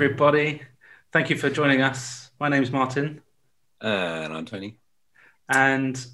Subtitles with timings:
[0.00, 0.62] Everybody.
[1.12, 2.30] Thank you for joining us.
[2.38, 3.20] My name's Martin,
[3.80, 4.78] And I'm Tony.
[5.48, 6.06] and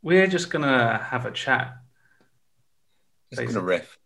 [0.00, 1.76] we're just going to have a chat.
[3.30, 3.98] Just gonna riff,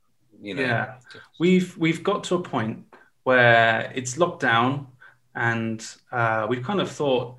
[0.42, 0.62] you know.
[0.62, 0.94] Yeah.
[1.38, 2.92] We've, we've got to a point
[3.22, 4.88] where it's locked down,
[5.32, 5.80] and
[6.10, 7.36] uh, we've kind of thought,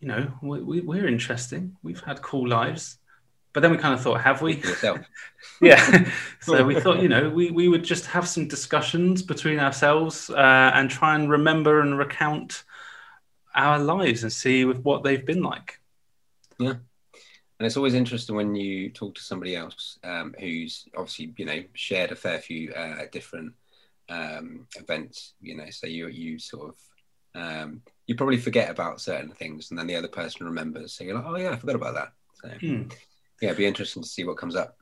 [0.00, 1.76] you know, we, we, we're interesting.
[1.82, 2.96] We've had cool lives.
[3.52, 4.56] But then we kind of thought, have we?
[4.56, 5.00] Yourself.
[5.62, 6.10] yeah.
[6.40, 10.70] so we thought, you know, we, we would just have some discussions between ourselves uh,
[10.74, 12.64] and try and remember and recount
[13.54, 15.80] our lives and see with what they've been like.
[16.58, 16.74] Yeah.
[17.58, 21.62] And it's always interesting when you talk to somebody else um, who's obviously, you know,
[21.74, 23.52] shared a fair few uh, different
[24.08, 26.76] um, events, you know, so you you sort of
[27.40, 30.94] um, you probably forget about certain things and then the other person remembers.
[30.94, 32.12] So you're like, oh yeah, I forgot about that.
[32.42, 32.82] So Hmm.
[33.40, 34.79] yeah, it'd be interesting to see what comes up.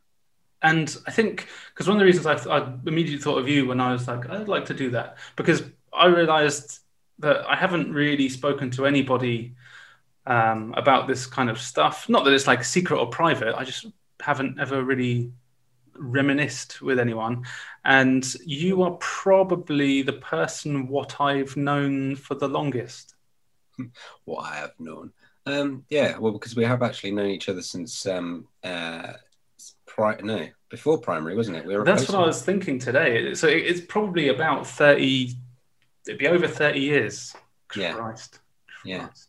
[0.62, 3.80] And I think because one of the reasons I, I immediately thought of you when
[3.80, 6.80] I was like, I'd like to do that because I realized
[7.20, 9.54] that I haven't really spoken to anybody
[10.26, 12.08] um, about this kind of stuff.
[12.08, 13.54] Not that it's like secret or private.
[13.56, 13.86] I just
[14.20, 15.32] haven't ever really
[15.96, 17.44] reminisced with anyone.
[17.84, 23.14] And you are probably the person what I've known for the longest.
[24.24, 25.12] What I have known.
[25.46, 29.12] Um, yeah, well, because we have actually known each other since um, uh,
[29.98, 31.66] pri- no, before primary, wasn't it?
[31.66, 33.34] We were That's what I was thinking today.
[33.34, 35.34] So it- it's probably about 30,
[36.06, 37.34] it'd be over 30 years.
[37.76, 37.94] Yeah.
[37.94, 38.38] Christ.
[38.84, 39.06] Yeah.
[39.06, 39.28] Christ.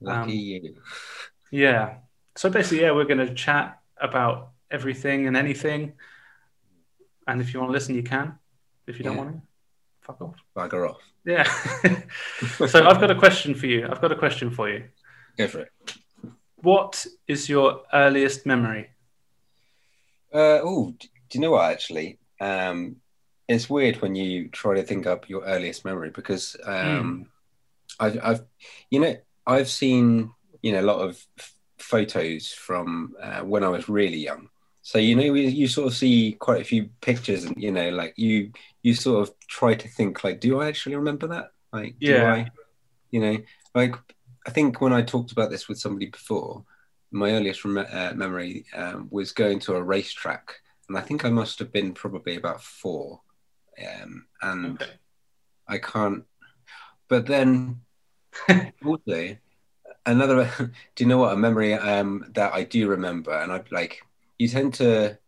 [0.00, 0.76] Lucky Um, you.
[1.50, 1.96] Yeah.
[2.36, 5.94] So basically, yeah, we're going to chat about everything and anything.
[7.26, 8.38] And if you want to listen, you can.
[8.86, 9.22] If you don't Yeah.
[9.24, 9.42] want to,
[10.00, 10.36] fuck off.
[10.56, 11.00] Bugger off.
[11.24, 11.42] Yeah.
[12.66, 13.86] so I've got a question for you.
[13.88, 14.84] I've got a question for you.
[15.36, 15.72] Go for it.
[16.56, 18.90] What is your earliest memory?
[20.32, 21.70] Uh, oh, do you know what?
[21.70, 22.96] Actually, um,
[23.48, 27.26] it's weird when you try to think up your earliest memory because um,
[28.00, 28.42] I've, I've,
[28.90, 29.16] you know,
[29.46, 30.32] I've seen
[30.62, 34.48] you know a lot of f- photos from uh, when I was really young.
[34.82, 37.90] So you know, you, you sort of see quite a few pictures, and you know,
[37.90, 41.52] like you, you sort of try to think like, do I actually remember that?
[41.72, 42.32] Like, do Yeah.
[42.32, 42.50] I,
[43.10, 43.38] you know,
[43.74, 43.94] like
[44.46, 46.64] I think when I talked about this with somebody before,
[47.12, 50.54] my earliest rem- uh, memory um, was going to a racetrack,
[50.88, 53.20] and I think I must have been probably about four,
[53.78, 54.92] um, and Okay.
[55.68, 56.24] I can't.
[57.08, 57.82] But then
[58.84, 59.36] also
[60.06, 60.50] another.
[60.94, 64.02] do you know what a memory um, that I do remember, and I like
[64.38, 65.18] you tend to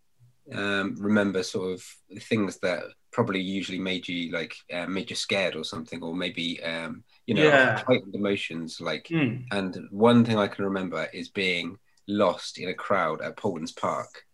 [0.52, 1.82] um, remember sort of
[2.22, 6.62] things that probably usually made you like uh, made you scared or something, or maybe
[6.62, 7.82] um, you know Yeah.
[7.86, 9.36] heightened emotions like Hmm.
[9.50, 14.24] and one thing I can remember is being lost in a crowd at Paulton's Park.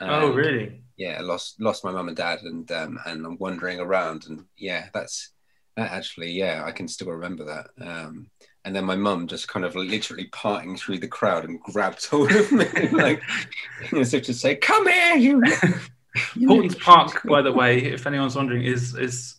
[0.00, 0.82] Oh, really?
[0.96, 4.44] Yeah, I lost lost my mum and dad, and um, and I'm wandering around, and
[4.56, 5.30] yeah, that's
[5.76, 7.66] that actually, yeah, I can still remember that.
[7.84, 8.30] Um,
[8.64, 12.30] and then my mum just kind of literally parting through the crowd and grabbed hold
[12.32, 13.20] of me, like
[13.92, 15.42] as if to say, "Come here, you."
[16.46, 19.36] Paulton's Park, by the way, if anyone's wondering, is is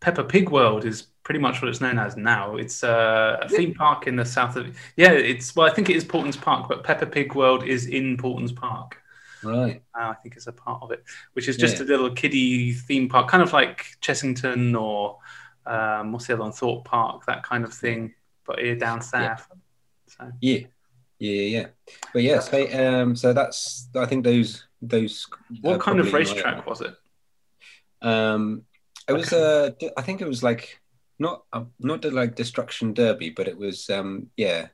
[0.00, 2.56] Peppa Pig World is pretty much what it's known as now.
[2.56, 5.10] It's uh, a theme park in the south of yeah.
[5.12, 8.52] It's well, I think it is Paulton's Park, but Peppa Pig World is in Paulton's
[8.52, 9.00] Park.
[9.42, 9.82] Right.
[9.98, 11.04] Uh, I think it's a part of it,
[11.34, 11.84] which is just Yeah.
[11.84, 15.18] a little kiddie theme park, kind of like Chessington or
[15.66, 18.14] um, what's the other one, Thorpe Park, that kind of thing,
[18.46, 19.46] but here down south.
[20.06, 20.60] So Yeah.
[21.18, 21.66] Yeah, yeah, yeah.
[22.12, 22.56] But yeah, so
[23.02, 25.26] um, so that's I think those those.
[25.62, 26.94] what kind of racetrack was it?
[28.02, 28.62] Um,
[29.08, 30.80] it was uh, d- I think it was like
[31.24, 34.68] not uh, not the like destruction derby, but it was um, yeah,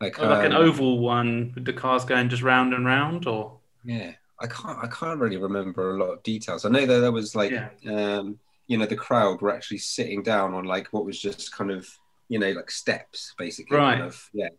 [0.00, 3.26] like Oh, like an um, oval one with the cars going just round and round,
[3.26, 4.12] or Yeah,
[4.44, 6.64] I can't I can't really remember a lot of details.
[6.64, 7.70] I know that there was like Yeah.
[7.96, 11.70] um, you know the crowd were actually sitting down on like what was just kind
[11.70, 11.88] of
[12.28, 13.76] you know like steps basically.
[13.76, 13.98] Right.
[13.98, 14.52] Kind of, yeah.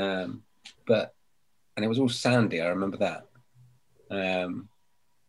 [0.00, 0.42] Um,
[0.86, 1.14] but
[1.76, 2.60] and it was all sandy.
[2.60, 3.22] I remember that.
[4.10, 4.68] Um,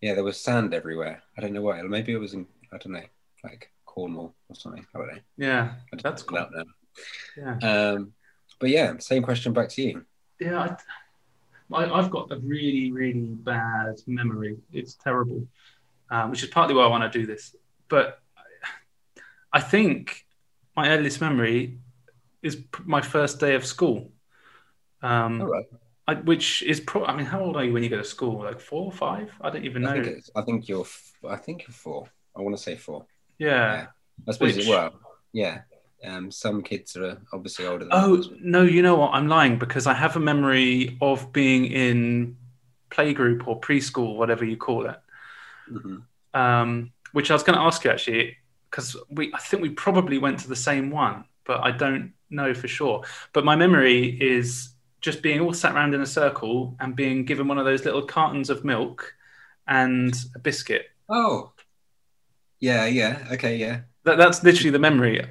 [0.01, 1.21] yeah, there was sand everywhere.
[1.37, 1.81] I don't know why.
[1.81, 3.09] Maybe it was in I don't know
[3.43, 4.85] like Cornwall or something.
[4.95, 5.19] I don't know.
[5.37, 6.39] yeah, That's cool.
[6.39, 6.63] know.
[7.37, 7.57] yeah.
[7.71, 8.13] Um,
[8.59, 10.05] but yeah, same question back to you.
[10.39, 10.75] Yeah,
[11.73, 14.57] I, I've got a really, really bad memory.
[14.71, 15.45] It's terrible,
[16.09, 17.55] um, which is partly why I want to do this.
[17.89, 18.19] But
[19.51, 20.25] I think
[20.75, 21.79] my earliest memory
[22.41, 24.11] is my first day of school,
[25.01, 25.65] um, All right.
[26.07, 28.43] I, which is pro- I mean, how old are you when you go to school?
[28.43, 29.31] Like four or five?
[29.41, 30.03] I don't even I know.
[30.03, 30.85] think I think you're
[31.29, 32.07] I think you're four.
[32.35, 33.05] I want to say four.
[33.39, 33.87] Yeah.
[34.27, 34.93] I suppose Which- it well.
[35.33, 35.61] Yeah.
[36.05, 38.29] Um, some kids are obviously older than Oh others.
[38.39, 39.13] no, you know what?
[39.13, 42.37] I'm lying because I have a memory of being in
[42.89, 44.99] playgroup or preschool, whatever you call it.
[45.71, 46.03] Mhm.
[46.33, 48.37] um, which I was going to ask you actually.
[48.69, 52.53] because we I think we probably went to the same one, but I don't know
[52.53, 53.03] for sure.
[53.33, 54.69] But my memory is
[55.01, 58.03] just being all sat around in a circle and being given one of those little
[58.03, 59.13] cartons of milk
[59.67, 60.85] and a biscuit.
[61.09, 61.51] Oh,
[62.59, 63.81] yeah, yeah, okay, yeah.
[64.03, 65.21] That, that's literally the memory.
[65.21, 65.25] Uh,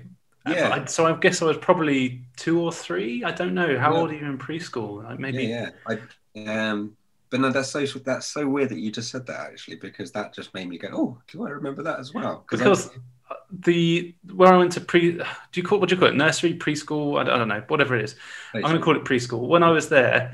[0.48, 0.70] yeah.
[0.70, 3.24] I- so I guess I was probably two or three.
[3.24, 3.78] I don't know.
[3.78, 3.98] How Yeah.
[4.00, 5.04] old are you in preschool?
[5.04, 5.44] Like maybe.
[5.44, 5.96] Yeah, yeah.
[6.36, 6.96] I, um,
[7.30, 10.32] but no, that's so that's so weird that you just said that actually, because that
[10.34, 12.44] just made me go, oh, do I remember that as well?
[12.48, 12.90] Because I- Because
[13.30, 16.16] uh, the where I went to pre, do you call what do you call it?
[16.16, 17.20] Nursery, preschool?
[17.20, 17.62] I don't, I don't know.
[17.68, 18.16] Whatever it is,
[18.54, 19.46] I'm going to call it preschool.
[19.48, 20.32] When I was there,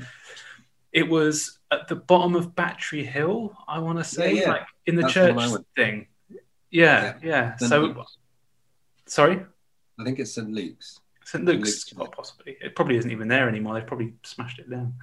[0.93, 3.53] it was at the bottom of Battery Hill.
[3.67, 4.49] I want to say, Yeah, yeah.
[4.51, 6.07] like in the That's church one I went- thing.
[6.75, 7.55] Yeah, yeah.
[7.55, 7.69] St.
[7.69, 8.17] So, Luke's.
[9.07, 9.45] sorry,
[9.97, 10.51] I think it's St.
[10.51, 10.99] Luke's.
[11.23, 12.57] St Luke's, Luke's, well, possibly.
[12.61, 13.73] It probably isn't even there anymore.
[13.73, 14.95] They've probably smashed it down.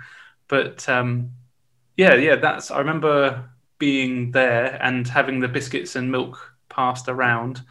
[0.48, 1.30] But um,
[1.96, 2.36] yeah, yeah.
[2.36, 2.70] That's.
[2.70, 7.62] I remember being there and having the biscuits and milk passed around.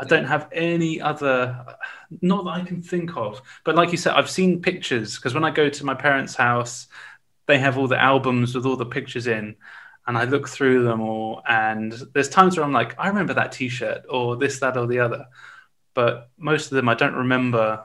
[0.00, 1.76] I don't have any other,
[2.20, 3.40] not that I can think of.
[3.62, 6.88] But like you said, I've seen pictures because when I go to my parents' house,
[7.46, 9.54] they have all the albums with all the pictures in,
[10.06, 11.42] and I look through them all.
[11.48, 15.00] And there's times where I'm like, I remember that T-shirt or this, that, or the
[15.00, 15.26] other.
[15.94, 17.84] But most of them, I don't remember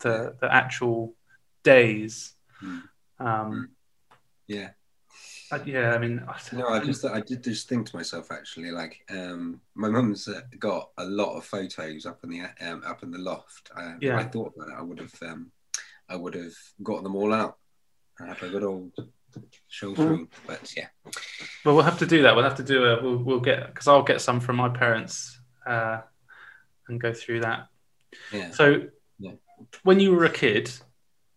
[0.00, 1.14] the the actual
[1.62, 2.34] days.
[2.62, 2.82] Mm.
[3.18, 3.70] Um,
[4.46, 4.70] Yeah.
[5.50, 8.70] uh, yeah, I mean, I, No, I just I did just think to myself actually,
[8.70, 10.28] like um, my mum's
[10.58, 13.70] got a lot of photos up in the um, up in the loft.
[13.76, 14.18] Uh, Yeah.
[14.18, 15.52] I thought that I would have um,
[16.08, 17.58] I would have got them all out.
[18.20, 18.92] I have a good old
[19.68, 20.88] show through, but yeah,
[21.64, 22.34] Well, we'll have to do that.
[22.34, 23.02] We'll have to do a.
[23.02, 26.00] We'll, we'll get because I'll get some from my parents uh,
[26.88, 27.68] and go through that.
[28.32, 28.50] yeah.
[28.50, 28.88] So,
[29.18, 29.32] Yeah.
[29.82, 30.70] when you were a kid,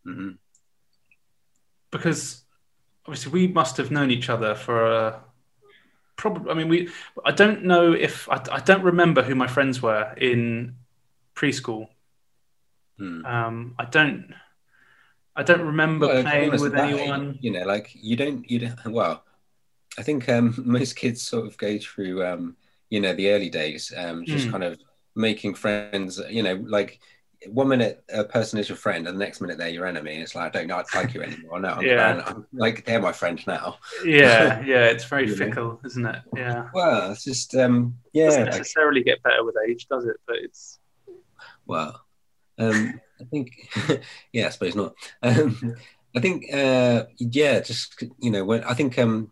[0.03, 0.31] hmm
[1.91, 2.43] because
[3.05, 5.21] obviously we must have known each other for a.
[6.17, 6.89] Probably, I mean, we.
[7.23, 10.75] I don't know if I, I don't remember who my friends were in
[11.35, 11.87] preschool.
[12.97, 13.25] Hmm.
[13.25, 14.33] Um, I don't.
[15.35, 17.37] I don't remember Well, playing honest, with anyone.
[17.41, 18.85] You know, like you don't you don't.
[18.87, 19.23] Well,
[19.97, 22.55] I think um, most kids sort of go through um,
[22.89, 24.51] you know the early days, um, just Mm.
[24.51, 24.79] kind of
[25.15, 26.21] making friends.
[26.29, 26.99] You know, like
[27.47, 30.15] one minute a person is your friend, and the next minute they're your enemy.
[30.17, 31.59] It's like I don't know, I like you anymore.
[31.59, 32.23] No, I'm, Yeah.
[32.25, 33.77] I'm- like they're my friend now.
[34.05, 36.21] Yeah, yeah, it's very fickle, isn't it?
[36.35, 36.69] Yeah.
[36.73, 38.23] Well, it's just um, yeah.
[38.23, 40.15] It doesn't like- necessarily get better with age, does it?
[40.25, 40.79] But it's
[41.65, 42.01] Well,
[42.57, 43.69] um, I think,
[44.33, 44.93] yeah, I suppose not.
[45.21, 45.75] Um,
[46.15, 49.31] I think, uh, yeah, just you know, when I think um,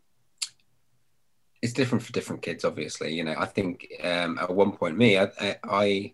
[1.61, 2.65] it's different for different kids.
[2.65, 5.29] Obviously, you know, I think um, at one point, me, I,
[5.63, 6.13] I,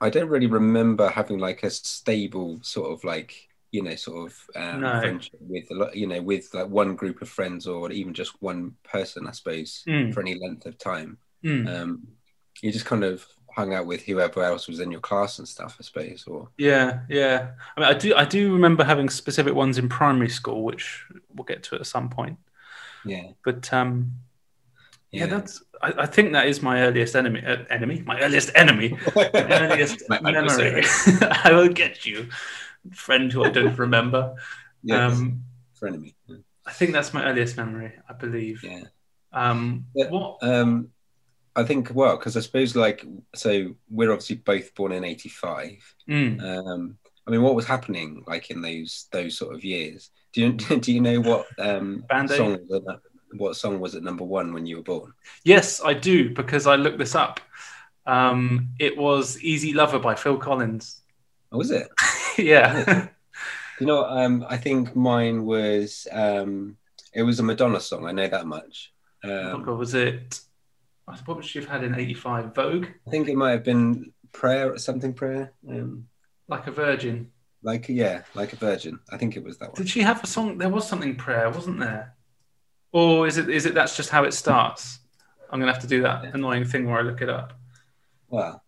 [0.00, 4.50] I, don't really remember having like a stable sort of like you know sort of
[4.56, 5.00] um, No.
[5.00, 8.40] friendship with a lot, you know, with like one group of friends or even just
[8.40, 10.14] one person, I suppose, Mm.
[10.14, 11.66] for any length of time Mm.
[11.68, 12.08] um,
[12.60, 13.26] you just kind of
[13.60, 16.24] hung out with whoever else was in your class and stuff, I suppose.
[16.26, 17.52] Or yeah, yeah.
[17.76, 21.44] I mean, I do, I do remember having specific ones in primary school, which we'll
[21.44, 22.38] get to at some point.
[23.04, 24.12] yeah, But um,
[25.12, 25.26] yeah, yeah.
[25.26, 25.62] that's.
[25.82, 27.42] I, I think that is my earliest enemy.
[27.44, 30.84] Uh, enemy, my earliest enemy, my earliest memory.
[31.22, 32.28] I will get you,
[32.92, 34.34] friend who I don't remember.
[34.82, 35.42] yeah, Um,
[35.80, 36.14] frenemy.
[36.66, 37.92] I think that's my earliest memory.
[38.08, 38.62] I believe.
[38.62, 38.84] Yeah.
[39.32, 40.10] Um, Yeah.
[40.10, 40.38] what?
[40.42, 40.90] Um,
[41.60, 45.94] I think well, because I suppose like so we're obviously both born in '85.
[46.08, 46.42] Mm.
[46.42, 50.10] Um, I mean, what was happening like in those those sort of years?
[50.32, 53.00] Do you do you know what um, song was at,
[53.38, 55.12] what song was at number one when you were born?
[55.44, 57.40] Yes, I do because I looked this up.
[58.06, 61.02] Um, it was "Easy Lover" by Phil Collins.
[61.52, 61.88] Oh, was it?
[62.38, 63.08] yeah.
[63.80, 66.76] You know, um, I think mine was um,
[67.14, 68.06] it was a Madonna song.
[68.06, 68.92] I know that much.
[69.24, 70.40] Oh, Um, God, was it?
[71.24, 72.54] What would she have had in '85?
[72.54, 75.52] Vogue, I think it might have been prayer, or something prayer.
[75.68, 76.06] Um,
[76.48, 77.30] like a virgin.
[77.62, 78.98] like yeah, like a virgin.
[79.12, 79.76] I think it was that one.
[79.76, 80.58] Did she have a song?
[80.58, 82.14] There was something prayer, wasn't there?
[82.92, 83.48] Or is it?
[83.48, 83.74] Is it?
[83.74, 84.98] That's just how it starts.
[85.50, 86.30] I'm gonna have to do that Yeah.
[86.34, 87.52] annoying thing where I look it up.
[88.28, 88.62] Well,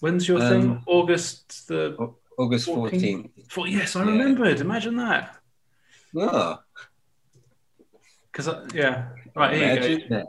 [0.00, 0.82] When's your Um, thing?
[0.86, 1.96] August the.
[2.38, 2.90] August 14th.
[2.90, 3.30] fourteenth.
[3.50, 4.10] For, yes, I Yeah.
[4.10, 4.60] remembered.
[4.60, 5.36] Imagine that.
[6.14, 6.58] Oh,
[8.30, 9.86] Because yeah, right here you go.
[9.86, 10.26] imagine.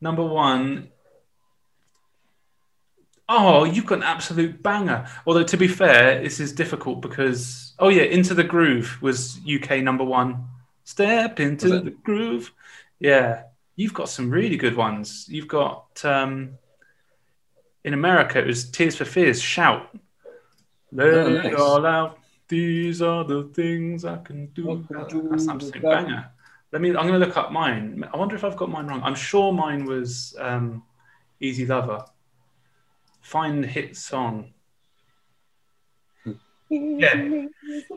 [0.00, 0.90] Number one.
[3.28, 5.06] Oh, you've got an absolute banger.
[5.26, 9.78] Although to be fair, this is difficult because oh yeah, Into the Groove was UK
[9.82, 10.46] number one.
[10.84, 12.52] Step into the groove.
[13.00, 13.42] Yeah,
[13.74, 15.26] you've got some really good ones.
[15.28, 16.58] You've got um,
[17.82, 19.42] in America it was Tears for Fears.
[19.42, 19.88] Shout.
[20.92, 22.18] Let Oh, it all out.
[22.48, 24.70] These are the things I can do.
[24.70, 26.30] I can do That's an absolute banger.
[26.72, 26.88] Let me.
[26.90, 28.04] I'm going to look up mine.
[28.12, 29.00] I wonder if I've got mine wrong.
[29.02, 30.82] I'm sure mine was um,
[31.40, 32.04] Easy Lover.
[33.22, 34.52] Find hit song.
[36.68, 37.44] Yeah.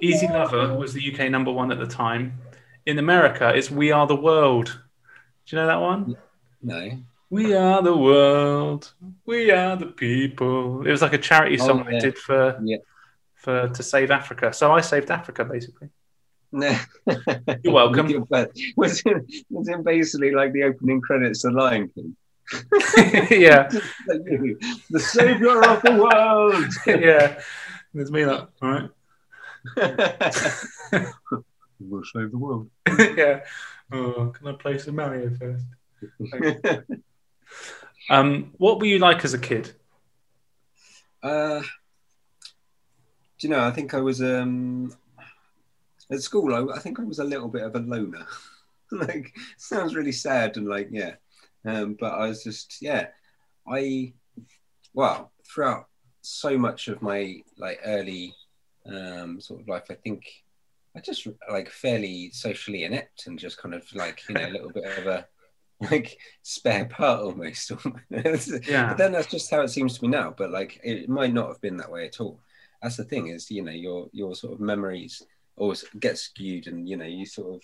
[0.01, 2.39] Easy Lover was the UK number one at the time.
[2.85, 4.79] In America, it's We Are the World.
[5.45, 6.15] Do you know that one?
[6.61, 6.91] No.
[7.31, 8.93] We are the world.
[9.25, 10.85] We are the people.
[10.85, 12.77] It was like a charity Oh, song I did for Yeah.
[13.35, 14.51] for to save Africa.
[14.53, 15.89] So I saved Africa basically.
[16.51, 16.77] No.
[17.63, 18.09] You're welcome.
[18.09, 18.27] Your
[18.75, 22.15] Was it, was it basically like the opening credits of Lion King?
[23.29, 23.67] yeah,
[24.07, 26.73] the savior of the world.
[26.87, 27.39] yeah.
[27.93, 28.89] There's me like, all right.
[31.79, 32.69] we'll save the world.
[33.15, 33.41] yeah.
[33.91, 35.65] Oh, can I play some Mario first?
[38.09, 39.71] Um, what were you like as a kid?
[41.21, 43.63] Uh, do you know?
[43.63, 44.93] I think I was um,
[46.11, 46.53] at school.
[46.53, 48.25] I, I think I was a little bit of a loner.
[48.91, 51.15] like, sounds really sad and like yeah,
[51.65, 53.07] um, but I was just yeah.
[53.67, 54.13] I
[54.93, 55.85] well throughout
[56.21, 58.33] so much of my like early
[58.85, 60.25] um, sort of life, I think
[60.95, 64.71] I just like fairly socially inept and just kind of like you know a little
[64.71, 65.27] bit of a
[65.91, 67.71] like spare part almost.
[68.09, 68.89] Yeah.
[68.89, 70.33] But then that's just how it seems to me now.
[70.35, 72.39] But like, it might not have been that way at all.
[72.81, 75.21] That's the thing is, you know, your your sort of memories
[75.59, 77.61] always get skewed, and you know, you sort of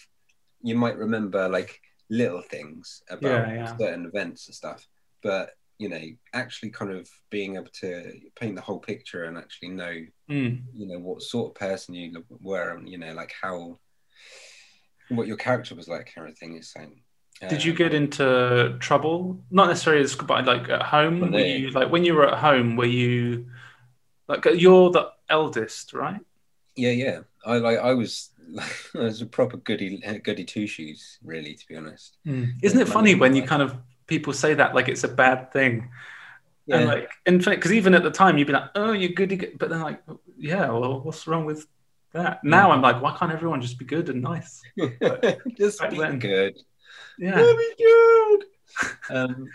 [0.61, 3.77] you might remember like little things about Yeah, yeah.
[3.77, 4.87] certain events and stuff,
[5.23, 6.01] but you know,
[6.33, 9.95] actually kind of being able to paint the whole picture and actually know,
[10.29, 10.63] Mm.
[10.73, 13.77] you know, what sort of person you were, and you know, like how
[15.09, 16.57] what your character was like, kind of thing.
[16.57, 17.01] Is saying.
[17.49, 19.43] Did you Um, get into trouble?
[19.51, 21.31] Not necessarily but like at home.
[21.31, 22.77] Were you like when you were at home?
[22.77, 23.47] Were you
[24.29, 26.21] like you're the eldest, right?
[26.75, 27.19] Yeah, yeah.
[27.45, 27.79] I like.
[27.79, 28.31] I was.
[28.95, 32.17] I was a proper goody, goody two shoes, really, to be honest.
[32.25, 33.75] Isn't it funny when you kind of
[34.07, 35.89] people say that like it's a bad thing?
[36.67, 39.11] Yeah, And like, in fact, because even at the time you'd be like, "Oh, you're
[39.11, 40.01] goody," good," but then like,
[40.37, 41.67] yeah, well, what's wrong with
[42.13, 42.43] that?
[42.43, 44.61] Now I'm like, why can't everyone just be good and nice?
[45.57, 46.19] just back be then.
[46.19, 46.57] good.
[47.17, 48.45] Yeah, Be good.
[49.09, 49.47] um,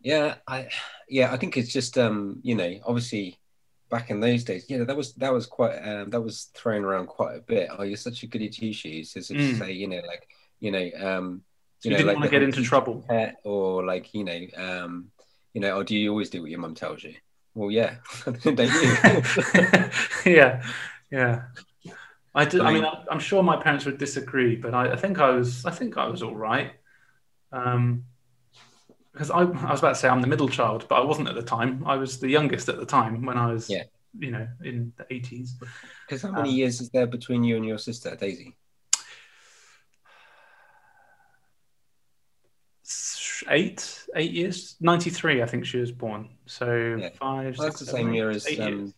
[0.00, 0.68] yeah, I,
[1.08, 3.38] yeah, I think it's just, um, you know, obviously,
[3.92, 7.06] back in those days, yeah, that was that was quite, um, that was thrown around
[7.06, 7.68] quite a bit.
[7.70, 9.58] Oh, you're such a goody two shoes, as Mm.
[9.58, 10.26] say, you know, like,
[10.64, 11.42] you know, um,
[11.78, 13.04] so you, didn't like want to get into trouble.
[13.44, 15.10] or like you know um
[15.52, 17.14] you know or do you always do what your mum tells you
[17.54, 18.92] well yeah don't you
[20.32, 20.62] yeah,
[21.10, 21.42] yeah.
[22.34, 22.60] I did.
[22.62, 25.66] I mean, I- I'm sure my parents would disagree, but I, I think I was.
[25.66, 26.70] I think I was all right.
[27.52, 28.04] Um,
[29.12, 31.34] because I, I was about to say I'm the middle child, but I wasn't at
[31.34, 31.82] the time.
[31.86, 33.84] I was the youngest at the time when I was, Yeah.
[34.18, 35.50] you know, in the 80s.
[36.06, 38.56] because how many Um, years is there between you and your sister daisy
[43.48, 46.28] Eight, eight years, 93, I think she was born.
[46.46, 47.08] So Yeah.
[47.18, 48.80] five, well, that's the seven, same year as eight years.
[48.90, 48.94] um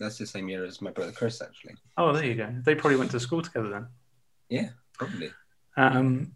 [0.00, 2.52] that's the same year as my brother chris actually Oh, there you go.
[2.64, 3.86] They probably went to school together then.
[4.48, 5.30] yeah probably
[5.76, 6.34] Um,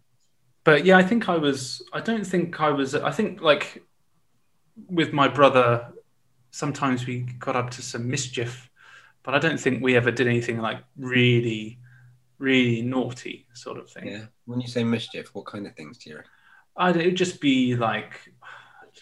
[0.63, 1.81] but yeah, I think I was.
[1.93, 2.95] I don't think I was.
[2.95, 3.83] I think like
[4.87, 5.93] with my brother,
[6.51, 8.69] sometimes we got up to some mischief,
[9.23, 11.79] but I don't think we ever did anything like really,
[12.37, 14.07] really naughty sort of thing.
[14.07, 16.31] yeah when you say mischief what kind of things do you reckon?
[16.75, 18.33] I'd, it'd just be like,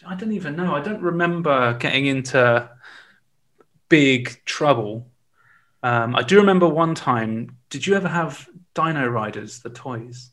[0.05, 0.75] I don't even know.
[0.75, 2.69] I don't remember getting into
[3.87, 5.07] big trouble.
[5.83, 7.55] Um, I do remember one time.
[7.69, 10.31] Did you ever have Dino Riders, the toys?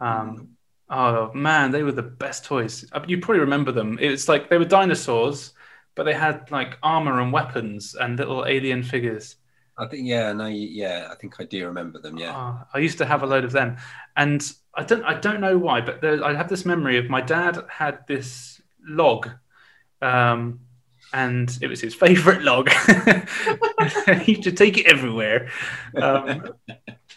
[0.00, 0.56] Um,
[0.88, 2.84] oh man, they were the best toys.
[2.92, 3.98] Uh, You probably remember them.
[4.00, 5.52] It's like they were dinosaurs,
[5.94, 9.36] but they had like armor and weapons and little alien figures.
[9.76, 12.98] i think yeah no yeah i think i do remember them yeah Oh, I used
[12.98, 13.76] to have a load of them,
[14.16, 14.42] and
[14.74, 17.58] I don't I don't know why, but there, I have this memory of my dad
[17.70, 19.30] had this log,
[20.02, 20.60] um,
[21.12, 22.70] and it was his favorite log.
[24.22, 25.50] he used to take it everywhere.
[25.96, 26.52] Um,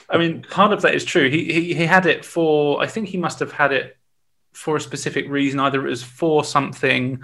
[0.09, 1.29] I mean, part of that is true.
[1.29, 3.97] He, he he had it for I think he must have had it
[4.53, 5.59] for a specific reason.
[5.59, 7.21] Either it was for something.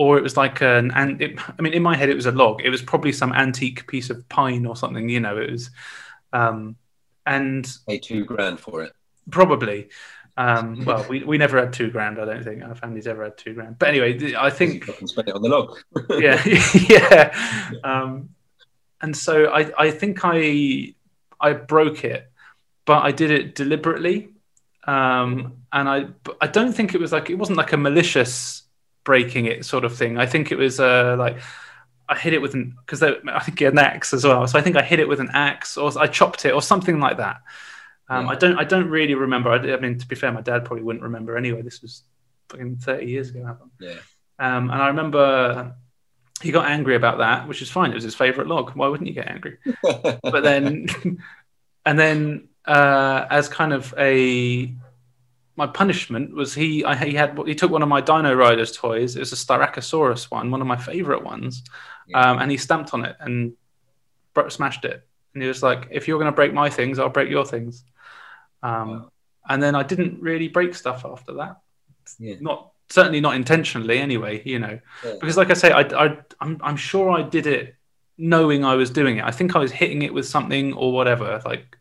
[0.00, 2.30] Or it was like an, and it, I mean, in my head, it was a
[2.30, 2.62] log.
[2.62, 5.36] It was probably some antique piece of pine or something, you know.
[5.36, 5.72] It was,
[6.32, 6.76] um,
[7.26, 8.92] and pay two grand for it
[9.30, 9.88] Probably.
[10.38, 12.18] Um, well, we, we never had two grand.
[12.18, 13.78] I don't think our family's ever had two grand.
[13.78, 15.78] But anyway, I think fucking spend it on the log
[16.18, 16.42] yeah,
[16.88, 17.78] yeah.
[17.84, 18.30] Um,
[19.02, 20.94] and so I I think I
[21.40, 22.30] I broke it,
[22.86, 24.30] but I did it deliberately.
[24.86, 26.06] Um, and I
[26.40, 28.62] I don't think it was like it wasn't like a malicious
[29.04, 30.18] breaking it sort of thing.
[30.18, 31.38] I think it was uh, like
[32.08, 34.46] I hit it with an because I think an axe as well.
[34.46, 37.00] So I think I hit it with an axe or I chopped it or something
[37.00, 37.42] like that.
[38.08, 38.32] Um, Yeah.
[38.32, 39.50] I don't I don't really remember.
[39.50, 41.62] I, I mean, to be fair, my dad probably wouldn't remember anyway.
[41.62, 42.04] This was
[42.48, 43.44] fucking thirty years ago.
[43.44, 43.70] Happened.
[43.80, 43.98] yeah
[44.38, 45.74] Um, and I remember
[46.42, 47.90] he got angry about that, which is fine.
[47.90, 48.70] It was his favorite log.
[48.70, 49.58] Why wouldn't you get angry?
[49.82, 50.86] but then,
[51.84, 54.72] and then uh, as kind of a
[55.56, 59.16] my punishment was he I, he had he took one of my Dino Riders toys.
[59.16, 61.64] It was a Styracosaurus one, one of my favorite ones,
[62.06, 62.30] yeah.
[62.30, 63.54] um, and he stamped on it and
[64.48, 65.04] smashed it.
[65.34, 67.84] And he was like, "If you're going to break my things, I'll break your things."
[68.62, 69.10] Um, wow.
[69.48, 71.60] And then I didn't really break stuff after that.
[72.18, 72.36] Yeah.
[72.40, 74.42] Not certainly not intentionally, anyway.
[74.44, 75.14] You know, yeah.
[75.20, 77.74] because like I say, I, I I'm I'm sure I did it
[78.18, 79.24] knowing I was doing it.
[79.24, 81.40] I think I was hitting it with something or whatever.
[81.44, 81.78] Like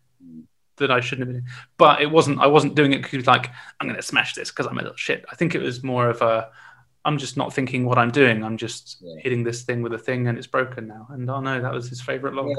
[0.77, 1.51] that I shouldn't have been.
[1.77, 2.39] But it wasn't.
[2.39, 4.97] I wasn't doing it because like I'm going to smash this because I'm a little
[4.97, 5.25] shit.
[5.31, 6.49] I think it was more of a
[7.07, 8.43] I'm just not thinking what I'm doing.
[8.43, 9.15] I'm just yeah.
[9.21, 11.07] hitting this thing with a thing and it's broken now.
[11.09, 12.49] And oh no, that was his favorite log.
[12.49, 12.55] Yeah.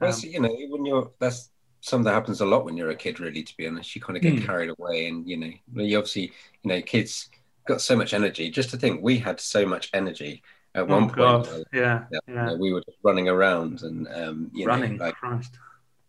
[0.00, 2.96] Well, um, you know, when you're that's something that happens a lot when you're a
[2.96, 3.20] kid.
[3.20, 4.44] Really, to be honest, you kind of get mm.
[4.44, 6.32] carried away, and you know, you obviously,
[6.62, 7.28] you know, kids
[7.66, 8.50] got so much energy.
[8.50, 10.42] Just to think, we had so much energy
[10.74, 11.16] at oh, one point.
[11.16, 11.48] God.
[11.72, 12.18] yeah, yeah.
[12.26, 15.56] You know, we were just running around and um, you running, know, like, Christ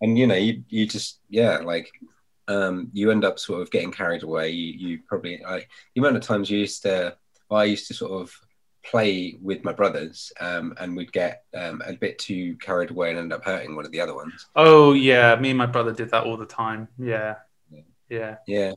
[0.01, 1.90] and you know you you just yeah like
[2.48, 6.18] um you end up sort of getting carried away you you probably like the amount
[6.18, 7.16] of times you used to
[7.50, 8.34] I used to sort of
[8.84, 13.20] play with my brothers um, and we'd get um, a bit too carried away and
[13.20, 14.48] end up hurting one of the other ones.
[14.56, 16.88] Oh yeah, me and my brother did that all the time.
[16.98, 17.36] Yeah,
[17.70, 18.36] yeah, yeah.
[18.48, 18.74] yeah.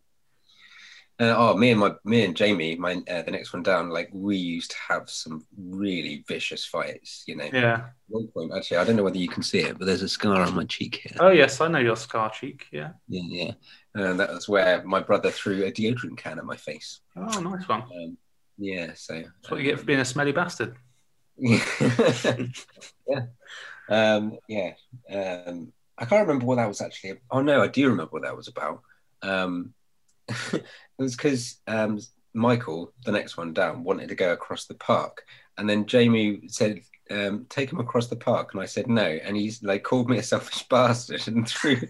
[1.20, 4.11] Uh, oh, me and my me and Jamie, my uh, the next one down, like
[4.12, 7.23] we used to have some really vicious fights.
[7.28, 7.48] You know.
[7.52, 7.74] Yeah.
[7.74, 10.09] At one point, actually, I don't know whether you can see it, but there's a
[10.09, 11.16] scar on my cheek here.
[11.20, 12.66] Oh yes, I know your scar cheek.
[12.72, 12.90] Yeah.
[13.09, 13.52] Yeah, yeah.
[13.94, 17.00] And that was where my brother threw a deodorant can at my face.
[17.16, 17.83] Oh, nice one.
[17.83, 18.18] Um,
[18.58, 18.92] yeah.
[18.94, 19.14] So.
[19.14, 20.76] That's what you get for being a smelly bastard.
[21.36, 22.46] yeah.
[23.88, 24.72] Um, yeah.
[25.10, 27.14] Um, I can't remember what that was actually.
[27.30, 28.80] Oh no, I do remember what that was about.
[29.22, 29.74] Um,
[30.28, 30.64] it
[30.98, 32.00] was because um,
[32.32, 35.24] Michael, the next one down, wanted to go across the park,
[35.56, 39.36] and then Jamie said, um, "Take him across the park," and I said no, and
[39.36, 41.80] he's like called me a selfish bastard and threw,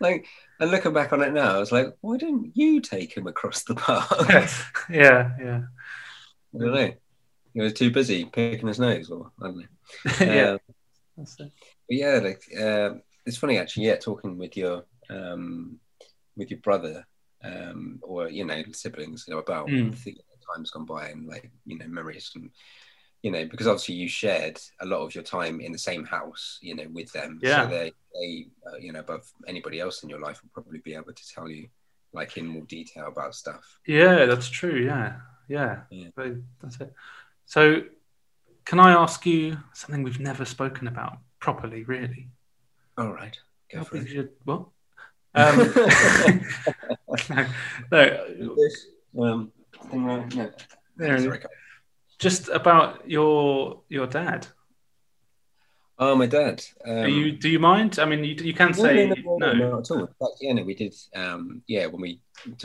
[0.00, 0.26] like,
[0.60, 3.64] and looking back on it now, I was like, why didn't you take him across
[3.64, 4.10] the park?
[4.90, 5.60] yeah, yeah.
[6.54, 6.92] I don't know.
[7.54, 9.64] He was too busy picking his nose, or I don't know.
[10.20, 10.56] yeah.
[11.18, 11.50] Um, but
[11.88, 12.94] yeah, like uh,
[13.26, 13.86] it's funny actually.
[13.86, 15.78] Yeah, talking with your um,
[16.36, 17.06] with your brother
[17.44, 19.92] um, or you know siblings you know about mm.
[20.54, 22.50] times gone by and like you know memories and
[23.22, 26.58] you know because obviously you shared a lot of your time in the same house
[26.62, 27.64] you know with them yeah.
[27.64, 30.94] so they they uh, you know above anybody else in your life will probably be
[30.94, 31.68] able to tell you
[32.12, 35.16] like in more detail about stuff yeah that's true yeah
[35.48, 36.08] yeah, yeah.
[36.16, 36.92] So that's it
[37.46, 37.82] so
[38.64, 42.28] can i ask you something we've never spoken about properly really
[42.96, 43.38] all right
[43.72, 44.08] go for it.
[44.08, 44.66] Should, what
[45.34, 45.58] um,
[47.28, 47.46] no,
[47.90, 48.38] no.
[49.12, 49.52] Um,
[50.96, 51.38] no.
[52.18, 54.48] Just about your your dad.
[56.00, 56.64] Oh, my dad.
[56.84, 57.98] Um, do you do you mind?
[57.98, 60.08] I mean, you, you can say no, no, no, no, not at all.
[60.20, 60.94] But, yeah, no, we did.
[61.14, 62.20] Um, yeah, when we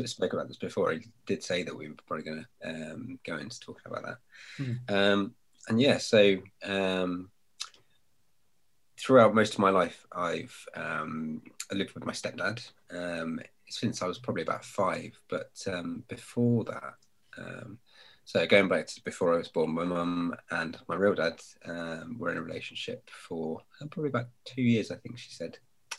[0.06, 3.38] spoke about this before, I did say that we were probably going to um, go
[3.38, 4.18] into talking about that.
[4.58, 4.96] Hmm.
[4.96, 5.36] Um,
[5.68, 7.32] and yeah, so um,
[9.00, 14.20] throughout most of my life, I've um, lived with my stepdad um, since I was
[14.20, 15.20] probably about five.
[15.28, 16.94] But um, before that,
[17.39, 17.80] um,
[18.25, 22.17] so going back to before I was born, my mum and my real dad um,
[22.17, 25.57] were in a relationship for uh, probably about two years, I think she said.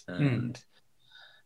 [0.08, 0.60] And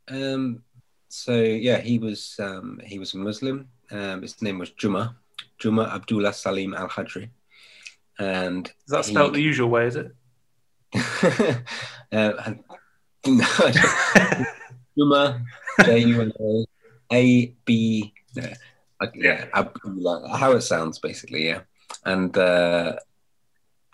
[0.08, 0.60] mm.
[1.08, 3.68] so yeah, he was um, he was a Muslim.
[3.90, 5.16] his name was Juma,
[5.58, 7.30] Juma Abdullah Salim Al Hadri.
[8.18, 9.86] And is that spelled he, the usual way?
[9.86, 10.12] Is it?
[12.12, 12.54] uh,
[14.96, 15.44] Juma,
[15.84, 16.64] J U N A
[17.12, 18.12] A B.
[19.14, 21.46] Yeah, how it sounds basically.
[21.46, 21.60] Yeah,
[22.04, 22.96] and uh,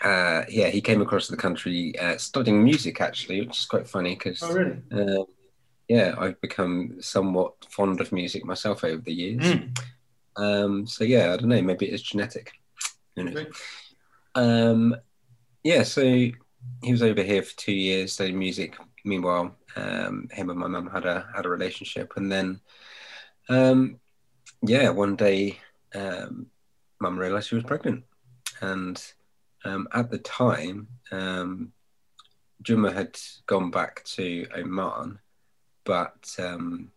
[0.02, 4.14] uh, yeah, he came across the country uh, studying music actually, which is quite funny
[4.14, 4.42] because.
[4.42, 4.82] Oh, really?
[4.92, 5.24] Uh,
[5.88, 9.42] yeah, I've become somewhat fond of music myself over the years.
[9.42, 9.78] Mm.
[10.36, 11.60] Um, so yeah, I don't know.
[11.60, 12.52] Maybe it's genetic.
[14.34, 14.96] Um,
[15.62, 16.34] yeah, so he
[16.82, 18.76] was over here for two years studying music.
[19.04, 22.60] Meanwhile, um, him and my mum had a had a relationship, and then,
[23.48, 24.00] um,
[24.66, 25.58] yeah, one day,
[25.94, 26.46] um,
[27.00, 28.04] mum realised she was pregnant,
[28.60, 29.02] and
[29.64, 31.72] um, at the time, um,
[32.62, 35.18] Juma had gone back to Oman,
[35.84, 36.90] but um,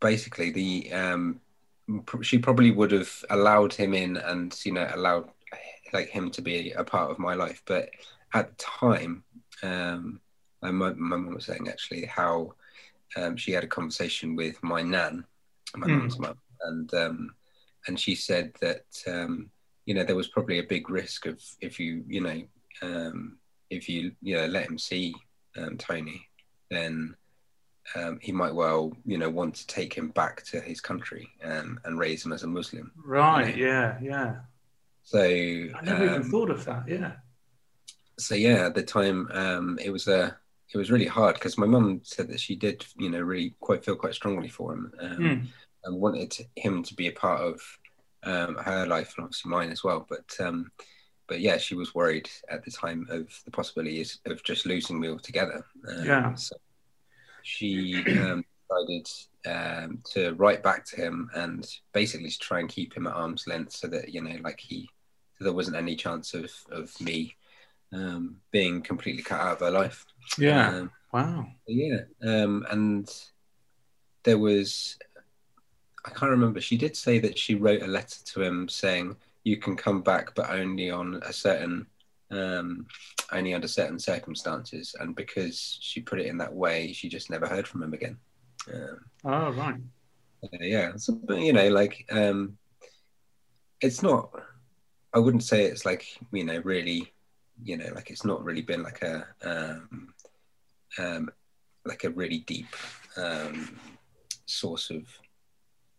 [0.00, 1.40] basically the um,
[2.22, 5.30] she probably would have allowed him in and you know allowed
[5.92, 7.62] like him to be a part of my life.
[7.64, 7.90] But
[8.34, 9.24] at the time,
[9.62, 10.20] um,
[10.60, 12.54] my mum was saying actually how
[13.16, 15.24] um, she had a conversation with my nan,
[15.76, 15.98] my mm.
[15.98, 17.34] mum's mum, and um,
[17.86, 19.50] and she said that um,
[19.84, 22.42] you know there was probably a big risk of if you you know
[22.82, 23.38] um,
[23.70, 25.14] if you you know let him see
[25.56, 26.26] um, Tony,
[26.70, 27.14] then
[27.94, 31.80] um, he might well you know want to take him back to his country um,
[31.84, 32.92] and raise him as a Muslim.
[33.04, 33.56] Right.
[33.56, 33.98] Yeah.
[34.02, 34.36] Yeah.
[35.02, 36.88] So I never even um, thought of that.
[36.88, 37.12] Yeah.
[38.18, 40.36] so yeah, at the time um, it was a
[40.74, 43.84] it was really hard because my mum said that she did you know really quite
[43.84, 45.44] feel quite strongly for him um, Hmm.
[45.86, 47.60] And wanted him to be a part of
[48.24, 50.06] um, her life and obviously mine as well.
[50.08, 50.70] But um,
[51.28, 55.08] but yeah, she was worried at the time of the possibilities of just losing me
[55.08, 55.64] altogether.
[55.88, 56.34] Um, Yeah.
[56.34, 56.56] So
[57.42, 59.08] she um, decided
[59.46, 63.46] um, to write back to him and basically to try and keep him at arm's
[63.46, 64.90] length so that you know like he
[65.38, 67.34] so there wasn't any chance of of me
[67.92, 70.04] um, being completely cut out of her life.
[70.38, 70.86] Yeah.
[71.12, 71.46] Wow.
[71.66, 73.10] yeah, um, and
[74.24, 74.98] there was,
[76.06, 76.60] I can't remember.
[76.60, 80.34] She did say that she wrote a letter to him saying, "You can come back,
[80.34, 81.86] but only on a certain,
[82.30, 82.86] um,
[83.32, 87.46] only under certain circumstances." And because she put it in that way, she just never
[87.46, 88.18] heard from him again.
[88.72, 89.80] Um, Oh right.
[90.44, 92.56] uh, yeah, so, but, you know, like um,
[93.80, 94.30] it's not.
[95.12, 97.12] I wouldn't say it's like you know really,
[97.64, 100.14] you know, like it's not really been like a um,
[100.98, 101.30] um,
[101.84, 102.74] like a really deep
[103.16, 103.80] um,
[104.46, 105.02] source of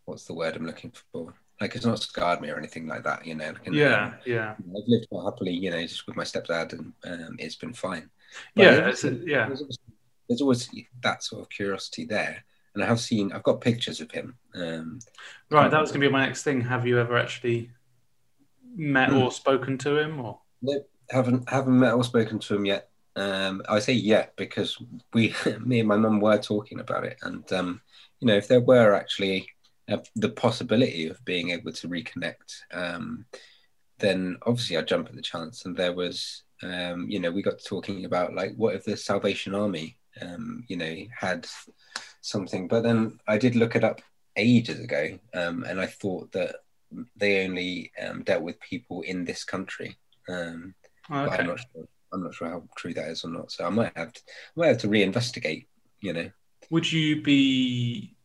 [0.07, 1.33] what's the word I'm looking for.
[1.59, 3.47] Like it's not scarred me or anything like that, you know.
[3.49, 4.13] Like, Yeah.
[4.25, 4.51] Yeah.
[4.57, 8.09] I've lived quite happily, you know, just with my stepdad, and um, it's been fine.
[8.55, 8.87] But Yeah.
[8.89, 9.47] It's a, yeah.
[9.47, 9.79] there's always,
[10.29, 10.69] there's always
[11.03, 12.43] that sort of curiosity there,
[12.73, 14.37] and I have seen, I've got pictures of him.
[14.55, 14.99] Um,
[15.49, 15.69] Right.
[15.69, 16.61] That was going to be my next thing.
[16.61, 17.71] Have you ever actually
[18.75, 19.17] met Hmm.
[19.17, 20.21] or spoken to him?
[20.21, 22.89] Or Nope, haven't haven't met or spoken to him yet.
[23.15, 24.77] Um, I say yet because
[25.11, 27.81] we, me and my mum, were talking about it, and um,
[28.19, 29.49] you know, if there were actually
[29.89, 33.25] uh, the possibility of being able to reconnect, um,
[33.99, 35.65] then obviously I'd jump at the chance.
[35.65, 39.55] And there was, um, you know, we got talking about like, what if the Salvation
[39.55, 41.47] Army, um, you know, had
[42.21, 42.67] something?
[42.67, 44.01] But then I did look it up
[44.35, 46.57] ages ago, um, and I thought that
[47.15, 49.97] they only um, dealt with people in this country.
[50.29, 50.73] Um,
[51.09, 51.37] but okay.
[51.37, 51.87] I'm not sure.
[52.13, 53.51] I'm not sure how true that is or not.
[53.51, 55.67] So I might have to, I might have to reinvestigate.
[55.99, 56.29] You know,
[56.69, 58.15] Would you be?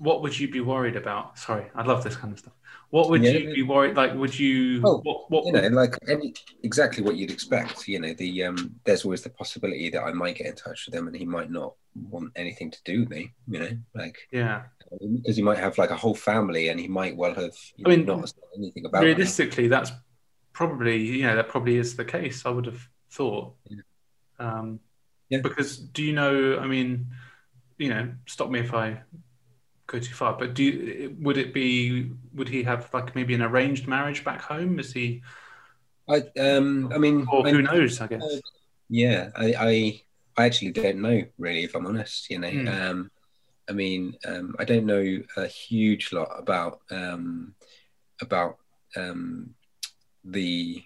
[0.00, 1.38] What would you be worried about?
[1.38, 2.54] Sorry, I love this kind of stuff.
[2.88, 3.32] What would Yeah.
[3.32, 3.96] you be worried?
[3.96, 4.80] Like, would you?
[4.82, 5.30] Oh, what?
[5.30, 5.44] What?
[5.44, 6.32] you know, like any,
[6.62, 7.86] exactly what you'd expect.
[7.86, 10.94] You know, the um, there's always the possibility that I might get in touch with
[10.94, 13.32] him and he might not want anything to do with me.
[13.46, 14.62] You know, like yeah.
[14.90, 17.90] because he might have like a whole family and he might well have you I
[17.90, 19.04] mean, not said anything about.
[19.04, 19.92] Realistically, that's
[20.54, 22.46] probably you know that probably is the case.
[22.46, 23.52] I would have thought.
[23.68, 23.82] Yeah.
[24.38, 24.80] Um,
[25.28, 25.42] Yeah.
[25.42, 26.58] Because do you know?
[26.58, 27.08] I mean,
[27.76, 29.02] you know, stop me if I
[29.90, 30.36] go too far.
[30.38, 32.10] But do you, would it be?
[32.34, 34.78] Would he have like maybe an arranged marriage back home?
[34.78, 35.22] Is he?
[36.08, 38.00] I um, I mean, Or I- who knows?
[38.00, 38.40] I guess.
[38.88, 40.02] Yeah, I, I
[40.42, 42.30] I actually don't know really, if I'm honest.
[42.30, 42.68] You know, Hmm.
[42.68, 43.10] um,
[43.68, 47.54] I mean, um, I don't know a huge lot about um,
[48.20, 48.58] about
[48.96, 49.54] um,
[50.24, 50.82] the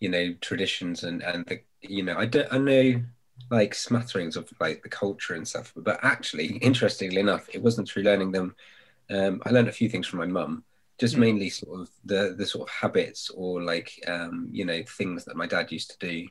[0.00, 3.02] you know traditions and and the you know I don't I know
[3.50, 8.02] like smatterings of like the culture and stuff, but actually, interestingly enough, it wasn't through
[8.04, 8.54] learning them.
[9.10, 10.64] Um, I learned a few things from my mum,
[11.00, 11.18] just Hmm.
[11.18, 15.36] mainly sort of the the sort of habits or like um, you know things that
[15.36, 16.28] my dad used to do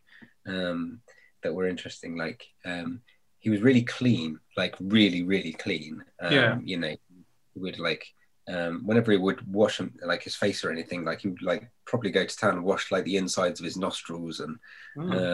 [0.47, 1.01] um,
[1.43, 2.17] that were interesting.
[2.17, 3.01] Like um,
[3.39, 6.03] he was really clean, like really really clean.
[6.21, 6.61] Um, Yeah.
[6.63, 6.95] You know,
[7.53, 8.05] he would like
[8.47, 11.69] um, whenever he would wash him, like his face or anything, like he would like
[11.85, 14.57] probably go to town and wash like the insides of his nostrils and
[14.97, 15.29] Oh.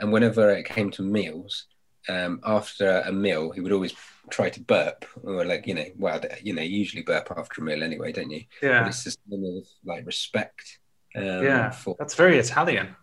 [0.00, 1.66] And whenever it came to meals,
[2.08, 3.94] um, after a meal, he would always
[4.30, 7.64] try to burp, or like you know, well, you know, you usually burp after a
[7.64, 8.44] meal anyway, don't you?
[8.60, 8.86] But yeah.
[8.86, 10.78] it's just kind of like respect.
[11.14, 11.70] Um, Yeah.
[11.70, 12.94] For, That's very Italian.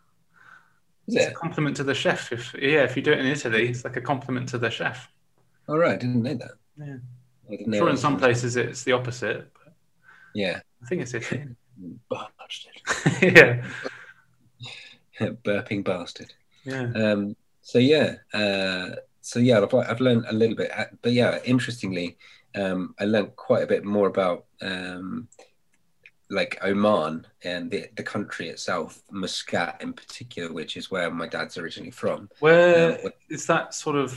[1.07, 2.31] is It's a compliment to the chef.
[2.31, 5.09] If yeah, if you do it in Italy, it's like a compliment to the chef.
[5.67, 6.51] All right, I didn't know that.
[6.77, 6.97] Yeah.
[7.47, 9.51] I didn't know sure in some places it's the opposite.
[9.53, 9.73] But
[10.33, 10.59] Yeah.
[10.81, 11.57] I think it's Italian.
[12.09, 12.81] Bastard.
[13.21, 13.65] yeah.
[15.43, 16.33] Burping bastard.
[16.65, 16.91] Yeah.
[16.95, 21.39] Um, so yeah, uh, so yeah, I've, I've learned a little bit, uh, but yeah,
[21.45, 22.17] interestingly,
[22.55, 25.27] um, I learned quite a bit more about um,
[26.29, 31.57] like Oman and the, the country itself, Muscat in particular, which is where my dad's
[31.57, 32.29] originally from.
[32.39, 34.11] Where Uh, is that sort of?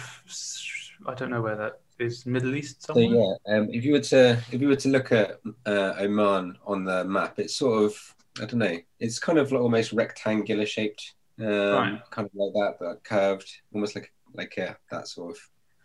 [1.07, 2.25] I don't know where that is.
[2.27, 3.37] Middle East So somewhere.
[3.47, 6.85] yeah, um, if you were to if you were to look at uh, Oman on
[6.85, 11.15] the map, it's sort of I don't know, it's kind of like almost rectangular shaped,
[11.41, 12.11] um, Right.
[12.11, 15.39] kind of like that, but curved, almost like like yeah, that sort of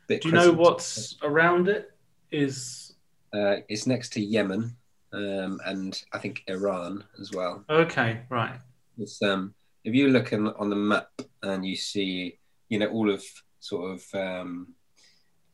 [0.07, 0.21] bit.
[0.23, 1.91] Do you know what's around it?
[2.31, 2.95] Is
[3.33, 4.75] Uh, it's next to Yemen.
[5.13, 7.65] um, and I think Iran as well.
[7.69, 8.59] Okay, right.
[8.97, 11.09] It's um, if you look in, on the map
[11.43, 13.21] and you see, you know, all of
[13.59, 14.73] sort of um,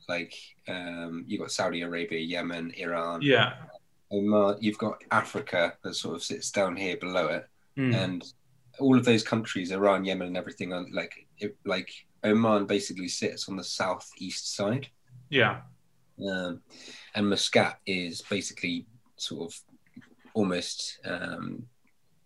[0.08, 0.34] like
[0.68, 3.54] um, you've got Saudi Arabia, Yemen, Iran, Yeah.
[4.12, 7.94] Oman, you've got Africa that sort of sits down here below it, Mm.
[7.96, 8.34] and
[8.80, 11.90] all of those countries, Iran, Yemen, and everything, are like it, like
[12.24, 14.88] Oman basically sits on the southeast side,
[15.30, 15.62] Yeah.
[16.28, 16.62] um,
[17.16, 18.86] and Muscat is basically
[19.18, 19.60] sort of
[20.34, 21.68] almost um,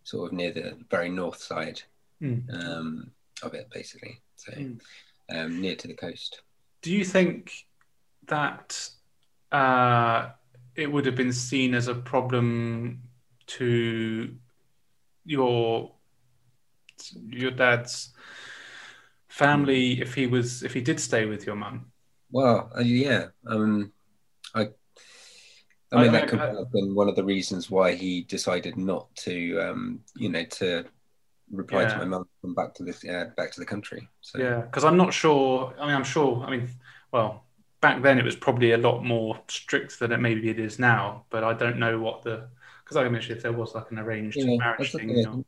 [0.03, 1.81] sort of near the very north side
[2.21, 2.53] Mm.
[2.53, 3.11] um,
[3.41, 4.79] of it, basically, so Mm.
[5.29, 6.41] um, near to the coast.
[6.81, 7.51] Do you think
[8.27, 8.89] that
[9.51, 10.29] uh,
[10.75, 13.01] it would have been seen as a problem
[13.47, 14.35] to
[15.25, 15.93] your
[17.29, 18.13] your dad's
[19.29, 21.91] family if he was if he did stay with your mum?
[22.31, 23.91] Well, uh, yeah, um,
[24.55, 24.69] I.
[25.91, 29.13] I mean, I- that could have been one of the reasons why he decided not
[29.17, 30.85] to, um, you know, to
[31.51, 34.07] reply to my mum and back to this, uh, back to the country.
[34.21, 35.73] So Yeah, because I'm not sure.
[35.79, 36.43] I mean, I'm sure.
[36.43, 36.69] I mean,
[37.11, 37.43] well,
[37.81, 41.25] back then it was probably a lot more strict than it maybe it is now.
[41.29, 42.47] But I don't know what the
[42.83, 45.45] because I mentioned, if there was like an arranged Yeah, marriage the thing, thing.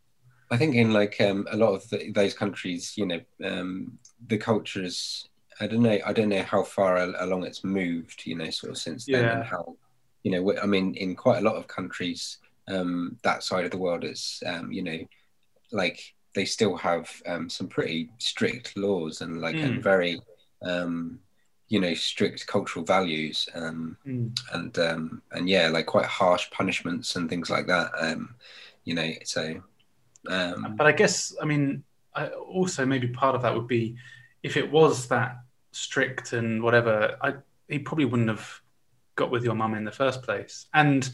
[0.54, 4.38] I think in like um, a lot of the, those countries, you know, um, the
[4.38, 5.28] cultures.
[5.60, 6.00] I don't know.
[6.06, 8.24] I don't know how far along it's moved.
[8.26, 9.34] You know, sort of since then, Yeah.
[9.34, 9.76] and how,
[10.24, 12.38] you know, I mean, in quite a lot of countries,
[12.68, 15.00] um, that side of the world is, um, you know,
[15.72, 19.64] like they still have um, some pretty strict laws and like Mm.
[19.64, 20.22] and very,
[20.62, 21.20] um,
[21.70, 23.50] you know, strict cultural values.
[23.56, 24.32] Um, Mm.
[24.54, 27.92] and um, and yeah, like quite harsh punishments and things like that.
[28.00, 28.36] Um,
[28.86, 29.64] you know, so
[30.30, 31.84] um, But I guess, I mean,
[32.16, 33.96] I, also maybe part of that would be
[34.44, 35.38] if it was that
[35.72, 37.36] strict and whatever, I,
[37.68, 38.62] he probably wouldn't have
[39.16, 40.68] got with your mum in the first place.
[40.74, 41.10] And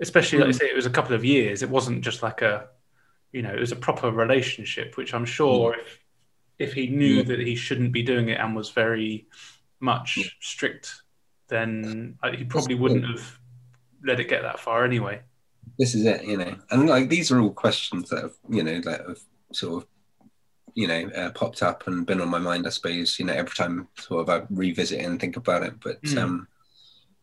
[0.00, 0.58] especially, like I Mm.
[0.58, 1.62] say, it was a couple of years.
[1.62, 2.68] It wasn't just like a,
[3.32, 6.00] you know, it was a proper relationship, which I'm sure if
[6.58, 7.26] if he knew Mm.
[7.26, 9.26] that he shouldn't be doing it and was very
[9.80, 10.24] much Yeah.
[10.40, 11.02] strict,
[11.48, 13.38] then uh, he probably wouldn't have
[14.02, 15.20] let it get that far anyway.
[15.78, 18.80] This is it, you know, and like these are all questions that have you know
[18.80, 19.20] that have
[19.52, 19.88] sort of
[20.74, 22.66] you know uh, popped up and been on my mind.
[22.66, 25.74] I suppose you know every time sort of I revisit it and think about it,
[25.82, 26.02] but.
[26.02, 26.18] Mm.
[26.22, 26.48] um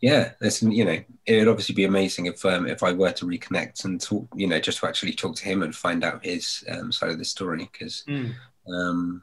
[0.01, 3.25] yeah, it's you know it would obviously be amazing if um, if I were to
[3.25, 6.61] reconnect and talk, you know, just to actually talk to him and find out his
[6.69, 8.33] um, side of the story because Mm.
[8.67, 9.21] Um,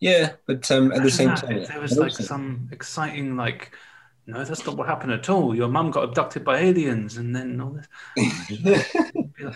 [0.00, 3.72] yeah, but um, at the same that, time, there was like also- some exciting like
[4.26, 7.60] no that's not what happened at all your mum got abducted by aliens and then
[7.60, 7.86] all this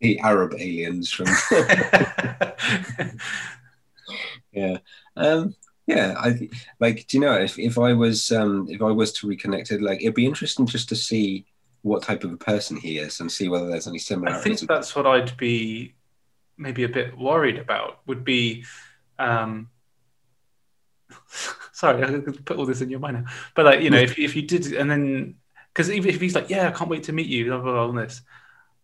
[0.00, 1.26] the Arab aliens from
[4.52, 4.78] yeah,
[5.16, 5.54] um,
[5.86, 6.14] yeah.
[6.18, 6.48] I
[6.80, 7.06] like.
[7.06, 10.02] Do you know if, if I was um, if I was to reconnect it, like
[10.02, 11.46] it'd be interesting just to see
[11.82, 14.40] what type of a person he is and see whether there's any similarities.
[14.40, 15.94] i think that's what i'd be
[16.56, 18.64] maybe a bit worried about would be
[19.18, 19.68] um
[21.72, 24.36] sorry i put all this in your mind now but like you know if, if
[24.36, 25.34] you did and then
[25.72, 27.82] because even if he's like yeah i can't wait to meet you blah blah blah
[27.86, 28.22] all this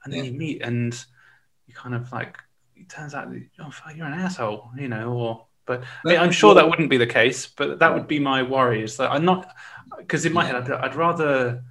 [0.04, 0.30] and then Yeah.
[0.30, 1.04] you meet and
[1.66, 2.38] you kind of like
[2.76, 6.30] it turns out that, oh, you're an asshole you know or but I mean, I'm
[6.30, 8.82] sure that wouldn't be the case, but that would be my worry.
[8.82, 9.54] Is that I'm not
[9.98, 11.62] because in my head I'd, I'd rather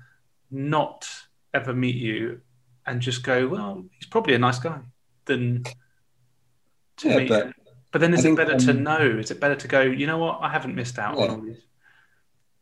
[0.51, 1.09] not
[1.51, 2.41] ever meet you
[2.85, 4.81] and just go, well, he's probably a nice guy
[5.25, 5.63] than
[6.97, 7.29] to Yeah, meet.
[7.29, 7.53] but.
[7.91, 8.99] But then is I it think, better to um, know?
[9.19, 9.81] Is it better to go?
[9.81, 10.39] You know what?
[10.41, 11.31] I haven't missed out on Yeah.
[11.31, 11.57] all these.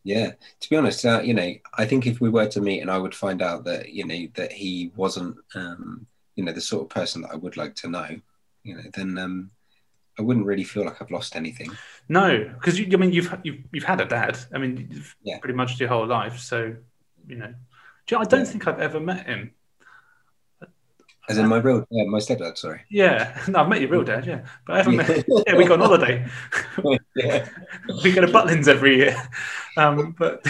[0.03, 2.91] Yeah, to be honest, uh, you know, I think if we were to meet and
[2.91, 6.83] I would find out that you know that he wasn't, um, you know, the sort
[6.83, 8.07] of person that I would like to know,
[8.63, 9.51] you know, then um,
[10.19, 11.79] I wouldn't really feel like I've lost anything.
[12.07, 14.38] No, because you, I mean, you've you've you've had a dad.
[14.53, 15.39] I mean, you've Yeah.
[15.39, 16.39] pretty much your whole life.
[16.39, 16.75] So,
[17.27, 18.45] you know, Do you know, I don't Yeah.
[18.45, 19.55] think I've ever met him.
[21.27, 22.57] As in my real, uh, my stepdad.
[22.57, 22.81] Sorry.
[22.89, 24.25] Yeah, no, I've met your real dad.
[24.25, 25.25] Yeah, but I haven't met.
[25.47, 26.25] Yeah, we go on holiday.
[27.15, 27.47] yeah.
[28.03, 29.15] we go to Butlins every year,
[29.77, 30.45] um, but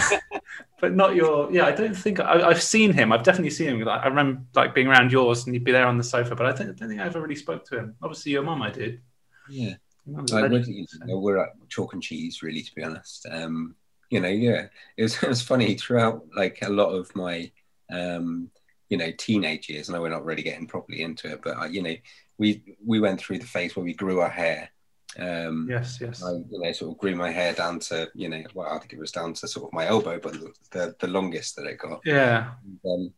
[0.81, 1.51] but not your.
[1.51, 3.13] Yeah, I don't think I, I've seen him.
[3.13, 3.87] I've definitely seen him.
[3.87, 6.35] I remember like being around yours, and he'd be there on the sofa.
[6.35, 7.95] But I don't, don't think I ever really spoke to him.
[8.01, 9.01] Obviously, your mum, I did.
[9.49, 9.75] Yeah.
[10.07, 13.25] Like, we're, you know, we're at chalk and cheese, really, to be honest.
[13.29, 13.75] Um,
[14.09, 17.51] you know, yeah, it was, it was funny throughout like a lot of my,
[17.91, 18.51] um,
[18.89, 19.89] you know, teenage years.
[19.89, 21.95] I know we're not really getting properly into it, but uh, you know,
[22.37, 24.69] we we went through the phase where we grew our hair.
[25.17, 26.21] Um, Yes, yes.
[26.23, 28.93] I, you know, sort of grew my hair down to, you know, well, I think
[28.93, 30.33] it was down to sort of my elbow, but
[30.71, 32.01] the the longest that it got.
[32.05, 32.51] Yeah,
[32.85, 33.13] Um,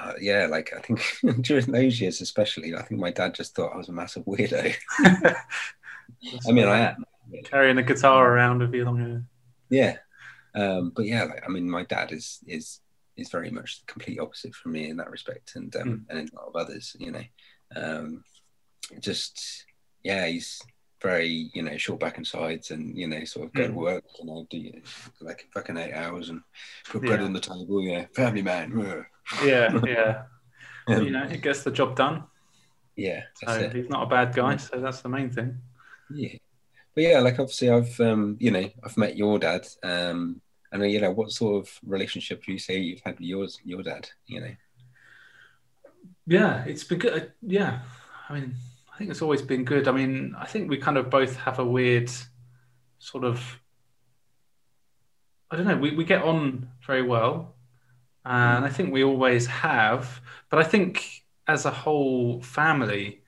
[0.00, 1.02] uh, yeah, like I think
[1.42, 4.74] during those years, especially, I think my dad just thought I was a massive weirdo.
[6.48, 7.04] I mean, I am.
[7.44, 9.22] carrying a guitar around with you long hair.
[9.70, 9.96] Yeah,
[10.54, 12.80] um, but yeah, like, I mean, my dad is is
[13.22, 16.04] is very much the complete opposite from me in that respect, and um, Mm.
[16.10, 17.24] and in a lot of others, you know,
[17.74, 18.22] um,
[19.00, 19.64] just
[20.04, 20.60] yeah, he's
[21.02, 23.76] very you know short back and sides, and you know sort of go to Mm.
[23.76, 24.72] work, you know, do
[25.20, 26.40] like fucking eight hours and
[26.90, 27.24] put bread Yeah.
[27.26, 28.70] on the table, yeah, family man.
[29.44, 30.22] Yeah, yeah.
[30.88, 32.24] Um, you know, it gets the job done.
[32.96, 33.72] yeah, So it.
[33.72, 35.58] he's not a bad guy, so that's the main thing.
[36.10, 36.34] Yeah,
[36.92, 40.41] but yeah, like obviously I've um, you know I've met your dad, um,
[40.72, 43.60] and uh, you know what sort of relationship do you say you've had with yours
[43.64, 44.08] your dad?
[44.26, 44.54] You know,
[46.26, 47.22] Yeah, it's been good.
[47.22, 47.82] Uh, Yeah,
[48.28, 48.54] I mean,
[48.92, 49.88] I think it's always been good.
[49.88, 52.10] I mean, I think we kind of both have a weird
[52.98, 53.60] sort of.
[55.50, 55.76] I don't know.
[55.76, 57.56] We, we get on very well,
[58.24, 60.20] and I think we always have.
[60.50, 63.22] But I think as a whole family,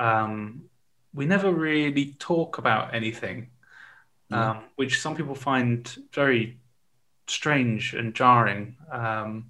[0.00, 0.70] um,
[1.14, 3.50] we never really talk about anything,
[4.28, 4.50] Yeah.
[4.50, 6.60] um, which some people find very
[7.28, 8.76] strange and jarring.
[8.90, 9.46] Um,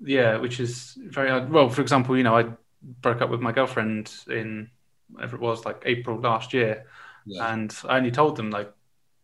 [0.00, 1.50] yeah, which is very odd.
[1.50, 2.46] Well, for example, you know, I
[2.82, 4.70] broke up with my girlfriend in
[5.10, 6.86] whatever it was, like April last year,
[7.24, 8.72] yeah, and I only told them like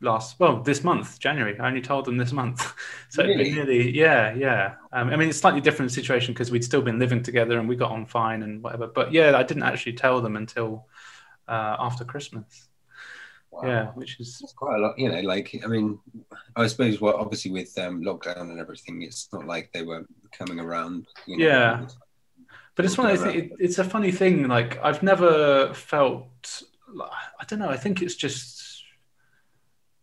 [0.00, 1.58] last, well, this month, January.
[1.58, 2.72] I only told them this month,
[3.08, 3.50] so it'd Really?
[3.50, 4.76] nearly, yeah, yeah.
[4.92, 7.76] Um, I mean, it's slightly different situation because we'd still been living together and we
[7.76, 8.86] got on fine and whatever.
[8.86, 10.86] But yeah, I didn't actually tell them until
[11.48, 12.67] uh, after Christmas.
[13.50, 13.66] Wow.
[13.66, 15.20] Yeah, which is quite a lot, you know.
[15.20, 15.98] Like, I mean,
[16.54, 20.60] I suppose, well, obviously with um, lockdown and everything, it's not like they were coming
[20.60, 21.06] around.
[21.26, 21.86] You know, Yeah.
[22.74, 24.46] But it's one of those, it, it's a funny thing.
[24.46, 26.62] Like I've never felt.
[27.00, 27.68] I don't know.
[27.70, 28.84] I think it's just.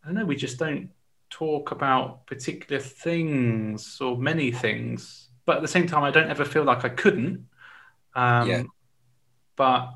[0.04, 0.26] I don't know.
[0.26, 0.90] We just don't
[1.30, 5.30] talk about particular things or many things.
[5.46, 7.48] But at the same time, I don't ever feel like I couldn't.
[8.14, 8.64] Um, Yeah.
[9.56, 9.92] But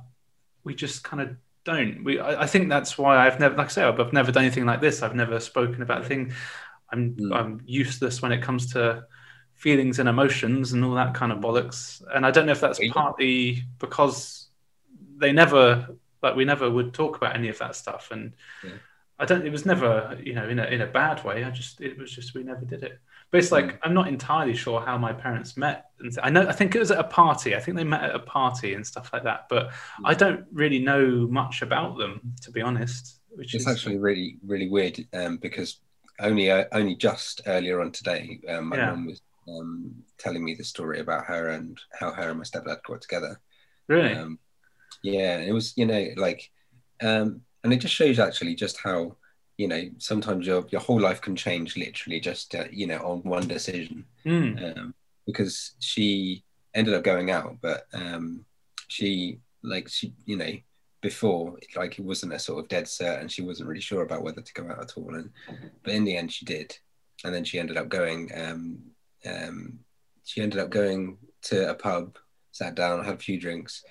[0.64, 1.36] we just kind of
[1.72, 2.04] don't.
[2.04, 2.20] We.
[2.20, 4.82] I, I think that's why I've never, like I say, I've, never done anything like
[4.82, 5.02] this.
[5.02, 6.34] I've never spoken about a thing.
[6.92, 7.16] I'm.
[7.16, 7.36] Mm.
[7.36, 9.06] I'm useless when it comes to
[9.60, 12.02] feelings and emotions and all that kind of bollocks.
[12.16, 12.94] And I don't know if that's Yeah.
[12.94, 14.48] partly because
[15.18, 15.90] they never,
[16.24, 18.10] like, we never would talk about any of that stuff.
[18.12, 18.78] And Yeah.
[19.20, 21.44] I don't, it was never, you know, in a, in a bad way.
[21.44, 23.00] I just, it was just, we never did it.
[23.32, 23.80] But it's like, Mm.
[23.84, 25.86] I'm not entirely sure how my parents met.
[26.00, 27.56] And I know, I think it was at a party.
[27.56, 29.46] I think they met at a party and stuff like that.
[29.50, 29.72] But
[30.04, 33.20] I don't really know much about them, to be honest.
[33.30, 35.80] Which It's is actually really, really weird um, because
[36.20, 38.92] only uh, only just earlier on today, um, my Yeah.
[38.92, 42.84] mum was um, telling me the story about her and how her and my stepdad
[42.84, 43.40] got together.
[43.88, 44.40] really, Um,
[45.04, 46.52] yeah, it was you know like,
[47.02, 49.18] um, and it just shows actually just how
[49.60, 53.20] you know sometimes your your whole life can change literally just uh, you know on
[53.24, 54.06] one decision.
[54.26, 54.94] Mm, Um,
[55.26, 56.44] because she
[56.74, 58.46] ended up going out, but um,
[58.88, 60.54] she like she you know
[61.02, 64.24] before like it wasn't a sort of dead cert and she wasn't really sure about
[64.24, 65.14] whether to go out at all.
[65.14, 65.30] And
[65.84, 66.78] but in the end she did.
[67.26, 68.80] And then she ended up going um,
[69.26, 69.80] um,
[70.24, 72.18] she ended up going to a pub
[72.52, 73.84] sat down had a few drinks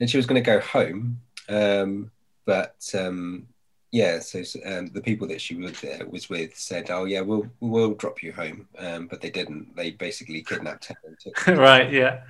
[0.00, 1.20] and she was going to go home.
[1.48, 2.10] Um,
[2.46, 3.46] but um,
[3.92, 7.46] yeah so um, the people that she was, uh, was with said oh yeah we'll
[7.60, 11.56] we'll drop you home um, but they didn't they basically kidnapped her and took her
[11.56, 12.22] right, yeah.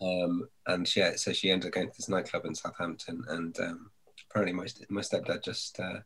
[0.00, 3.90] um, and she, so she ended up going to this nightclub in Southampton, and um,
[4.30, 6.00] apparently my my stepdad just uh,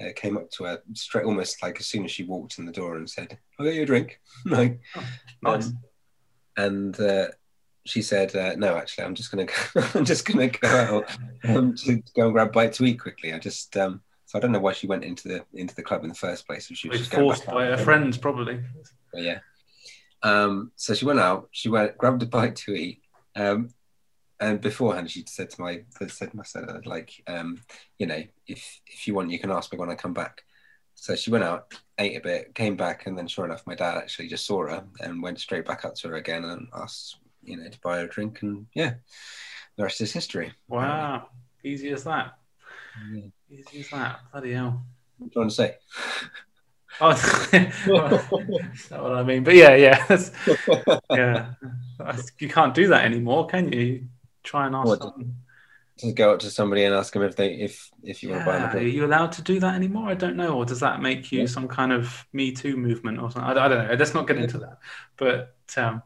[0.00, 2.72] uh, came up to her straight, almost like as soon as she walked in the
[2.72, 4.80] door, and said, "I'll get you a drink." like,
[5.42, 5.68] Nice.
[5.68, 5.78] um,
[6.56, 7.28] and uh,
[7.84, 11.74] she said, uh, "No, actually, I'm just gonna go, I'm just gonna go out um,
[11.76, 14.02] to go and grab a bite to eat quickly." I just um,
[14.34, 16.44] so I don't know why she went into the into the club in the first
[16.44, 16.66] place.
[16.66, 18.60] She was just forced by her friends, probably.
[19.12, 19.38] But yeah.
[20.24, 21.48] Um, so she went out.
[21.52, 23.02] She went grabbed a bite to eat.
[23.36, 23.70] Um,
[24.40, 27.60] and beforehand, she said to my said to my son, like, um,
[27.96, 30.42] you know, if if you want, you can ask me when I come back.
[30.96, 33.98] So she went out, ate a bit, came back, and then sure enough, my dad
[33.98, 37.56] actually just saw her and went straight back up to her again and asked, you
[37.56, 38.42] know, to buy her a drink.
[38.42, 38.94] And yeah,
[39.76, 40.52] the rest is history.
[40.66, 41.28] Wow.
[41.62, 42.38] Easy as that.
[43.12, 43.22] Yeah.
[43.58, 44.20] Easy as that.
[44.32, 44.82] Bloody hell.
[45.18, 45.76] What do you want to say?
[47.00, 47.12] Oh,
[47.50, 49.42] that's not what I mean.
[49.44, 50.04] But yeah, yeah.
[50.08, 50.30] That's,
[51.10, 51.54] yeah.
[52.38, 53.80] You can't do that anymore, can you?
[53.80, 54.04] You
[54.44, 54.98] Try and ask What?
[55.00, 55.34] someone.
[55.98, 58.46] Just go up to somebody and ask them if they if if you want to
[58.46, 60.08] buy them Are you allowed to do that anymore?
[60.08, 60.54] I don't know.
[60.56, 61.46] Or does that make you Yeah.
[61.46, 63.56] some kind of Me Too movement or something?
[63.56, 63.94] I, I don't know.
[63.94, 64.78] Let's not get into that.
[65.16, 66.02] But um,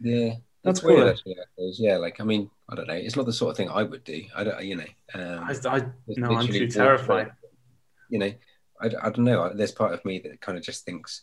[0.00, 0.28] Yeah,
[0.62, 1.00] That's that's weird.
[1.00, 1.08] cool.
[1.10, 1.96] Actually, yeah.
[1.98, 2.94] Like, I mean, I don't know.
[2.94, 4.24] It's not the sort of thing I would do.
[4.34, 4.84] I don't, you know.
[5.14, 7.32] Um, I, I no, I'm too terrified.
[8.08, 8.32] You know,
[8.80, 9.52] I, I don't know.
[9.54, 11.22] There's part of me that kind of just thinks,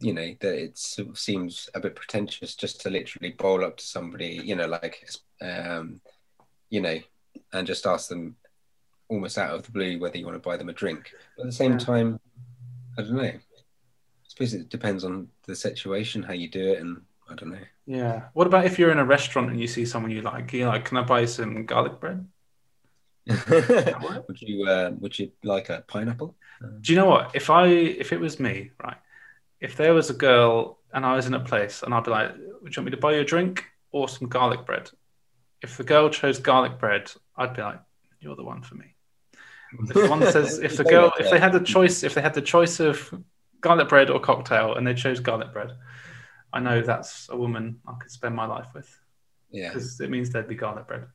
[0.00, 3.76] you know, that it sort of seems a bit pretentious just to literally bowl up
[3.76, 5.06] to somebody, you know, like,
[5.42, 6.00] um,
[6.70, 6.98] you know,
[7.52, 8.36] and just ask them
[9.08, 11.12] almost out of the blue whether you want to buy them a drink.
[11.36, 11.78] But at the same Yeah.
[11.78, 12.20] time,
[12.96, 13.22] I don't know.
[13.24, 13.40] I
[14.28, 17.58] suppose it depends on the situation, how you do it, and I don't know.
[17.86, 18.28] Yeah.
[18.32, 20.52] What about if you're in a restaurant and you see someone you like?
[20.52, 22.26] You're like, can I buy some garlic bread?
[23.48, 26.34] would you uh, would you like a pineapple?
[26.80, 27.30] Do you know what?
[27.34, 28.96] If I if it was me, right?
[29.60, 32.32] If there was a girl and I was in a place and I'd be like,
[32.62, 34.90] "Would you want me to buy you a drink or some garlic bread?"
[35.62, 37.80] If the girl chose garlic bread, I'd be like,
[38.20, 38.94] "You're the one for me."
[39.78, 42.34] If the one says, if the girl, if they had the choice, if they had
[42.34, 43.12] the choice of
[43.60, 45.72] garlic bread or cocktail, and they chose garlic bread,
[46.52, 48.88] I know that's a woman I could spend my life with.
[49.50, 51.06] Yeah, because it means there'd be garlic bread.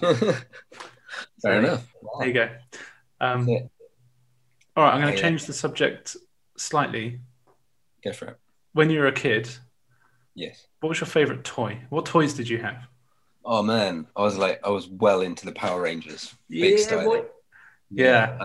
[1.42, 1.86] Fair enough.
[2.18, 2.48] There you go.
[3.20, 3.48] Um,
[4.76, 6.16] all right, I'm going to change the subject
[6.56, 7.20] slightly.
[8.04, 8.36] Go for it.
[8.72, 9.48] When you were a kid,
[10.34, 10.66] yes.
[10.80, 11.80] What was your favorite toy?
[11.90, 12.86] What toys did you have?
[13.44, 16.34] Oh man, I was like, I was well into the Power Rangers.
[16.48, 17.04] Big yeah, style.
[17.04, 17.24] boy.
[17.90, 18.44] Yeah.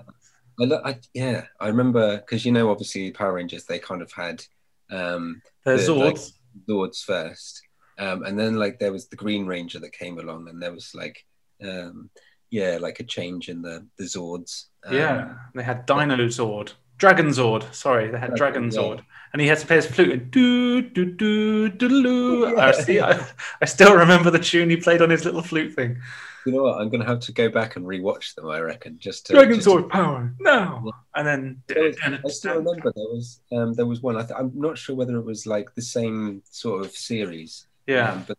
[0.60, 4.44] I, I, yeah, I remember because you know, obviously, Power Rangers they kind of had
[4.92, 6.34] um, the, Zords.
[6.58, 7.62] Like, Zords first,
[7.98, 10.92] um, and then like there was the Green Ranger that came along, and there was
[10.94, 11.26] like
[11.64, 12.10] um,
[12.50, 14.66] yeah, like a change in the the Zords.
[14.86, 17.74] Um, yeah, they had Dino Zord, Dragon Zord.
[17.74, 19.04] Sorry, they had Dragon, Dragon Zord, yeah.
[19.34, 22.54] and he had to play his flute and do do do do do.
[22.56, 22.66] Yeah.
[22.68, 23.26] I, see, I,
[23.62, 25.98] I still remember the tune he played on his little flute thing.
[26.46, 26.80] You know what?
[26.80, 28.48] I'm going to have to go back and rewatch them.
[28.50, 29.90] I reckon just to, Dragon just Sword to...
[29.90, 30.92] power now, yeah.
[31.16, 34.16] and then I still remember there was um, there was one.
[34.16, 37.66] I th- I'm not sure whether it was like the same sort of series.
[37.88, 38.38] Yeah, um, but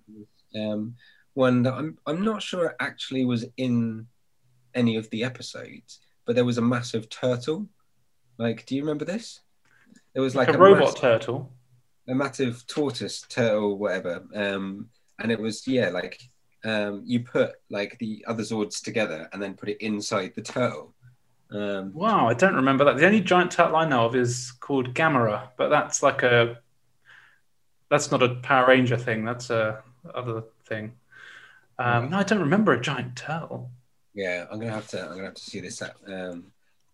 [0.61, 0.95] um,
[1.35, 4.07] one that I'm I'm not sure it actually was in
[4.75, 7.67] any of the episodes, but there was a massive turtle.
[8.39, 9.41] Like, do you remember this?
[10.15, 11.53] There was like, like a, a, robot massive, turtle,
[12.09, 14.23] a massive tortoise turtle, whatever.
[14.35, 16.21] Um, and it was yeah, like
[16.67, 20.93] um, you put like the other Zords together and then put it inside the turtle.
[21.53, 22.97] Um, wow, I don't remember that.
[22.97, 26.59] The only giant turtle I know of is called Gamera, but that's like a
[27.89, 29.25] that's not a Power Ranger thing.
[29.25, 29.81] That's a
[30.13, 30.95] other thing.
[31.79, 33.71] Um, no, I don't remember a giant turtle.
[34.13, 35.03] Yeah, I'm gonna have to.
[35.03, 35.95] I'm gonna have to see this up.
[36.09, 36.47] Um,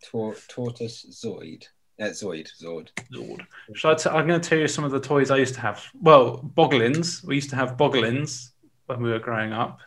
[0.04, 1.64] tor- tortoise Zoid.
[1.98, 2.50] Uh, Zoid.
[2.60, 2.88] Zord.
[3.10, 3.46] Zord.
[3.74, 5.60] Shall I t- I'm going to tell you some of the toys I used to
[5.60, 5.84] have.
[6.00, 7.22] Well, Boglins.
[7.22, 8.51] We used to have Boglins
[8.86, 9.80] when we were growing up,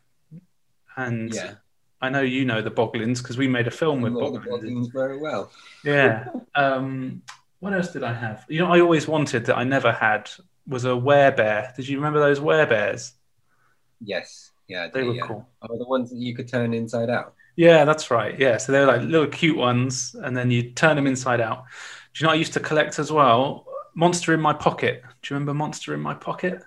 [0.98, 1.56] and yeah.
[2.02, 4.46] I know you know the Boglins because we made a film with Boglins.
[4.46, 5.52] Boglins very well.
[5.84, 6.30] Yeah.
[6.56, 7.22] Um,
[7.60, 8.46] what else did I have?
[8.48, 10.30] You know, I always wanted that I never had
[10.68, 11.76] was a werebear.
[11.76, 13.12] Did you remember those werebears?
[14.00, 14.52] Yes.
[14.68, 15.50] Yeah, they the, were cool.
[15.62, 17.34] Oh, the ones that you could turn inside out.
[17.56, 18.38] Yeah, that's right.
[18.40, 21.66] Yeah, so they were like little cute ones, and then you turn them inside out.
[22.14, 23.68] Do you know I used to collect as well?
[23.94, 25.02] Monster in my pocket.
[25.04, 26.64] Do you remember Monster in my pocket?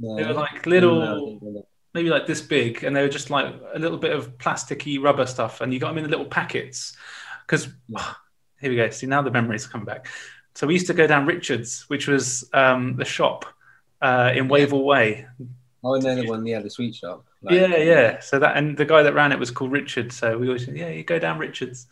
[0.00, 3.54] No, they were like little, no, maybe like this big, and they were just like
[3.74, 6.96] a little bit of plasticky rubber stuff, and you got them in the little packets.
[7.46, 7.68] Because
[8.60, 8.90] here we go.
[8.90, 10.06] See now the memories come back.
[10.54, 13.44] So we used to go down Richards, which was um, the shop
[14.00, 15.26] uh, in Wavell Way.
[15.84, 17.24] Oh, I know the one, yeah, the sweet shop.
[17.42, 18.20] Like, yeah, yeah.
[18.20, 20.12] So that and the guy that ran it was called Richard.
[20.12, 21.86] So we always said, yeah, you go down Richards,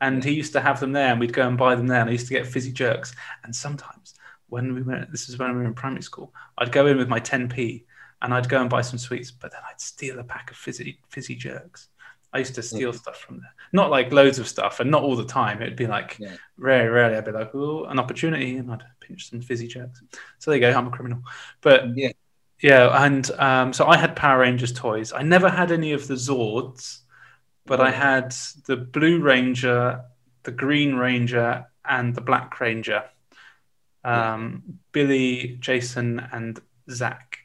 [0.00, 2.00] and he used to have them there, and we'd go and buy them there.
[2.00, 4.14] And I used to get fizzy jerks, and sometimes
[4.52, 7.08] when we went, this is when we were in primary school, I'd go in with
[7.08, 7.84] my 10p,
[8.20, 11.00] and I'd go and buy some sweets, but then I'd steal a pack of fizzy
[11.08, 11.88] fizzy jerks.
[12.34, 13.54] I used to steal stuff from there.
[13.72, 15.60] Not like loads of stuff and not all the time.
[15.60, 16.36] It'd be like yeah.
[16.56, 20.02] rarely, rarely I'd be like, oh, an opportunity and I'd pinch some fizzy jerks.
[20.38, 21.22] So there you go, I'm a criminal.
[21.60, 22.12] But yeah,
[22.62, 25.12] yeah, and um, so I had Power Rangers toys.
[25.12, 27.00] I never had any of the Zords,
[27.66, 28.34] but I had
[28.66, 30.02] the Blue Ranger,
[30.44, 33.04] the Green Ranger, and the Black Ranger.
[34.04, 34.78] Um.
[34.92, 37.38] Billy, Jason, and Zach.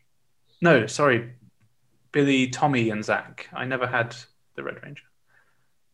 [0.61, 1.33] No, sorry,
[2.11, 3.47] Billy, Tommy, and Zach.
[3.53, 4.15] I never had
[4.55, 5.03] the Red Ranger.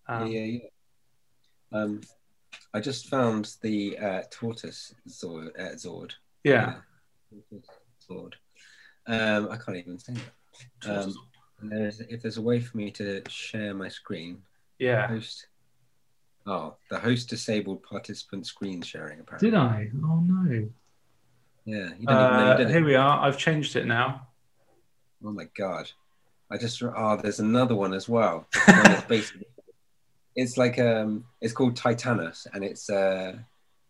[0.08, 0.60] Um, yeah, yeah.
[1.72, 2.02] Um,
[2.74, 5.50] I just found the uh, tortoise Zord.
[5.60, 6.12] Uh, Zord.
[6.44, 6.76] Yeah.
[7.32, 7.60] yeah.
[8.10, 8.34] Zord.
[9.06, 10.14] Um, I can't even say
[10.86, 11.04] that.
[11.04, 11.14] Um,
[11.62, 14.42] there's, if there's a way for me to share my screen,
[14.80, 15.08] yeah.
[15.08, 15.48] Host.
[16.46, 19.20] Oh, the host disabled participant screen sharing.
[19.20, 19.50] Apparently.
[19.50, 19.90] Did I?
[20.04, 20.70] Oh no.
[21.66, 21.90] Yeah.
[21.98, 23.20] You don't uh, even know, did here we are.
[23.20, 24.28] I've changed it now.
[25.24, 25.90] Oh my god.
[26.52, 28.46] I just oh, there's another one as well.
[28.68, 29.48] it's basically
[30.36, 33.34] it's like um, it's called Titanus, and it's uh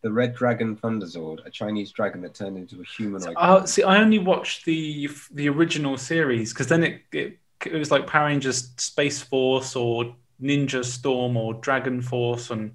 [0.02, 3.36] the Red Dragon Thunderzord, a Chinese dragon that turned into a humanoid.
[3.38, 7.90] Uh, see, I only watched the the original series because then it, it it was
[7.90, 12.74] like Power Rangers Space Force or Ninja Storm or Dragon Force, and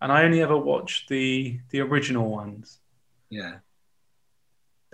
[0.00, 2.78] and I only ever watched the the original ones.
[3.30, 3.56] Yeah.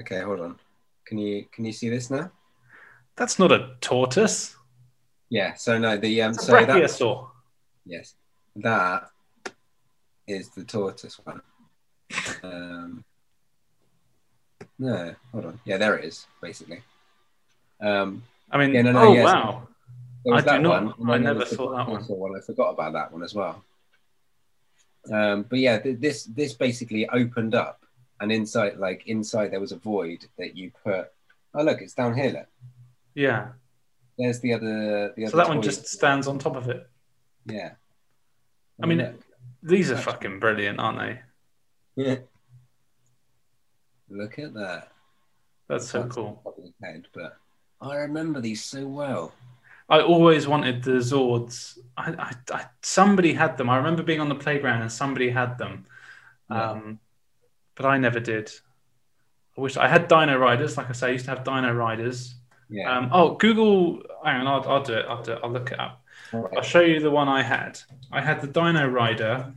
[0.01, 0.59] Okay, hold on.
[1.05, 2.31] Can you can you see this now?
[3.17, 4.57] That's not a tortoise.
[5.29, 5.55] Yeah.
[5.55, 7.29] So no, the um, it's so brachiosaur.
[7.85, 8.15] Yes,
[8.57, 9.11] that
[10.27, 11.43] is the tortoise one.
[12.43, 13.05] Um,
[14.79, 15.61] no, hold on.
[15.65, 16.27] Yeah, there it is.
[16.41, 16.83] Basically.
[17.81, 19.25] Um, I mean, Yeah, no, no, oh yes.
[19.25, 19.69] wow.
[20.25, 21.11] There was I do not- one.
[21.11, 22.03] I never was the saw that one.
[22.05, 22.37] one.
[22.37, 23.65] I forgot about that one as well.
[25.11, 27.85] Um, but yeah, th- this this basically opened up,
[28.21, 31.11] and inside, like inside, there was a void that you put.
[31.55, 32.31] Oh look, it's down here.
[32.33, 32.47] Look.
[33.15, 33.49] Yeah.
[34.19, 35.13] There's the other.
[35.17, 36.87] The other So that one just stands on top of it.
[37.47, 37.73] Yeah.
[38.83, 39.15] I mean, look.
[39.63, 41.21] These are fucking brilliant, aren't they?
[41.97, 42.17] Yeah.
[44.09, 44.89] Look at that.
[45.69, 46.41] That's so Sounds cool.
[46.45, 47.37] top of the head, but
[47.81, 49.33] I remember these so well.
[49.91, 51.77] I always wanted the Zords.
[51.97, 53.69] I, I, I, somebody had them.
[53.69, 55.85] I remember being on the playground and somebody had them,
[56.51, 56.71] Yeah.
[56.71, 57.01] um,
[57.75, 58.51] but I never did.
[59.59, 60.77] I wish I had Dino Riders.
[60.77, 62.37] Like I say, I used to have Dino Riders.
[62.69, 62.97] Yeah.
[62.97, 64.03] Um, oh, Google.
[64.25, 65.07] Hang on, I'll, I'll do it.
[65.09, 65.41] I'll do it.
[65.43, 66.05] I'll look it up.
[66.33, 66.53] Right.
[66.57, 67.81] I'll show you the one I had.
[68.13, 69.53] I had the Dino Rider.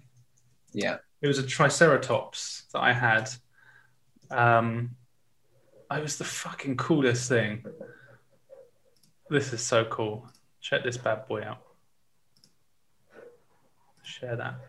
[0.74, 0.98] Yeah.
[1.22, 3.30] It was a Triceratops that I had.
[4.32, 4.96] Um,
[5.92, 7.64] it was the fucking coolest thing.
[9.34, 10.28] This is so cool.
[10.62, 11.58] Check this bad boy out.
[14.04, 14.60] Share that.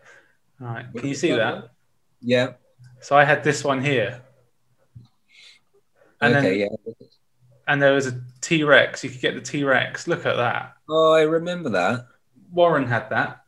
[0.59, 0.87] All right.
[0.91, 1.69] Can you see that?
[2.19, 2.53] Yeah.
[2.99, 4.23] So I had this one here.
[6.19, 6.49] And okay.
[6.49, 6.93] then yeah.
[7.67, 9.03] and there was a T Rex.
[9.03, 10.07] You could get the T Rex.
[10.07, 10.73] Look at that.
[10.89, 12.07] Oh, I remember that.
[12.51, 13.45] Warren had that.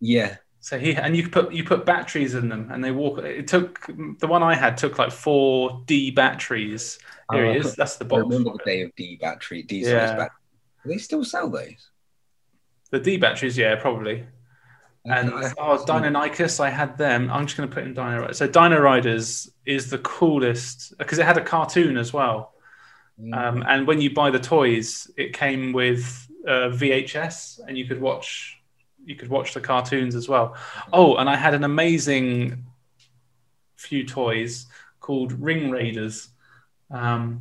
[0.00, 0.38] Yeah.
[0.58, 3.20] So he and you put you put batteries in them, and they walk.
[3.20, 3.86] It took
[4.18, 6.98] the one I had took like four D batteries.
[7.30, 7.76] Here Oh, he uh, is.
[7.76, 8.22] That's the I box.
[8.22, 10.06] remember the day of D battery, D Yeah.
[10.06, 10.30] size battery.
[10.82, 11.90] Do they still sell those?
[12.90, 14.26] The D batteries, yeah, probably.
[15.04, 17.30] And I- oh, Deinonychus, I had them.
[17.30, 18.38] I'm just going to put in Dino Riders.
[18.38, 22.54] So Dino Riders is the coolest because it had a cartoon as well.
[23.18, 23.48] Yeah.
[23.48, 28.00] Um, and when you buy the toys, it came with uh, VHS, and you could
[28.00, 28.56] watch
[29.04, 30.56] you could watch the cartoons as well.
[30.92, 32.66] Oh, and I had an amazing
[33.76, 34.66] few toys
[35.00, 36.28] called Ring Raiders.
[36.90, 37.40] Um,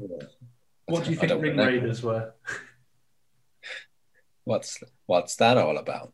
[0.85, 1.57] what do you think Ring.
[1.57, 2.33] Raiders were?
[4.43, 6.13] What's what's that all about?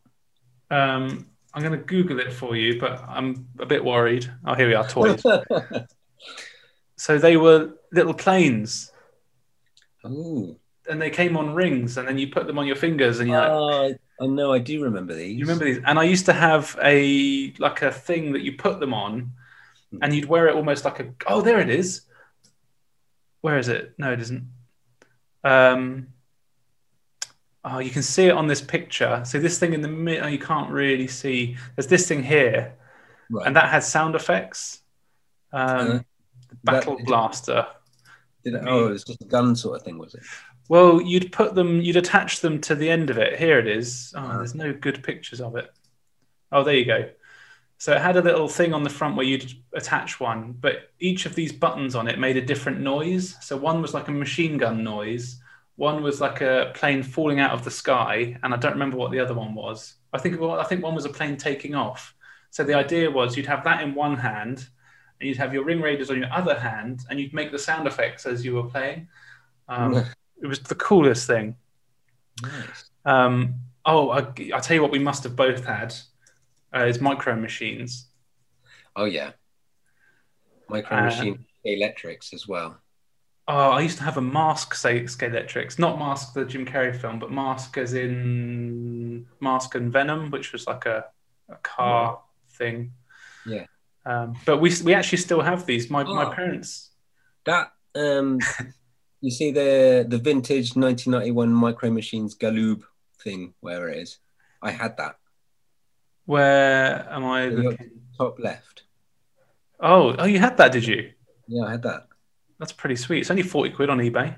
[0.70, 4.30] Um, I'm going to Google it for you, but I'm a bit worried.
[4.44, 5.22] Oh, here we are, toys.
[6.96, 8.92] so they were little planes,
[10.04, 10.56] oh,
[10.88, 13.40] and they came on rings, and then you put them on your fingers, and you're
[13.40, 14.52] like, oh, I know.
[14.52, 15.36] I do remember these.
[15.36, 15.80] You remember these?
[15.84, 19.32] And I used to have a like a thing that you put them on,
[20.02, 21.12] and you'd wear it almost like a.
[21.26, 22.02] Oh, there it is.
[23.40, 23.94] Where is it?
[23.98, 24.48] No, it isn't.
[25.44, 26.08] Um.
[27.68, 29.22] Oh, you can see it on this picture.
[29.26, 31.56] So this thing in the middle, you can't really see.
[31.74, 32.74] There's this thing here,
[33.28, 33.44] Right.
[33.46, 34.82] and that has sound effects.
[35.52, 35.98] Um, Uh,
[36.62, 37.66] battle that- blaster.
[38.44, 40.22] Did it, oh, it was just a gun sort of thing, was it?
[40.68, 43.36] Well, you'd put them, you'd attach them to the end of it.
[43.38, 44.12] Here it is.
[44.16, 44.36] Oh, Ah.
[44.38, 45.68] there's no good pictures of it.
[46.52, 47.10] Oh, there you go.
[47.78, 51.26] So it had a little thing on the front where you'd attach one, but each
[51.26, 53.36] of these buttons on it made a different noise.
[53.40, 55.40] So one was like a machine gun noise,
[55.76, 59.12] one was like a plane falling out of the sky, and I don't remember what
[59.12, 59.94] the other one was.
[60.12, 62.14] I think well, I think one was a plane taking off.
[62.50, 64.66] So the idea was you'd have that in one hand,
[65.20, 67.86] and you'd have your ring raiders on your other hand, and you'd make the sound
[67.86, 69.08] effects as you were playing.
[69.68, 70.04] Um,
[70.42, 71.56] it was the coolest thing.
[72.42, 72.90] Nice.
[73.04, 74.18] Um, oh, I,
[74.54, 75.94] I'll tell you what we must have both had
[76.74, 78.08] uh, is micro machines.
[78.94, 79.32] Oh yeah.
[80.68, 82.78] Micro Uh, machine electrics as well.
[83.48, 87.18] Oh, I used to have a Mask say Scalextrics, not Mask the Jim Carrey film,
[87.20, 91.04] but Mask as in Mask and Venom, which was like a,
[91.48, 92.20] a car
[92.58, 92.92] thing.
[93.46, 93.66] Yeah.
[94.04, 95.88] Um, but we we actually still have these.
[95.90, 96.30] My my Oh.
[96.32, 96.90] parents.
[97.44, 98.40] That um,
[99.20, 102.82] you see the the vintage 1991 Micro Machines Galoob
[103.22, 104.18] thing, where it is.
[104.62, 105.16] I had that
[106.24, 107.44] Where am I?
[107.46, 107.90] Yeah, Looking?
[108.18, 108.82] top left.
[109.78, 111.12] Oh, oh, you had that, did you?
[111.46, 112.08] Yeah, I had that.
[112.58, 113.20] That's pretty sweet.
[113.20, 114.36] It's only forty quid on eBay.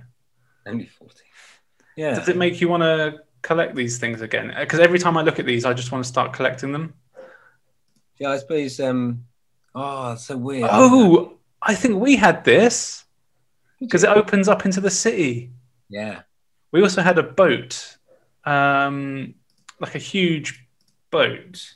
[0.67, 1.15] Only 40.
[1.97, 2.15] Yeah.
[2.15, 4.53] Does it make you want to collect these things again?
[4.59, 6.95] Because every time I look at these, I just want to start collecting them.
[8.19, 8.79] Yeah, I suppose.
[8.81, 9.25] Um,
[9.75, 10.69] oh, it's so weird.
[10.71, 13.05] Oh, I think we had this
[13.81, 15.51] because it opens up into the city.
[15.89, 16.23] yeah.
[16.71, 17.97] We also had a boat,
[18.45, 19.35] um,
[19.81, 20.69] like a huge
[21.11, 21.75] boat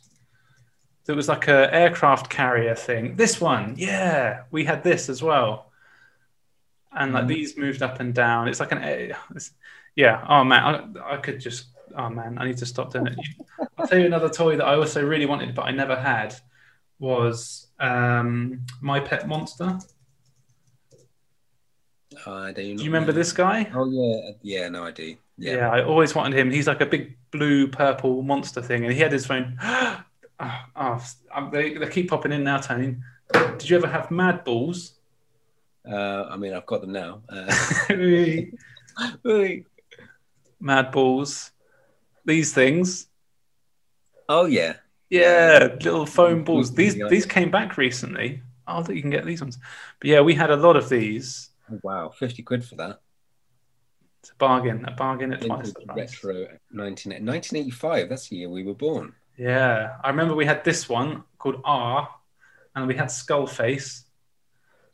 [1.06, 3.16] that was like a aircraft carrier thing.
[3.16, 5.71] This one, yeah, we had this as well.
[6.96, 7.28] And like Mhm.
[7.28, 8.48] these moved up and down.
[8.48, 9.52] It's like an, air- it's,
[9.96, 10.24] yeah.
[10.28, 11.66] Oh man, I, I could just.
[11.96, 13.18] Oh man, I need to stop doing it.
[13.78, 16.34] I'll tell you another toy that I also really wanted, but I never had,
[16.98, 19.78] was um, my pet monster.
[22.26, 23.70] Uh, I do Do you remember this guy?
[23.74, 24.68] Oh yeah, yeah.
[24.68, 25.16] No, I do.
[25.38, 25.54] Yeah.
[25.56, 25.70] Yeah.
[25.70, 26.50] I always wanted him.
[26.50, 29.58] He's like a big blue purple monster thing, and he had his phone.
[29.62, 30.02] oh,
[30.76, 32.96] oh, they, they keep popping in now, Tony.
[33.32, 34.94] Did you ever have Mad Balls?
[35.90, 37.22] Uh, I mean, I've got them now.
[37.28, 37.52] Uh,
[40.60, 41.50] Mad Balls.
[42.24, 43.08] These things.
[44.28, 44.74] oh yeah,
[45.10, 46.72] Yeah, little foam balls.
[46.72, 48.42] These these came back recently.
[48.68, 49.58] Oh, that you can get these ones.
[50.00, 51.50] But yeah, we had a lot of these.
[51.70, 53.00] Oh, wow, fifty quid for that.
[54.20, 54.84] It's a bargain.
[54.84, 56.22] A bargain at twice the price.
[56.22, 58.08] retro 19, 1985.
[58.08, 59.14] That's the year we were born.
[59.36, 62.08] Yeah, I remember we had this one called R,
[62.76, 64.04] and we had Skull Face.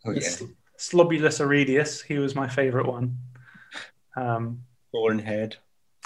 [0.07, 0.31] Oh yeah,
[0.79, 2.01] Slobulus Aurelius.
[2.01, 3.19] He was my favorite one.
[4.17, 4.63] Um,
[4.93, 5.57] Fallen Head,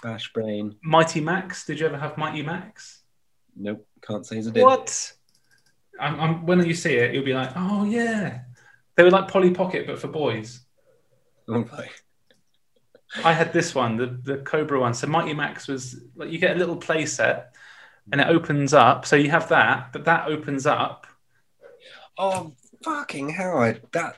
[0.02, 0.76] Bash Brain.
[0.82, 1.64] Mighty Max.
[1.66, 3.02] Did you ever have Mighty Max?
[3.56, 4.62] Nope, can't say as I did.
[4.62, 5.12] What?
[6.00, 8.40] I'm, I'm, when you see it, you'll be like, oh yeah.
[8.96, 10.60] They were like Polly Pocket, but for boys.
[11.48, 13.24] Oh.
[13.24, 14.94] I had this one, the, the Cobra one.
[14.94, 17.54] So Mighty Max was like you get a little play set
[18.10, 19.04] and it opens up.
[19.04, 21.06] So you have that, but that opens up.
[22.16, 22.52] Oh
[22.82, 23.58] fucking hell!
[23.58, 24.16] I, that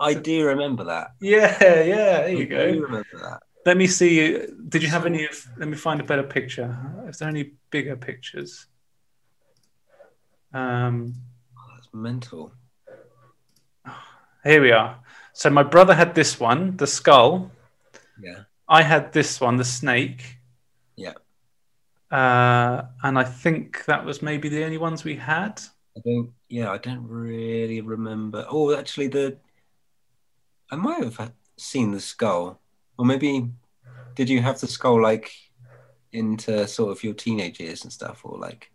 [0.00, 1.08] I do remember that.
[1.20, 2.64] Yeah, yeah, there you I go.
[2.66, 3.40] remember that.
[3.66, 4.46] Let me see.
[4.68, 5.26] Did you have any?
[5.26, 6.74] of- Let me find a better picture.
[7.08, 8.66] Is there any bigger pictures?
[10.52, 11.14] Um,
[11.56, 12.52] Oh, that's mental.
[14.44, 14.98] here we are.
[15.32, 17.50] So my brother had this one, the skull.
[18.22, 18.44] Yeah.
[18.68, 20.38] I had this one, the snake.
[20.96, 21.14] Yeah.
[22.10, 25.60] Uh, and I think that was maybe the only ones we had.
[25.96, 26.30] I don't.
[26.48, 28.46] Yeah, I don't really remember.
[28.48, 29.36] Oh, actually, the
[30.70, 32.60] I might have seen the skull,
[32.98, 33.50] or maybe
[34.16, 35.32] did you have the skull like
[36.12, 38.72] into sort of your teenage years and stuff, or like?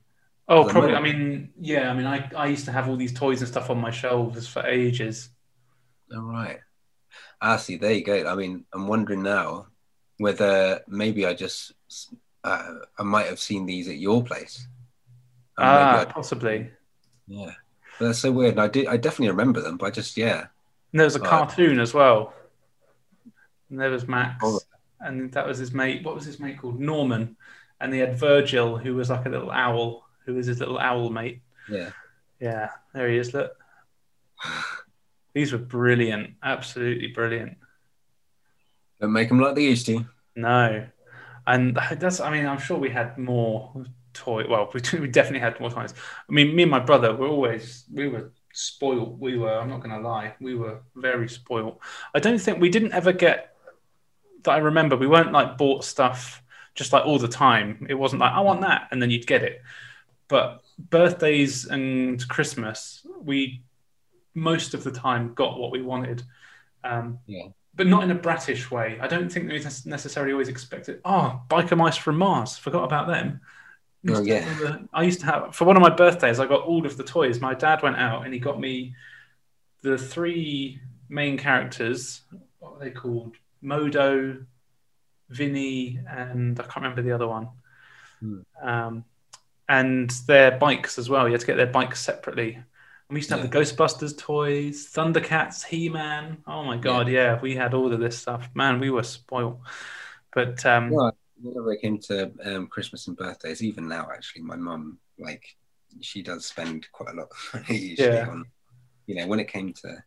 [0.48, 0.94] Oh, probably.
[0.94, 1.02] I moment.
[1.02, 1.90] mean, yeah.
[1.90, 4.48] I mean, I, I used to have all these toys and stuff on my shelves
[4.48, 5.30] for ages.
[6.14, 6.60] All right.
[7.42, 8.28] Ah, see, there you go.
[8.28, 9.68] I mean, I'm wondering now
[10.18, 11.74] whether maybe I just
[12.44, 14.68] uh, I might have seen these at your place.
[15.58, 16.72] And Ah, possibly.
[17.28, 17.52] yeah.
[17.98, 18.52] But that's so weird.
[18.52, 18.88] And I did.
[18.88, 20.48] I definitely remember them, but I just yeah.
[20.96, 21.30] And there was a Right.
[21.30, 22.34] cartoon as well.
[23.70, 24.62] And there was Max, Oh.
[25.02, 26.06] and that was his mate.
[26.06, 26.80] What was his mate called?
[26.80, 27.36] Norman.
[27.82, 31.10] And he had Virgil, who was like a little owl, who was his little owl
[31.10, 31.42] mate.
[31.70, 31.90] Yeah.
[32.40, 33.34] Yeah, there he is.
[33.34, 33.52] Look,
[35.34, 37.58] these were brilliant, absolutely brilliant.
[39.02, 40.06] Don't make them like they used to.
[40.38, 40.88] No,
[41.46, 42.22] and that's.
[42.22, 43.84] I mean, I'm sure we had more
[44.14, 44.46] toy.
[44.48, 45.94] Well, we, we definitely had more toys.
[46.30, 49.20] I mean, me and my brother were always we were spoiled.
[49.20, 49.54] We were.
[49.60, 50.34] I'm not going to lie.
[50.40, 51.78] We were very spoiled.
[52.14, 53.56] I don't think we didn't ever get
[54.44, 54.52] that.
[54.52, 56.42] I remember we weren't like bought stuff
[56.74, 57.86] just like all the time.
[57.90, 59.62] It wasn't like I want that, and then you'd get it.
[60.28, 63.62] But birthdays and Christmas, we
[64.34, 66.24] most of the time got what we wanted.
[66.84, 67.48] Um, Yeah.
[67.74, 68.98] but not in a bratish way.
[69.02, 71.02] I don't think we necessarily always expected.
[71.06, 72.58] Oh, biker mice from Mars.
[72.58, 73.42] Forgot about them.
[74.08, 74.46] Oh, yeah.
[74.60, 76.40] the- I used to have for one of my birthdays.
[76.40, 77.40] I got all of the toys.
[77.42, 78.94] My dad went out and he got me
[79.82, 80.80] the three
[81.10, 82.22] main characters.
[82.60, 83.36] What were they called?
[83.62, 84.38] Modo,
[85.30, 87.50] Vinny, and I can't remember the other one.
[88.20, 88.40] Hmm.
[88.62, 89.06] Um,
[89.68, 91.26] and their bikes as well.
[91.28, 92.54] You had to get their bikes separately.
[92.56, 92.64] And
[93.10, 93.50] we used to have Yeah.
[93.52, 96.38] the Ghostbusters toys, Thundercats, He Man.
[96.46, 97.40] Oh my God, yeah.
[97.42, 98.50] we had all of this stuff.
[98.54, 99.62] Man, we were spoiled.
[100.34, 104.56] But um, Well, whenever it came to um, Christmas and birthdays, even now, actually, my
[104.56, 105.44] mum, like,
[106.02, 108.30] she does spend quite a lot of money usually Yeah.
[108.30, 108.46] on,
[109.08, 110.04] you know, when it came to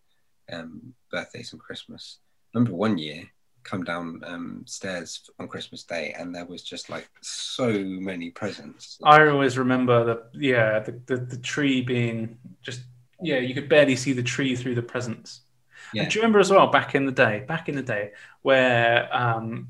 [0.53, 2.19] um, birthdays and Christmas.
[2.55, 3.25] I remember one year,
[3.65, 8.99] come down um, stairs on Christmas Day, and there was just like so many presents.
[9.05, 12.81] I always remember the yeah the, the, the tree being just
[13.21, 15.43] yeah you could barely see the tree through the presents.
[15.93, 16.09] Yeah.
[16.09, 18.13] Do you remember as well back in the day, back in the day
[18.43, 19.69] where um,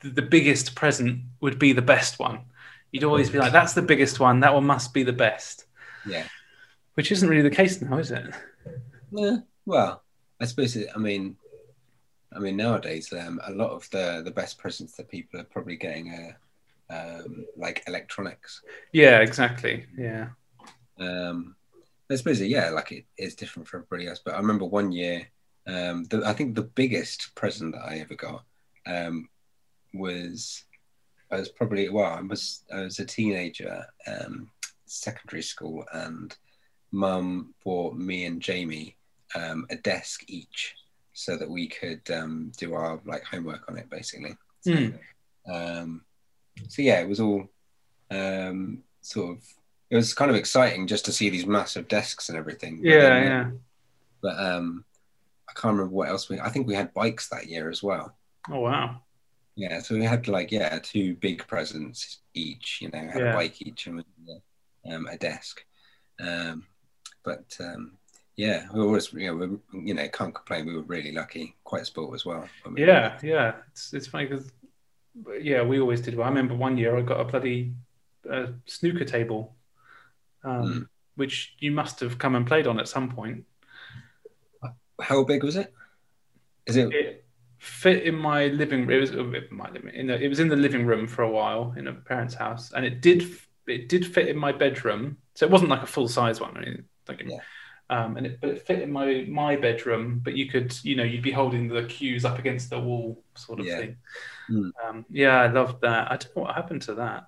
[0.00, 2.40] the, biggest present would be the best one.
[2.92, 4.40] You'd always be like, "That's the biggest one.
[4.40, 5.66] That one must be the best,"
[6.06, 6.24] Yeah.
[6.94, 8.34] which isn't really the case now, is it?
[9.10, 9.38] Yeah.
[9.64, 10.02] Well,
[10.40, 11.36] I suppose it, I mean,
[12.32, 15.76] I mean nowadays, um, a lot of the the best presents that people are probably
[15.76, 16.38] getting are
[16.90, 18.62] um, like electronics.
[18.92, 19.86] Yeah, exactly.
[19.96, 20.28] Yeah.
[20.98, 21.56] Um,
[22.10, 24.20] I suppose, yeah, like it is different for everybody else.
[24.24, 25.26] But I remember one year,
[25.66, 28.44] um, the, I think the biggest present that I ever got
[28.86, 29.28] um,
[29.98, 30.64] was
[31.30, 34.50] I was probably well, I was I was a teenager, um,
[34.86, 36.36] secondary school, and
[36.92, 38.96] Mum bought me and Jamie
[39.34, 40.74] um, a desk each
[41.12, 44.36] so that we could um, do our like homework on it, basically.
[44.60, 45.52] So, Hmm.
[45.52, 46.04] um,
[46.68, 47.48] so yeah, it was all
[48.10, 49.44] um, sort of
[49.90, 52.80] it was kind of exciting just to see these massive desks and everything.
[52.82, 53.50] Yeah, then, yeah.
[54.20, 54.84] But um,
[55.48, 56.40] I can't remember what else we.
[56.40, 58.16] I think we had bikes that year as well.
[58.50, 59.00] Oh wow.
[59.56, 62.80] Yeah, so we had like yeah two big presents each.
[62.82, 63.32] You know, had Yeah.
[63.32, 64.04] a bike each and
[64.90, 65.64] um, a desk.
[66.20, 66.66] Um,
[67.24, 67.92] but um,
[68.36, 70.66] yeah, we always you know we, you know can't complain.
[70.66, 72.46] We were really lucky, quite sport as well.
[72.76, 73.54] Yeah, yeah.
[73.72, 74.52] It's it's funny because
[75.40, 76.26] yeah, we always did well.
[76.26, 77.72] I remember one year I got a bloody
[78.30, 79.56] uh, snooker table,
[80.44, 80.88] um, mm.
[81.14, 83.44] which you must have come and played on at some point.
[85.00, 85.72] How big was it?
[86.66, 86.92] Is it?
[86.92, 87.25] it
[87.66, 88.90] fit in my living room.
[88.90, 89.12] It was
[89.50, 92.34] my in the, it was in the living room for a while in a parent's
[92.34, 93.28] house, and it did
[93.66, 95.18] it did fit in my bedroom.
[95.34, 96.56] So it wasn't like a full size one.
[96.56, 97.38] I mean, like, yeah.
[97.90, 100.20] um, and it but it fit in my my bedroom.
[100.22, 103.60] But you could you know you'd be holding the cues up against the wall sort
[103.60, 103.78] of yeah.
[103.78, 103.96] thing.
[104.50, 104.70] Mm.
[104.84, 106.10] Um, yeah, I loved that.
[106.10, 107.26] I don't know what happened to that,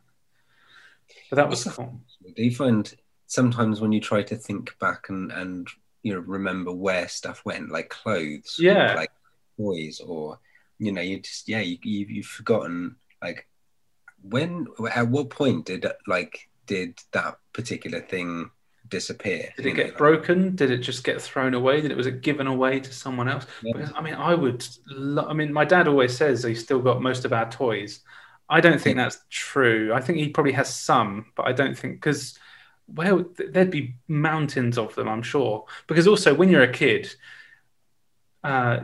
[1.30, 2.00] but that was cool.
[2.36, 2.92] Do you find
[3.26, 5.68] sometimes when you try to think back and and
[6.04, 9.10] you know remember where stuff went, like clothes, yeah, like
[9.58, 10.38] toys, or
[10.78, 13.46] you know, you just yeah, you, you you've forgotten like
[14.22, 18.50] when at what point did like did that particular thing
[18.88, 19.52] disappear?
[19.56, 19.96] Did it get know?
[19.96, 20.56] broken?
[20.56, 21.80] Did it just get thrown away?
[21.80, 23.46] Did it was it given away to someone else?
[23.62, 23.72] Yeah.
[23.74, 24.66] Because, I mean, I would.
[24.86, 28.00] Lo- I mean, my dad always says he's still got most of our toys.
[28.48, 29.92] I don't think that's true.
[29.92, 32.38] I think he probably has some, but I don't think because
[32.86, 35.66] well, there'd be mountains of them, I'm sure.
[35.86, 37.14] Because also, when you're a kid,
[38.42, 38.80] uh,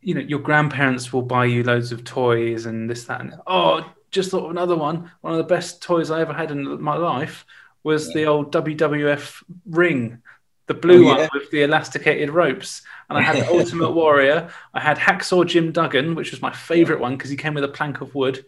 [0.00, 3.90] you know, your grandparents will buy you loads of toys and this, that, and oh,
[4.10, 5.10] just thought of another one.
[5.20, 7.44] One of the best toys I ever had in my life
[7.82, 8.14] was yeah.
[8.14, 10.22] the old WWF ring,
[10.66, 11.16] the blue oh, yeah.
[11.16, 12.82] one with the elasticated ropes.
[13.08, 14.50] And I had the Ultimate Warrior.
[14.74, 17.68] I had Hacksaw Jim Duggan, which was my favorite one because he came with a
[17.68, 18.44] plank of wood.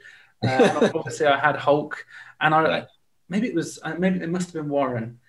[0.47, 2.07] Uh, obviously, I had Hulk,
[2.41, 2.87] and I
[3.29, 5.21] maybe it was uh, maybe it must have been Warren.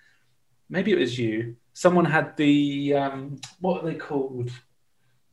[0.68, 1.56] Maybe it was you.
[1.74, 4.50] Someone had the um, what are they called?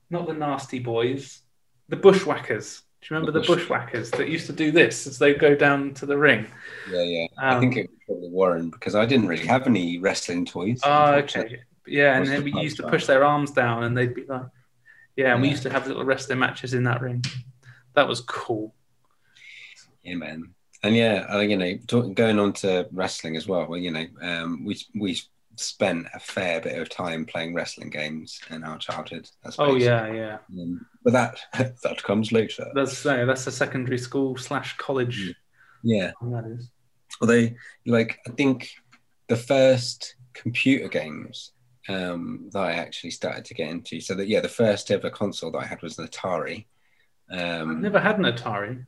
[0.10, 1.42] Not the Nasty Boys,
[1.88, 2.82] the Bushwhackers.
[3.02, 5.94] Do you remember the, the Bushwhackers that used to do this as they go down
[5.96, 6.48] to the ring?
[6.92, 7.28] Yeah, yeah.
[7.38, 10.82] Um, I think it was probably Warren because I didn't really have any wrestling toys.
[10.84, 11.62] Oh, okay.
[11.88, 14.44] Yeah, and then we used to push their arms down and they'd be like,
[15.16, 15.42] yeah, and yeah.
[15.42, 17.24] we used to have little wrestling matches in that ring.
[17.96, 18.74] That was cool.
[20.04, 20.54] Yeah, man.
[20.84, 23.66] And yeah, uh, you know, talk, going on to wrestling as well.
[23.68, 25.20] Well, you know, um, we we
[25.60, 29.30] spent a fair bit of time playing wrestling games in our childhood.
[29.44, 30.38] That's Oh yeah, yeah.
[30.60, 31.40] Um, but that
[31.84, 32.66] that comes later.
[32.74, 35.36] That's uh, that's a secondary school slash college.
[35.84, 36.70] Yeah, that is.
[37.22, 37.50] Although,
[37.86, 38.70] like, I think
[39.28, 41.54] the first computer games
[41.90, 44.00] um, that I actually started to get into.
[44.00, 46.66] So that yeah, the first ever console that I had was an Atari.
[47.32, 48.86] Um, I've never had an Atari.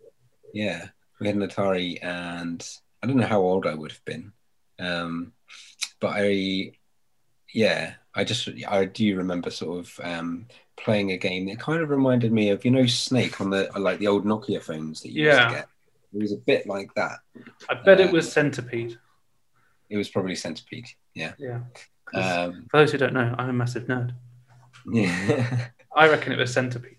[0.53, 0.88] Yeah,
[1.19, 2.67] we had an Atari, and
[3.01, 4.34] I don't know how old I would have been,
[4.80, 5.34] um,
[6.02, 6.74] but I,
[7.54, 11.89] yeah, I just I do remember sort of um, playing a game that kind of
[11.89, 15.26] reminded me of you know Snake on the like the old Nokia phones that you
[15.26, 15.36] yeah.
[15.36, 15.68] used to get.
[16.14, 17.20] It was a bit like that.
[17.70, 18.97] I bet it was um, Centipede.
[19.89, 20.89] It was probably Centipede.
[21.14, 21.34] Yeah.
[21.38, 21.62] Yeah.
[22.14, 24.14] Um, for those who don't know, I'm a massive nerd.
[24.91, 25.68] Yeah.
[25.95, 26.97] I reckon it was Centipede.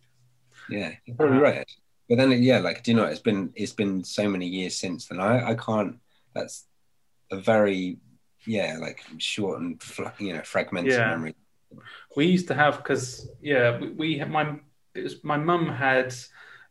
[0.71, 1.71] Yeah, you're probably uh, right.
[2.09, 5.07] But then, yeah, like, do you know, it's been it's been so many years since
[5.07, 5.21] then.
[5.21, 5.99] I I can't.
[6.35, 6.67] That's
[7.31, 7.99] a very
[8.47, 9.81] yeah, like short and
[10.19, 11.11] you know fragmented yeah.
[11.11, 11.35] memory.
[12.17, 14.57] We used to have because yeah, we, we had my
[14.95, 16.15] it was my mum had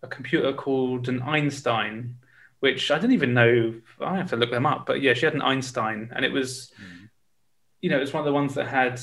[0.03, 2.15] a computer called an Einstein,
[2.59, 3.81] which I didn't even know.
[3.99, 6.71] I have to look them up, but yeah, she had an Einstein, and it was,
[6.81, 7.09] mm.
[7.81, 8.99] you know, it's one of the ones that had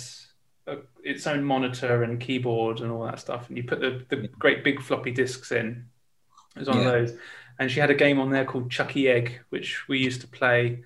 [0.67, 4.29] a, its own monitor and keyboard and all that stuff, and you put the, the
[4.39, 5.87] great big floppy disks in.
[6.57, 6.87] It was one yeah.
[6.87, 7.19] of those,
[7.59, 10.83] and she had a game on there called Chuckie Egg, which we used to play,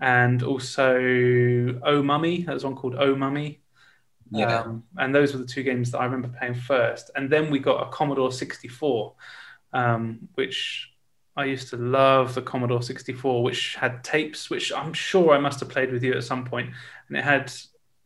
[0.00, 0.96] and also
[1.82, 2.44] Oh Mummy.
[2.48, 3.60] Was one called Oh Mummy.
[4.30, 4.60] Yeah.
[4.60, 7.10] Um, and those were the two games that I remember playing first.
[7.16, 9.14] And then we got a Commodore 64,
[9.72, 10.90] um, which
[11.36, 15.60] I used to love the Commodore 64, which had tapes, which I'm sure I must
[15.60, 16.70] have played with you at some point.
[17.08, 17.52] And it had,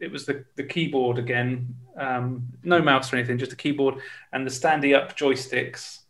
[0.01, 3.97] it was the, the keyboard again, um, no mouse or anything, just a keyboard
[4.33, 6.01] and the standy up joysticks.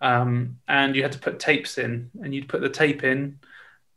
[0.00, 3.38] Um, and you had to put tapes in, and you'd put the tape in,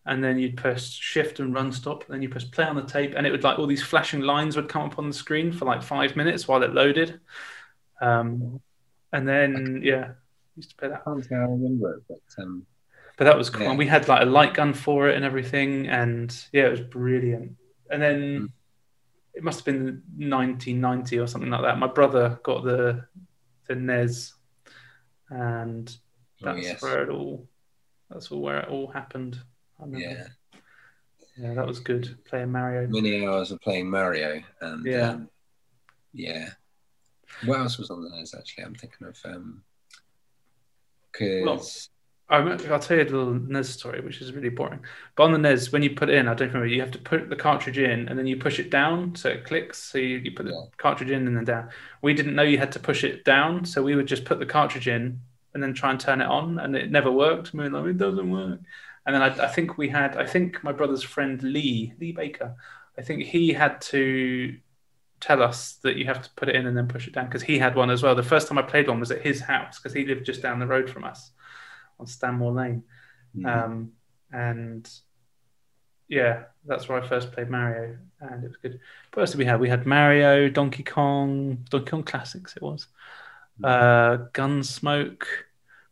[0.06, 2.84] and then you'd press shift and run stop, and then you press play on the
[2.84, 5.52] tape, and it would like all these flashing lines would come up on the screen
[5.52, 7.20] for like five minutes while it loaded.
[8.02, 8.62] Um,
[9.12, 10.12] and then yeah,
[10.56, 11.02] used to play that.
[11.02, 12.66] I can't say I remember it, but um,
[13.18, 13.64] but that was cool.
[13.64, 13.70] Yeah.
[13.70, 16.82] And we had like a light gun for it and everything, and yeah, it was
[16.82, 17.56] brilliant.
[17.90, 18.50] And then mm.
[19.34, 21.78] it must have been 1990 or something like that.
[21.78, 23.06] My brother got the
[23.68, 24.34] the NES,
[25.30, 25.96] and
[26.42, 26.82] oh, that's oh, yes.
[26.82, 27.48] where it all
[28.10, 29.40] that's all where it all happened.
[29.92, 30.28] Yeah.
[31.38, 32.18] Yeah, that was good.
[32.26, 32.88] Playing Mario.
[32.88, 35.30] Many hours of playing Mario, and yeah, um,
[36.14, 36.50] yeah.
[37.46, 38.36] What else was on the NES?
[38.36, 39.64] Actually, I'm thinking of um,
[41.12, 41.66] because well,
[42.30, 44.80] I will tell you a little NES story, which is really boring.
[45.16, 47.00] But on the NES, when you put it in, I don't remember, you have to
[47.00, 49.78] put the cartridge in and then you push it down so it clicks.
[49.78, 50.66] So you, you put the Yeah.
[50.78, 51.70] cartridge in and then down.
[52.02, 54.46] We didn't know you had to push it down, so we would just put the
[54.46, 55.20] cartridge in
[55.54, 57.54] and then try and turn it on, and it never worked.
[57.54, 58.60] We were like, it doesn't work.
[59.06, 62.56] And then I, I think we had, I think my brother's friend Lee, Lee Baker,
[62.98, 64.58] I think he had to
[65.20, 67.44] tell us that you have to put it in and then push it down because
[67.44, 68.16] he had one as well.
[68.16, 70.60] The first time I played one was at his house because he lived just down
[70.60, 71.32] the road from us
[72.00, 72.84] on Stanmore Lane.
[73.36, 73.46] Mhm.
[73.48, 73.92] Um,
[74.32, 74.90] and
[76.08, 78.80] yeah, that's where I first played Mario, and it was good.
[79.14, 79.60] What else did we have?
[79.60, 82.56] We had Mario, Donkey Kong, Donkey Kong Classics.
[82.56, 82.88] It was
[83.64, 85.24] uh, Gunsmoke,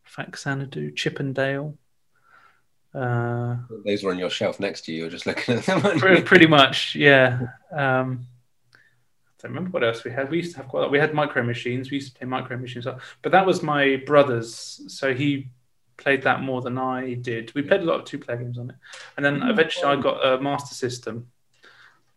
[0.06, 1.78] Faxanadu, Chip 'n Dale.
[2.94, 5.02] Uh, Those were on your shelf next to you.
[5.02, 5.82] You're just looking at them.
[6.00, 7.40] pretty, pretty much, yeah.
[7.72, 8.28] Um,
[8.74, 10.30] I don't remember what else we had.
[10.30, 10.92] We used to have quite a lot.
[10.92, 11.90] We had micro machines.
[11.90, 12.86] We used to play micro machines,
[13.22, 14.82] but that was my brother's.
[14.88, 15.50] So he
[15.98, 17.54] played that more than I did.
[17.56, 18.76] We played a lot of two player games on it,
[19.18, 21.28] and then eventually I got a Master System,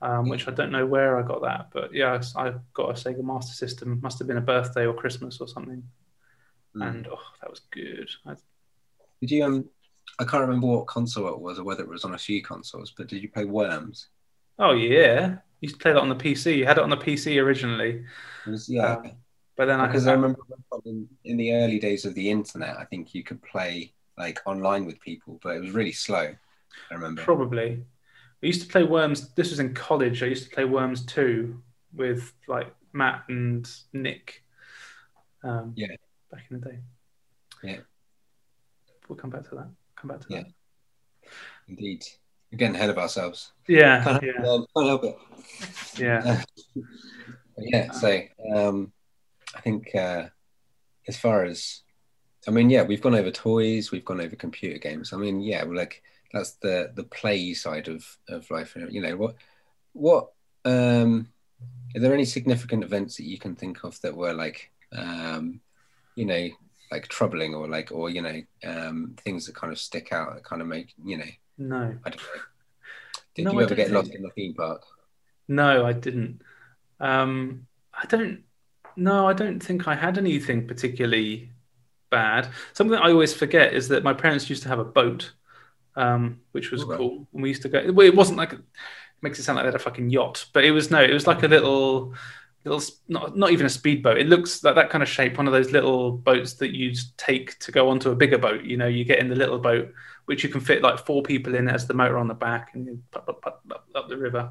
[0.03, 2.93] um, which I don't know where I got that, but yeah, I I got a
[2.95, 4.01] Sega Master System.
[4.03, 5.83] Must have been a birthday or Christmas or something,
[6.77, 6.89] Mm.
[6.89, 8.11] and oh, that was good.
[8.27, 8.35] I,
[9.21, 9.65] Did you um?
[10.19, 12.93] I can't remember what console it was or whether it was on a few consoles,
[12.97, 14.09] but did you play Worms?
[14.59, 16.57] oh yeah, you used to play that on the PC.
[16.57, 18.05] You had it on the PC originally,
[18.47, 19.13] It was, yeah, Um,
[19.57, 20.41] but then I because had I remember
[20.85, 24.85] in, in the early days of the internet, I think you could play like online
[24.85, 26.35] with people, but it was really slow.
[26.91, 27.23] I remember.
[27.23, 27.85] Probably.
[28.43, 29.29] I used to play Worms.
[29.35, 30.23] This was in college.
[30.23, 31.63] I used to play Worms 2
[31.95, 34.43] with like Matt and Nick.
[35.43, 35.89] Um, Yeah.
[36.31, 36.79] Back in the day.
[37.63, 37.79] Yeah.
[39.09, 39.69] We'll come back to that.
[40.05, 40.43] Come back to Yeah.
[40.43, 41.31] that.
[41.67, 42.05] Indeed,
[42.53, 43.53] we're getting ahead of ourselves.
[43.67, 44.05] Yeah.
[44.05, 44.43] Can't, Yeah.
[44.77, 45.19] can't help it.
[45.99, 46.43] Yeah.
[47.57, 48.21] Yeah, so
[48.53, 48.93] um,
[49.55, 50.27] I think uh,
[51.07, 51.83] as far as
[52.49, 55.13] I mean, yeah, we've gone over toys, we've gone over computer games.
[55.13, 56.03] I mean, yeah, well, like
[56.33, 58.77] that's the the play side of of life.
[58.91, 59.37] You know, what
[59.93, 60.33] what
[60.65, 61.29] um,
[61.95, 65.61] are there any significant events that you can think of that were like um,
[66.17, 66.49] you know
[66.91, 70.45] like troubling or like or you know um, things that kind of stick out that
[70.45, 71.25] kind of make you know
[71.59, 71.99] No.
[72.05, 72.43] I don't know.
[73.35, 74.83] Did No, you I ever get lost in the theme park?
[75.49, 76.43] No, I didn't.
[77.01, 78.45] Um, I don't.
[78.97, 81.53] No, I don't think I had anything particularly
[82.11, 82.51] bad.
[82.75, 85.33] Something I always forget is that my parents used to have a boat,
[85.97, 86.99] um, which was Oh, right.
[86.99, 87.29] cool.
[87.35, 87.93] And we used to go.
[87.93, 88.61] Well, it wasn't like it
[89.23, 91.03] makes it sound like they had a fucking yacht, but it was no.
[91.03, 92.15] It was like a little,
[92.65, 94.19] little, not not even a speedboat.
[94.19, 95.37] It looks like that kind of shape.
[95.37, 98.65] One of those little boats that you take to go onto a bigger boat.
[98.65, 99.93] You know, you get in the little boat,
[100.27, 102.87] which you can fit like four people in as the motor on the back, and
[102.87, 104.51] you put, put, put, up, up the river.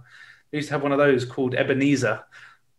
[0.54, 2.24] I used to have one of those called Ebenezer.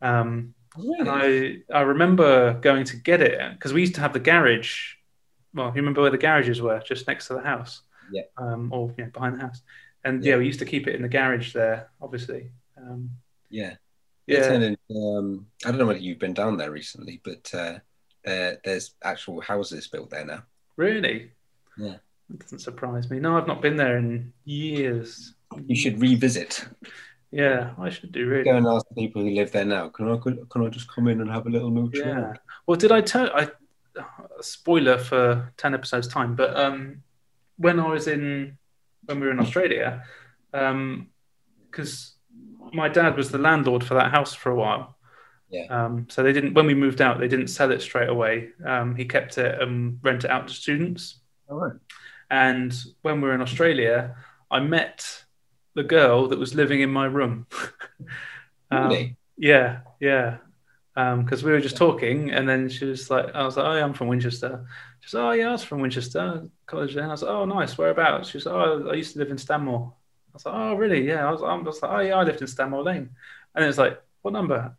[0.01, 4.21] Um, and I, I remember going to get it because we used to have the
[4.21, 4.95] garage.
[5.55, 7.83] Well, you remember where the garages were, just next to the house,
[8.13, 8.23] Yeah.
[8.37, 9.63] um, or behind the house.
[10.05, 10.33] And Yeah.
[10.33, 10.39] yeah.
[10.39, 12.51] we used to keep it in the garage there, obviously.
[12.77, 13.11] Um,
[13.51, 13.75] Yeah.
[14.27, 17.79] Yeah, in, um, I don't know whether you've been down there recently, but uh,
[18.25, 20.43] there, there's actual houses built there now.
[20.77, 21.31] really.
[21.77, 21.97] Yeah.
[22.31, 23.21] That doesn't surprise me.
[23.21, 25.35] No, I've not been there in years.
[25.67, 26.67] You should revisit.
[27.31, 28.45] Yeah, I should do really.
[28.45, 29.89] Go and ask the people who live there now.
[29.89, 31.97] Can I can I just come in and have a little mooch?
[31.97, 32.11] Yeah.
[32.11, 33.29] around?" Well, did I tell?
[33.35, 33.51] I
[34.41, 37.03] spoiler for ten episodes time, but um,
[37.57, 38.57] when I was in
[39.05, 40.03] when we were in Australia,
[40.53, 42.14] because
[42.73, 44.97] my dad was the landlord for that house for a while.
[45.51, 45.67] Yeah.
[45.69, 48.51] Um, so they didn't when we moved out, they didn't sell it straight away.
[48.65, 51.21] Um, he kept it and rent it out to students.
[51.49, 51.75] All right.
[52.31, 54.17] And when we were in Australia,
[54.51, 55.25] I met
[55.75, 57.47] the girl that was living in my room.
[58.71, 59.17] Um, Really?
[59.37, 60.39] yeah, yeah.
[60.95, 63.85] Because we were just talking, and then she was like, I was like, oh, yeah,
[63.85, 64.67] I'm from Winchester.
[65.01, 66.97] She was, oh, yeah, I was from Winchester College.
[66.97, 67.77] And I was like, oh, nice.
[67.77, 68.31] Whereabouts?
[68.31, 69.93] She was like, oh, I used to live in Stanmore.
[70.35, 71.07] I was like, oh, really?
[71.07, 71.29] Yeah.
[71.29, 73.11] I was, I was like, oh, yeah, I lived in Stanmore Lane.
[73.55, 74.77] And it was like, what number?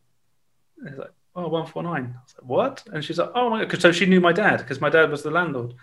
[0.80, 1.94] And it's like, oh, 149.
[2.04, 2.84] I was like, what?
[2.92, 3.82] And she's like, oh, my God.
[3.82, 5.74] So she knew my dad because my dad was the landlord.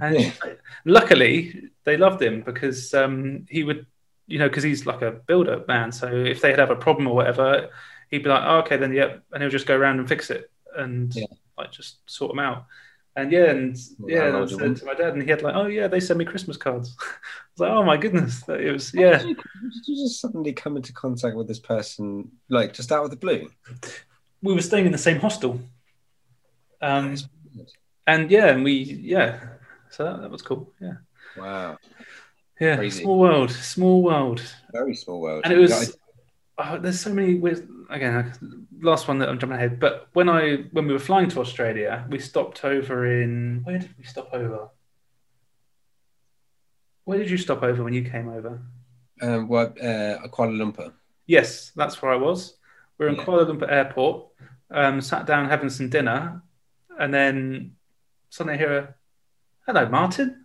[0.00, 0.30] And Yeah.
[0.44, 3.86] like- luckily, they loved him because um, he would,
[4.28, 5.90] you know, because he's like a builder man.
[5.90, 7.70] So if they'd have a problem or whatever,
[8.10, 10.48] he'd be like, oh, okay, then yep, and he'll just go around and fix it
[10.76, 11.26] and Yeah.
[11.56, 12.66] like just sort them out.
[13.18, 15.66] And yeah, and yeah, and I said to my dad, and he had like, oh
[15.66, 16.96] yeah, they send me Christmas cards.
[17.00, 17.04] I
[17.56, 19.18] was like, oh my goodness, that- it was yeah.
[19.18, 23.02] Did you, did you just suddenly come into contact with this person, like just out
[23.02, 23.48] of the blue?
[24.40, 25.60] We were staying in the same hostel,
[26.80, 27.16] um,
[28.06, 29.40] and yeah, and we yeah,
[29.90, 30.72] so that, that was cool.
[30.80, 30.98] Yeah,
[31.36, 31.78] Wow.
[32.60, 33.02] yeah, Crazy.
[33.02, 34.42] small world, small world.
[34.72, 35.40] Very small world.
[35.42, 35.96] and it was
[36.58, 40.56] oh, there's so many weird again last one that i'm jumping ahead but when i
[40.72, 44.68] when we were flying to australia we stopped over in where did we stop over
[47.04, 48.60] Where did you stop over when you came over?
[49.22, 50.92] Um, well, uh, Kuala Lumpur.
[51.26, 52.58] Yes, that's where I was.
[52.98, 53.24] We were in Yeah.
[53.24, 54.26] Kuala Lumpur Airport,
[54.70, 56.42] um, sat down having some dinner,
[56.98, 57.76] and then
[58.28, 58.94] suddenly I hear a,
[59.66, 60.44] hello, Martin.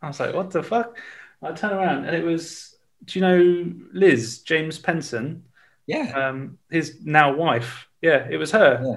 [0.00, 0.96] I was like, what the fuck?
[1.42, 5.44] I turn around and it was, do you know Liz, James Penson,
[5.86, 6.12] Yeah.
[6.28, 7.88] um, his now wife?
[8.00, 8.80] Yeah, it was her.
[8.84, 8.96] Yeah.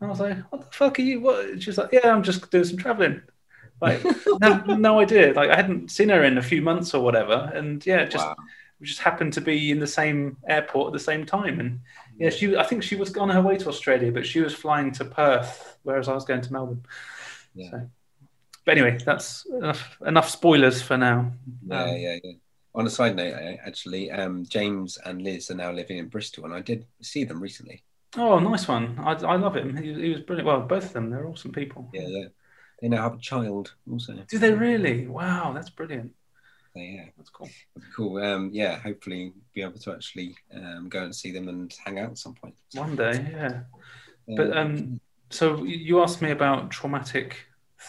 [0.00, 1.20] I was like, what the fuck are you?
[1.20, 1.62] What?
[1.62, 3.22] She's like, yeah, I'm just doing some traveling.
[3.80, 4.02] Like,
[4.40, 5.32] no, no idea.
[5.32, 7.50] Like, I hadn't seen her in a few months or whatever.
[7.54, 8.36] And yeah, just wow.
[8.80, 11.60] we just happened to be in the same airport at the same time.
[11.60, 11.80] And
[12.18, 14.92] yeah, she I think she was on her way to Australia, but she was flying
[14.92, 16.84] to Perth, whereas I was going to Melbourne.
[17.54, 17.70] Yeah.
[17.70, 17.90] So,
[18.64, 21.32] but anyway, that's enough, enough spoilers for now.
[21.66, 22.32] Yeah, Um, yeah, yeah.
[22.74, 26.44] On a side note, eh, actually, um, James and Liz are now living in Bristol,
[26.44, 27.84] and I did see them recently.
[28.16, 28.98] Oh, nice one.
[28.98, 29.76] I, I love him.
[29.76, 30.46] He, he was brilliant.
[30.46, 31.88] Well, both of them, they're awesome people.
[31.92, 32.24] Yeah, yeah.
[32.80, 34.14] They now have a child also.
[34.28, 35.06] Do they really?
[35.06, 36.12] Wow, that's brilliant.
[36.74, 37.48] So, yeah, That's cool.
[37.94, 38.16] cool.
[38.22, 42.10] Um, yeah, hopefully be able to actually um, go and see them and hang out
[42.10, 42.54] at some point.
[42.74, 43.60] One day, yeah.
[44.36, 45.00] But um,
[45.30, 47.36] so you- asked me about traumatic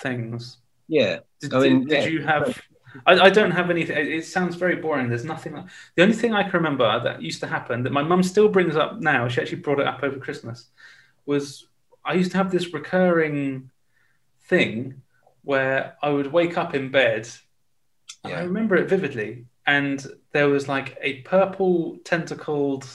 [0.02, 0.58] things.
[0.88, 2.10] yeah, Did, I mean, did, did yeah.
[2.10, 2.62] you have?
[3.06, 3.98] I, I don't have anything.
[3.98, 5.10] It, sounds very boring.
[5.10, 5.54] There's nothing.
[5.54, 5.66] Like,
[5.96, 8.76] the only thing I can remember that used to happen that my mum still brings
[8.76, 9.28] up now.
[9.28, 10.70] She actually brought it up over Christmas.
[11.26, 11.68] Was
[12.04, 13.72] I used to have this recurring
[14.44, 15.02] thing
[15.44, 17.28] where I would wake up in bed.
[18.24, 22.88] and I remember it vividly, and there was like a purple tentacled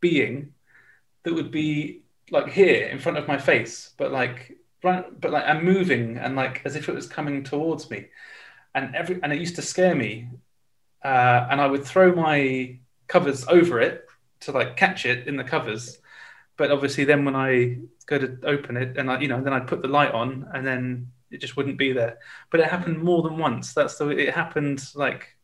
[0.00, 0.54] being
[1.22, 5.44] that would be like here in front of my face, but like right, but like
[5.44, 8.06] I'm moving and like as if it was coming towards me,
[8.76, 10.28] and every and it used to scare me,
[11.02, 14.06] uh, and I would throw my covers over it
[14.40, 15.98] to like catch it in the covers,
[16.56, 19.66] but obviously then when I go to open it and I you know then I'd
[19.66, 22.18] put the light on and then it just wouldn't be there.
[22.50, 23.72] But it happened more than once.
[23.72, 25.34] That's the it happened like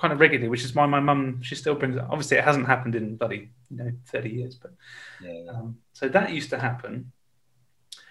[0.00, 2.04] kind of regularly, which is why my mum she still brings it.
[2.08, 4.72] Obviously, it hasn't happened in bloody you know thirty years, but
[5.20, 5.50] yeah, yeah.
[5.50, 7.10] um, so that used to happen.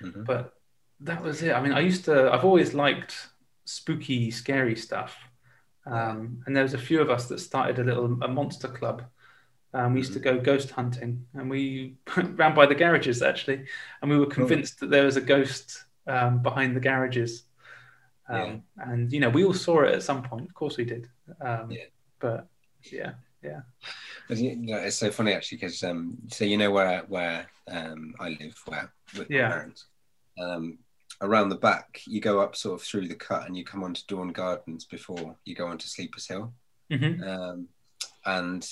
[0.01, 0.25] Mhm.
[0.25, 0.53] But
[0.99, 1.53] that was it.
[1.53, 2.31] I mean, I used to.
[2.33, 3.29] I've always liked
[3.69, 5.17] spooky, scary stuff.
[5.85, 9.03] Um, and there was a few of us that started a little a monster club.
[9.73, 13.65] Um, we used to go ghost hunting, and we ran by the garages actually,
[14.01, 17.43] and we were convinced that there was a ghost um, behind the garages.
[18.27, 20.47] Um, And you know, we all saw it at some point.
[20.47, 21.07] Of course, we did.
[21.41, 21.85] Um, Yeah.
[22.19, 22.47] But
[22.91, 23.13] yeah,
[24.27, 28.13] But, you know, it's so funny actually because um, so you know where where um,
[28.19, 29.49] I live, where with Yeah.
[29.49, 29.85] my parents.
[30.37, 30.79] Um,
[31.21, 34.01] around the back, you go up sort of through the cut, and you come onto
[34.07, 36.53] Dawn Gardens before you go onto Sleepers Hill.
[36.91, 37.67] hmm Um,
[38.25, 38.67] and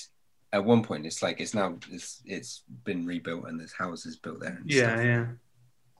[0.52, 4.40] at one point, it's like it's now it's it's been rebuilt and there's houses built
[4.40, 4.56] there.
[4.60, 5.04] And yeah, stuff.
[5.04, 5.26] yeah,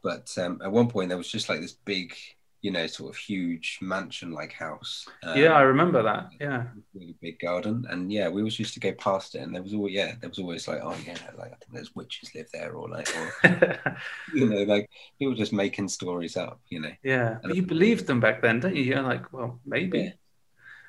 [0.03, 2.14] But um, at one point, there was just like this big,
[2.61, 5.07] you know, sort of huge mansion-like house.
[5.23, 5.53] Um, yeah.
[5.53, 6.31] I remember that.
[6.41, 9.63] Yeah, really big garden and yeah we always used to go past it and there
[9.63, 12.49] was always yeah there was always like oh yeah like i think there's witches live
[12.53, 13.93] there or like or
[14.35, 17.39] you know like people just making stories up you know yeah.
[17.43, 18.83] But you believed them back then, don't you?
[18.83, 19.99] You're like, well, maybe.
[20.01, 20.11] Yeah.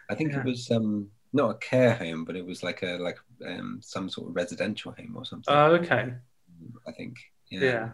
[0.09, 0.39] i think Yeah.
[0.39, 4.09] it was um not a care home but it was like a like um some
[4.09, 6.13] sort of residential home or something Oh, okay.
[6.87, 7.17] i think
[7.51, 7.89] Yeah.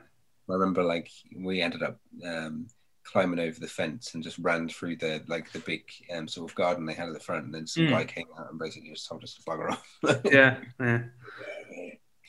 [0.49, 2.67] i remember like we ended up um
[3.05, 5.83] climbing over the fence and just ran through the like the big
[6.13, 7.89] um, sort of garden they had at the front and then some Mm.
[7.91, 10.57] guy came out and basically just told us to bugger off Yeah.
[10.79, 10.97] Yeah.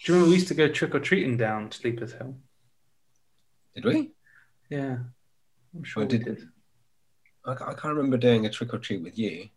[0.04, 2.36] Do you remember we used to go trick or treating down Sleepers Hill?
[3.74, 4.12] did we
[4.70, 4.98] Yeah.
[5.74, 6.48] I'm sure Well, we did- did.
[7.46, 9.48] I, I can't remember doing a trick or treat with you.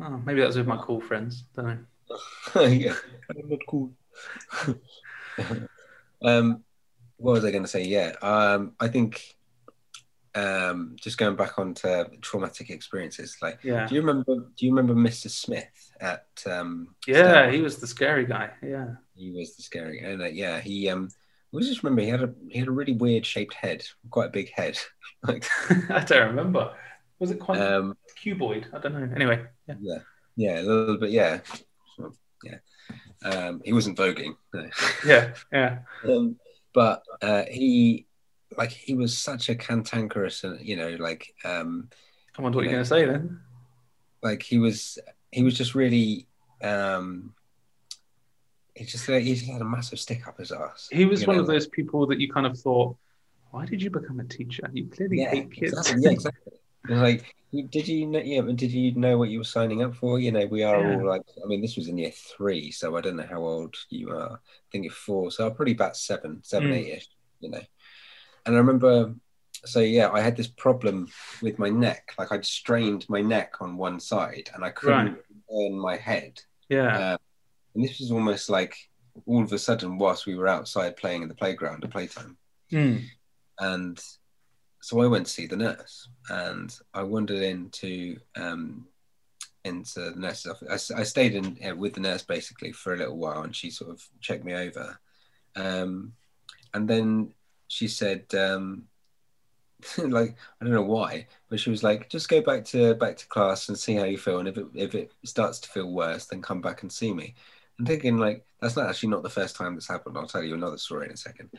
[0.00, 1.44] Oh, maybe that was with my cool friends.
[1.54, 2.62] Don't know.
[2.66, 2.94] yeah,
[3.30, 3.92] I'm not cool.
[6.22, 6.64] um,
[7.18, 7.84] what was I going to say?
[7.84, 9.36] Yeah, um, I think
[10.34, 13.36] um, just going back onto traumatic experiences.
[13.42, 13.86] Like, Yeah.
[13.86, 14.34] do you remember?
[14.56, 15.28] Do you remember Mr.
[15.30, 16.26] Smith at?
[16.46, 17.54] Um, Yeah, Stanford?
[17.54, 18.50] he was the scary guy.
[18.62, 18.94] Yeah.
[19.14, 20.00] he was the scary.
[20.00, 20.88] And uh, yeah, he.
[20.88, 21.08] Um,
[21.54, 24.32] I just remember he had a he had a really weird shaped head, quite a
[24.32, 24.78] big head.
[25.22, 25.46] like,
[25.90, 26.74] I don't remember.
[27.18, 28.66] Was it quite um, cuboid?
[28.72, 29.08] I don't know.
[29.14, 29.74] Anyway, yeah.
[29.80, 29.98] yeah,
[30.36, 31.10] yeah, a little bit.
[31.10, 31.40] Yeah,
[32.44, 32.58] yeah.
[33.24, 34.36] Um, he wasn't voguing.
[34.54, 34.68] no.
[35.04, 35.32] Yeah.
[35.50, 35.78] Yeah.
[36.04, 36.36] um,
[36.78, 38.06] but uh, he
[38.56, 41.88] like he was such a cantankerous and you know like um
[42.36, 42.70] I wonder what Yeah.
[42.70, 43.40] you're going to say then.
[44.22, 44.78] like he was
[45.32, 46.28] he was just really
[46.62, 47.34] um
[48.76, 51.36] he just like, he just had a massive stick up his ass He was one
[51.36, 52.96] know, of those people that you kind of thought,
[53.50, 54.70] why did you become a teacher?
[54.72, 55.72] You clearly yeah, hate kids.
[55.72, 56.52] exactly, yeah exactly
[56.88, 57.34] like
[57.70, 60.30] did you know yeah but did you know what you were signing up for you
[60.30, 60.96] know we are Yeah.
[60.98, 63.74] all like i mean this was in year three so i don't know how old
[63.88, 66.74] you are i think you're four so i'm probably about seven seven Mm.
[66.76, 67.08] eight-ish
[67.40, 67.60] you know
[68.46, 69.14] and i remember
[69.64, 71.08] so yeah, I had this problem
[71.42, 72.12] with my neck.
[72.16, 75.16] Like I'd strained my neck on one side, and I couldn't
[75.50, 76.40] turn my head.
[76.68, 77.14] Yeah.
[77.14, 77.18] Um,
[77.74, 78.76] and this was almost like
[79.26, 82.36] all of a sudden, whilst we were outside playing in the playground at playtime,
[82.70, 83.02] Mm.
[83.58, 83.98] and
[84.88, 88.86] so I went to see the nurse, and I wandered into um,
[89.62, 90.90] into the nurse's office.
[90.90, 93.90] I stayed in uh, with the nurse basically for a little while, and she sort
[93.90, 94.98] of checked me over,
[95.56, 96.14] um,
[96.72, 97.34] and then
[97.66, 98.84] she said, um,
[99.98, 103.26] like I don't know why, but she was like, just go back to back to
[103.26, 106.24] class and see how you feel, and if it if it starts to feel worse,
[106.24, 107.34] then come back and see me.
[107.78, 110.16] I'm thinking like that's not actually not the first time this happened.
[110.18, 111.50] I'll tell you another story in a second.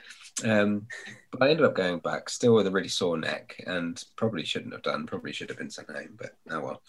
[0.43, 0.87] Um,
[1.31, 4.73] but I ended up going back, still with a really sore neck, and probably shouldn't
[4.73, 5.05] have done.
[5.07, 6.81] Probably should have been sent home, but oh well.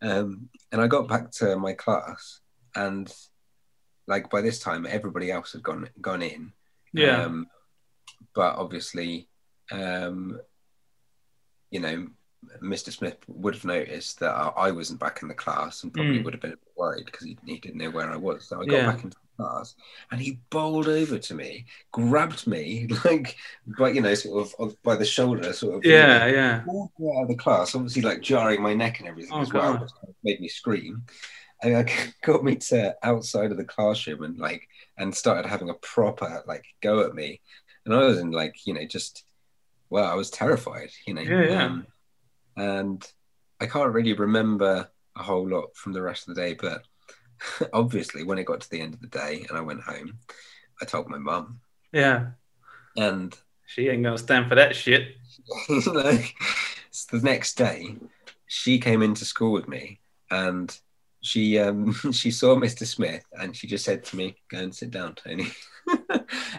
[0.00, 2.40] Um, and I got back to my class,
[2.76, 3.12] and
[4.06, 6.52] like by this time, everybody else had gone gone in.
[6.92, 7.22] Yeah.
[7.24, 7.46] Um,
[8.34, 9.28] but obviously,
[9.72, 10.38] um,
[11.70, 12.06] you know,
[12.62, 12.92] Mr.
[12.92, 16.24] Smith would have noticed that I I wasn't back in the class and probably Mm.
[16.24, 18.46] would have been worried because he, he didn't know where I was.
[18.46, 18.86] So I got Yeah.
[18.92, 19.74] back into the class
[20.10, 23.36] and he bowled over to me, grabbed me, like,
[23.78, 25.84] by, you know, sort of, by the shoulder, sort of.
[25.84, 26.26] you know, yeah.
[26.26, 26.60] Yeah.
[26.60, 29.52] pulled me out of the class, obviously like jarring my neck and everything Oh, as
[29.52, 31.04] well, which kind of made me scream.
[31.62, 31.86] And I
[32.24, 36.64] got me to outside of the classroom and like and started having a proper like
[36.82, 37.40] go at me.
[37.84, 39.24] And I was in like, you know, just
[39.90, 41.22] well, I was terrified, you know.
[41.22, 41.64] Yeah, yeah.
[41.64, 41.86] Um,
[42.56, 43.12] and
[43.60, 46.82] I can't really remember a whole lot from the rest of the day, but
[47.72, 50.18] obviously when it got to the end of the day and I went home,
[50.80, 51.60] I told my mum.
[51.92, 52.30] Yeah.
[52.96, 53.36] And
[53.66, 55.16] She ain't gonna stand for that shit.
[55.86, 56.34] like
[56.90, 57.96] so the next day
[58.46, 60.78] she came into school with me and
[61.20, 64.90] she um she saw mr smith and she just said to me go and sit
[64.90, 65.48] down tony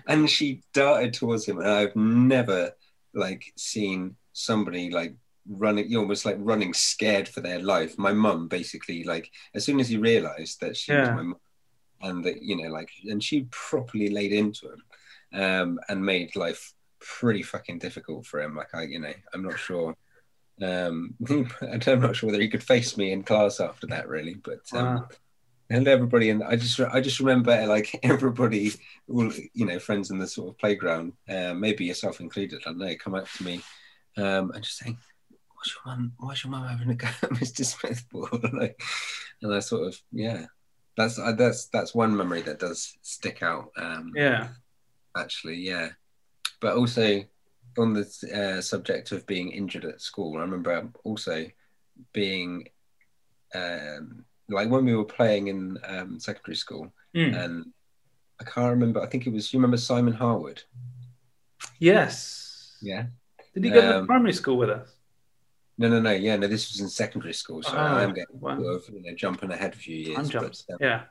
[0.08, 2.72] and she darted towards him and i've never
[3.14, 5.16] like seen somebody like
[5.50, 9.80] running you're almost like running scared for their life my mum basically like as soon
[9.80, 11.36] as he realized that she was my mum
[12.02, 16.74] and that you know like and she properly laid into him um and made life
[17.00, 18.56] pretty fucking difficult for him.
[18.56, 19.96] Like I, you know, I'm not sure.
[20.62, 24.36] Um, I'm not sure whether he could face me in class after that, really.
[24.36, 25.08] But um, Wow.
[25.70, 28.74] and everybody, and I just, I just remember like everybody,
[29.08, 32.62] all you know, friends in the sort of playground, uh, maybe yourself included.
[32.66, 33.62] I don't know, come up to me
[34.18, 34.98] um, and just saying,
[35.60, 36.14] "What's your mum?
[36.20, 37.66] Why's your mum having a go at Mr.
[37.66, 38.82] Smith for?" like,
[39.42, 40.46] and I sort of, yeah,
[40.98, 43.72] that's that's that's one memory that does stick out.
[43.78, 44.50] Um, Yeah.
[45.18, 45.90] actually, yeah.
[46.62, 47.24] But also
[47.78, 48.04] on the
[48.58, 51.46] uh, subject of being injured at school, I remember also
[52.14, 52.68] being
[53.56, 57.44] um, like when we were playing in um, secondary school, Mm.
[57.44, 57.66] and
[58.40, 59.02] I can't remember.
[59.02, 60.62] I think it was you remember Simon Harwood?
[61.80, 62.78] Yes.
[62.82, 63.08] Yeah.
[63.54, 64.90] Did he go to Um, primary school with us?
[65.80, 66.12] No, no, no.
[66.12, 66.48] Yeah, no.
[66.48, 68.60] This was in secondary school, so I am getting wow.
[68.62, 70.30] sort of you know, jumping ahead a few years.
[70.30, 71.06] But, um, Yeah.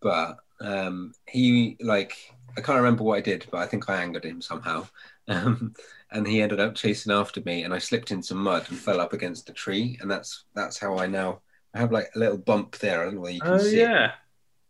[0.00, 2.16] but um, he like
[2.56, 4.88] I can't remember what I did, but I think I angered him somehow,
[5.28, 5.74] um,
[6.12, 9.00] and he ended up chasing after me, and I slipped in some mud and fell
[9.00, 11.42] up against a tree, and that's that's how I now
[11.74, 13.02] I have like a little bump there.
[13.02, 13.90] I don't know whether you can Oh see it.
[13.90, 14.12] yeah.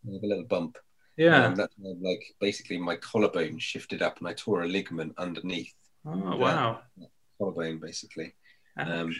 [0.08, 0.78] I have a little bump.
[1.16, 1.46] Yeah.
[1.46, 5.74] Um, that's where, like basically my collarbone shifted up, and I tore a ligament underneath
[6.06, 6.80] oh wow.
[7.38, 8.34] collarbone, basically.
[8.78, 8.88] Ouch.
[8.88, 9.16] Um,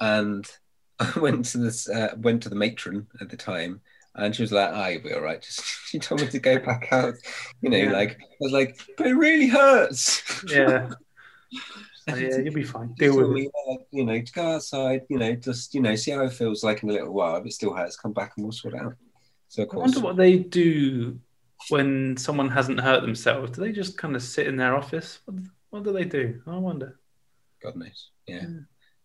[0.00, 0.50] and
[0.98, 3.80] I went to this uh, went to the matron at the time
[4.14, 6.58] and she was like, "Ah, you'll be all right." Just she told me to go
[6.58, 7.14] back out.
[7.60, 7.92] You know, Yeah.
[7.92, 10.90] like I was like, "But it really hurts." yeah.
[12.08, 12.92] So, yeah, you'll be fine.
[12.98, 13.32] Deal with it.
[13.32, 15.02] me, uh, you know, to go outside.
[15.08, 17.36] You know, just you know, see how it feels like in a little while.
[17.36, 18.94] If it still hurts, come back and we'll sort it out.
[19.46, 21.20] So of I wonder what they do
[21.68, 23.52] when someone hasn't hurt themselves.
[23.52, 25.20] Do they just kind of sit in their office?
[25.26, 25.36] What,
[25.70, 26.42] what do they do?
[26.44, 26.98] I wonder.
[27.62, 28.10] God knows.
[28.26, 28.42] Yeah.
[28.42, 28.48] Yeah.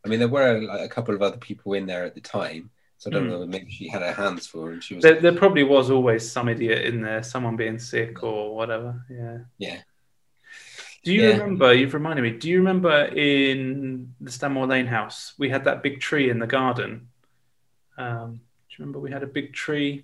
[0.05, 2.69] I mean, there were like, a couple of other people in there at the time,
[2.97, 3.29] so I don't Hmm.
[3.31, 3.45] know.
[3.45, 5.03] Maybe she had her hands full and she was.
[5.03, 9.03] There, there probably was always some idiot in there, someone being sick or whatever.
[9.09, 9.39] Yeah.
[9.57, 9.81] Yeah.
[11.03, 11.37] Do you Yeah.
[11.37, 11.73] remember?
[11.73, 12.31] You've reminded me.
[12.31, 16.47] Do you remember in the Stanmore Lane house we had that big tree in the
[16.47, 17.09] garden?
[17.97, 20.03] Um, do you remember we had a big tree?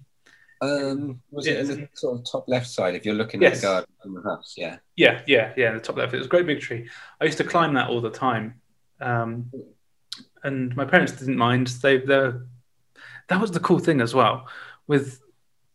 [0.63, 1.75] Um, was it in Yeah.
[1.75, 3.55] the sort of top left side if you're looking Yes.
[3.57, 4.53] at the garden from the house?
[4.57, 4.77] Yeah.
[4.95, 5.73] Yeah, yeah, yeah.
[5.73, 6.13] The top left.
[6.13, 6.89] It was a great big tree.
[7.19, 8.61] I used to climb that all the time,
[9.01, 9.51] um,
[10.43, 11.67] and my parents didn't mind.
[11.67, 12.31] They, they,
[13.29, 14.47] that was the cool thing as well
[14.87, 15.21] with,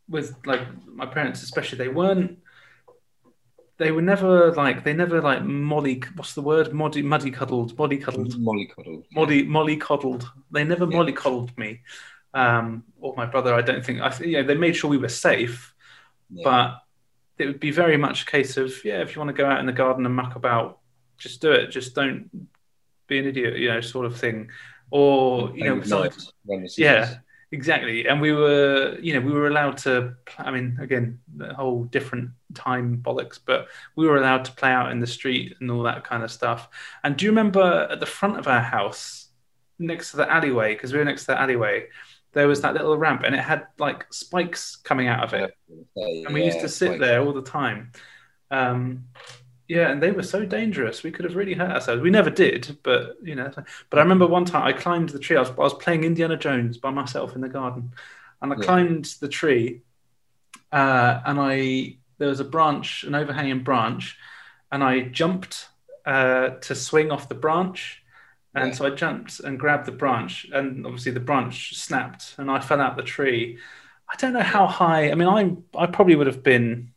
[0.08, 1.78] with like my parents especially.
[1.78, 2.38] They weren't.
[3.78, 6.02] They were never like they never like molly.
[6.16, 6.72] What's the word?
[6.74, 9.04] Muddy, muddy cuddled, molly cuddled, Mollycoddle.
[9.12, 10.28] molly, molly cuddled.
[10.50, 10.96] They never Yeah.
[10.96, 11.82] molly coddled me,
[12.38, 13.54] um, or my brother.
[13.54, 14.00] I don't think.
[14.00, 14.42] I think yeah.
[14.42, 15.74] They made sure we were safe,
[16.30, 16.44] Yeah.
[16.44, 16.82] but
[17.38, 19.60] it would be very much a case of yeah if you want to go out
[19.60, 20.78] in the garden and muck about
[21.18, 21.68] just do it.
[21.68, 22.30] Just don't
[23.08, 24.50] be an idiot, you know, sort of thing.
[24.90, 26.08] Or you know, some,
[26.78, 27.16] yeah,
[27.52, 28.08] exactly.
[28.08, 30.14] And we were, you know, we were allowed to.
[30.38, 34.90] I mean, again, the whole different time bollocks, but we were allowed to play out
[34.92, 36.68] in the street and all that kind of stuff.
[37.04, 39.28] And do you remember at the front of our house,
[39.78, 41.88] next to the alleyway, because we were next to the alleyway,
[42.32, 45.56] there was that little ramp and it had like spikes coming out of it.
[45.96, 47.92] And we used to sit there all the time.
[48.50, 49.04] Um,
[49.68, 51.02] yeah, and they were so dangerous.
[51.02, 52.00] We could have really hurt ourselves.
[52.00, 53.52] We never did, but you know.
[53.90, 55.36] But I remember one time I climbed the tree.
[55.36, 57.92] I was, I was playing Indiana Jones by myself in the garden,
[58.40, 58.64] and I yeah.
[58.64, 59.82] climbed the tree,
[60.72, 64.16] uh, and I there was a branch, an overhanging branch,
[64.72, 65.68] and I jumped
[66.06, 68.02] uh, to swing off the branch,
[68.54, 68.74] and yeah.
[68.74, 72.80] so I jumped and grabbed the branch, and obviously the branch snapped, and I fell
[72.80, 73.58] out the tree.
[74.10, 75.10] I don't know how high.
[75.10, 76.92] I mean, I I probably would have been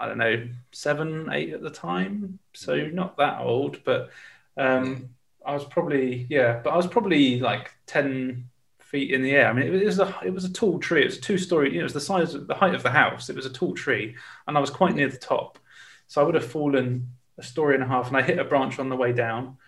[0.00, 2.38] I don't know, seven, eight at the time.
[2.54, 2.96] So mm-hmm.
[2.96, 4.10] not that old, but
[4.56, 5.10] um,
[5.44, 8.48] I was probably, yeah, but I was probably like 10
[8.80, 9.48] feet in the air.
[9.48, 11.02] I mean, it was a, it was a tall tree.
[11.02, 12.90] It was two story, you know, it was the size of the height of the
[12.90, 13.28] house.
[13.28, 14.16] It was a tall tree
[14.46, 15.58] and I was quite near the top.
[16.06, 18.78] So I would have fallen a story and a half and I hit a branch
[18.78, 19.58] on the way down.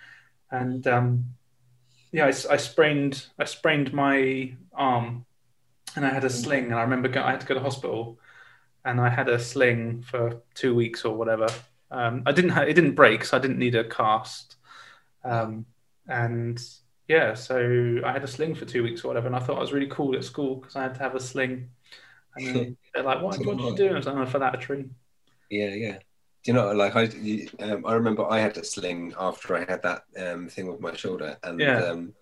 [0.52, 1.24] And um,
[2.12, 5.24] yeah, I, I sprained, I sprained my arm
[5.96, 6.36] and I had a mm-hmm.
[6.36, 8.18] sling and I remember go, I had to go to hospital
[8.84, 11.48] and I had a sling for two weeks or whatever.
[11.90, 14.56] Um, I didn't ha- it didn't break, so I didn't need a cast.
[15.24, 15.66] Um,
[16.08, 16.60] and
[17.06, 19.60] yeah, so I had a sling for two weeks or whatever, and I thought I
[19.60, 21.68] was really cool at school because I had to have a sling.
[22.34, 23.38] And they're like, "What?
[23.44, 24.86] What did you do?" I was like, "I fell out a tree."
[25.50, 25.98] Yeah, yeah.
[26.42, 27.04] Do you know, like I,
[27.60, 30.94] um, I remember I had a sling after I had that um, thing with my
[30.94, 31.84] shoulder, and yeah.
[31.84, 32.14] um,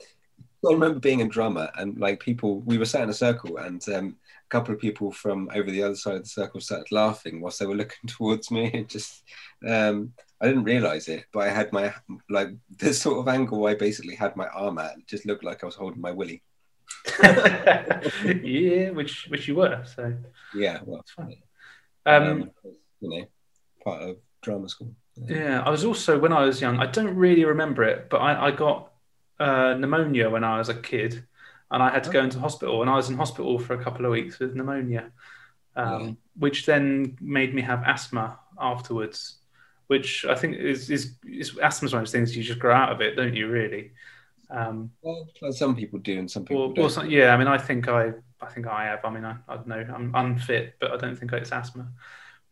[0.67, 3.83] I remember being a drummer and like people, we were sat in a circle, and
[3.89, 7.41] um, a couple of people from over the other side of the circle started laughing
[7.41, 8.67] whilst they were looking towards me.
[8.67, 9.23] It just,
[9.67, 11.95] um, I didn't realize it, but I had my
[12.29, 14.99] like the sort of angle I basically had my arm at.
[14.99, 16.43] It just looked like I was holding my willy.
[17.23, 19.83] yeah, which which you were.
[19.85, 20.15] So
[20.55, 21.43] yeah, well, it's funny.
[22.05, 22.51] Um, um,
[23.01, 23.25] you know,
[23.91, 24.95] part of drama school.
[25.17, 25.37] Yeah.
[25.37, 26.79] yeah, I was also when I was young.
[26.79, 28.93] I don't really remember it, but I, I got
[29.39, 31.25] uh, pneumonia when I was a kid
[31.71, 34.05] and I had to go into hospital, and I was in hospital for a couple
[34.05, 35.13] of weeks with pneumonia,
[35.77, 36.13] um, yeah.
[36.39, 39.37] which then made me have asthma afterwards.
[39.87, 42.93] Which I think is is, is asthma's one of those things you just grow out
[42.93, 43.49] of it, don't you?
[43.49, 43.93] Really.
[44.49, 47.11] Um, well, some people do, and some people well, don't.
[47.11, 49.05] yeah, I mean, I think I, I think I have.
[49.05, 49.85] I mean, I, I don't know.
[49.95, 51.89] I'm unfit, but I don't think it's asthma.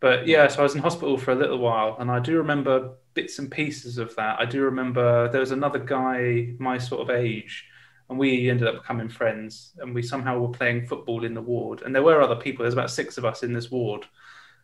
[0.00, 2.92] But yeah, so I was in hospital for a little while, and I do remember
[3.14, 4.38] bits and pieces of that.
[4.38, 7.64] I do remember there was another guy my sort of age
[8.08, 11.82] and we ended up becoming friends and we somehow were playing football in the ward.
[11.82, 14.06] And there were other people there's about six of us in this ward.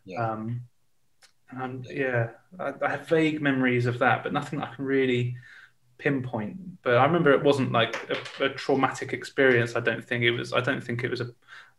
[0.05, 0.31] Yeah.
[0.31, 0.61] um
[1.49, 2.29] and yeah
[2.59, 5.35] I, I, have vague memories of that but nothing i can really
[5.97, 6.81] pinpoint.
[6.83, 10.23] But i remember it wasn't like a, a, traumatic experience i don't think.
[10.23, 11.29] It was i don't think it was a,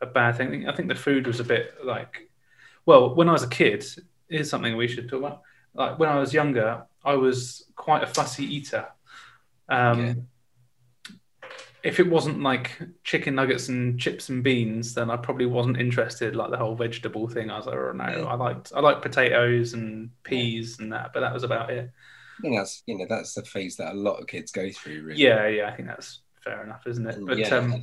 [0.01, 0.69] a bad thing.
[0.69, 2.29] I think the food was a bit like
[2.87, 3.85] well when i was a kid
[4.29, 5.43] here's something we should talk about
[5.75, 8.87] like when i was younger i was quite a fussy eater
[9.69, 10.15] um, yeah
[11.87, 12.73] if it wasn't like
[13.05, 16.35] chicken nuggets and chips and beans, then I probably wasn't interested.
[16.35, 19.73] Like the whole vegetable thing, I was like, oh no, I liked I like potatoes
[19.73, 21.89] and peas and that, but that was about it.
[22.39, 25.05] I think that's you know that's the phase that a lot of kids go through.
[25.05, 25.23] Really.
[25.23, 27.19] Yeah, yeah, I think that's fair enough, isn't it?
[27.25, 27.81] But yeah, um,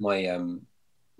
[0.00, 0.66] my um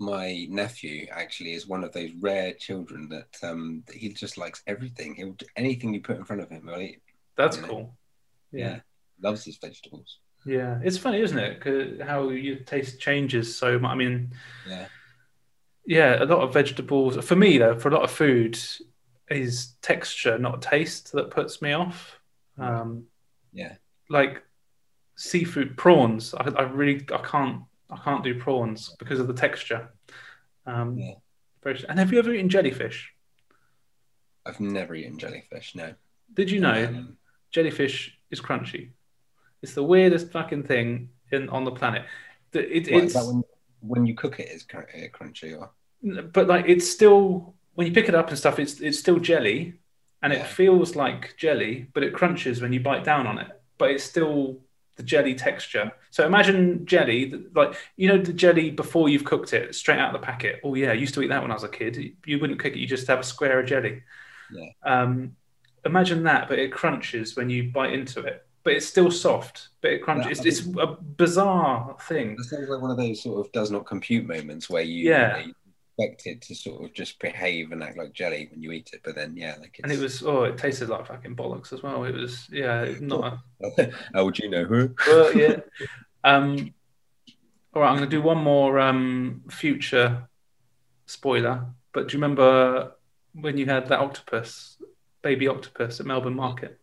[0.01, 4.63] my nephew actually is one of those rare children that um that he just likes
[4.65, 5.13] everything.
[5.13, 7.01] He'll do anything you put in front of him, eat.
[7.37, 7.95] That's cool.
[8.51, 8.65] Yeah.
[8.65, 8.79] yeah,
[9.21, 10.17] loves his vegetables.
[10.43, 12.01] Yeah, it's funny, isn't it?
[12.01, 13.91] how your taste changes so much.
[13.91, 14.33] I mean,
[14.67, 14.87] yeah,
[15.85, 17.23] yeah, a lot of vegetables.
[17.23, 18.57] For me, though, for a lot of food,
[19.29, 22.19] is texture, not taste, that puts me off.
[22.57, 23.05] Um,
[23.53, 23.75] yeah,
[24.09, 24.43] like
[25.15, 26.33] seafood, prawns.
[26.33, 27.61] I, I, really, I can't,
[27.91, 29.89] I can't do prawns because of the texture.
[30.65, 31.13] Um, yeah.
[31.63, 33.13] Very, and have you ever eaten jellyfish?
[34.45, 35.75] I've never eaten jellyfish.
[35.75, 35.93] No.
[36.33, 37.17] Did you know um,
[37.51, 38.91] jellyfish is crunchy?
[39.61, 42.05] It's the weirdest fucking thing in on the planet.
[42.53, 43.43] It, what, it's when,
[43.81, 45.71] when you cook it, it's crunchy, or
[46.33, 49.79] but like it's still when you pick it up and stuff, it's it's still jelly,
[50.23, 50.39] and yeah.
[50.39, 53.47] it feels like jelly, but it crunches when you bite down on it.
[53.77, 54.61] But it's still
[54.95, 55.91] the jelly texture.
[56.11, 60.21] So imagine jelly, like you know the jelly before you've cooked it, straight out of
[60.21, 60.59] the packet.
[60.63, 62.15] Oh yeah, I used to eat that when I was a kid.
[62.25, 64.03] You wouldn't cook it; you just have a square of jelly.
[64.53, 64.69] Yeah.
[64.83, 65.35] Um,
[65.85, 69.91] imagine that, but it crunches when you bite into it but it's still soft, but
[69.91, 70.39] it crunches.
[70.39, 72.35] Yeah, it's, it's, a bizarre thing.
[72.39, 75.39] It sounds like one of those sort of does not compute moments where you, yeah.
[75.39, 75.53] You, know,
[76.01, 79.15] expected to sort of just behave and act like jelly when you eat it, but
[79.15, 79.83] then yeah, like it's...
[79.83, 82.03] and it was oh, it tasted like fucking bollocks as well.
[82.03, 83.39] It was yeah, not.
[83.61, 83.91] A...
[84.13, 84.65] How would you know?
[84.69, 84.87] Huh?
[85.07, 85.59] well, yeah.
[86.23, 86.73] Um,
[87.73, 90.27] all right, I'm going to do one more um, future
[91.05, 91.65] spoiler.
[91.93, 92.93] But do you remember
[93.33, 94.77] when you had that octopus,
[95.21, 96.79] baby octopus at Melbourne Market?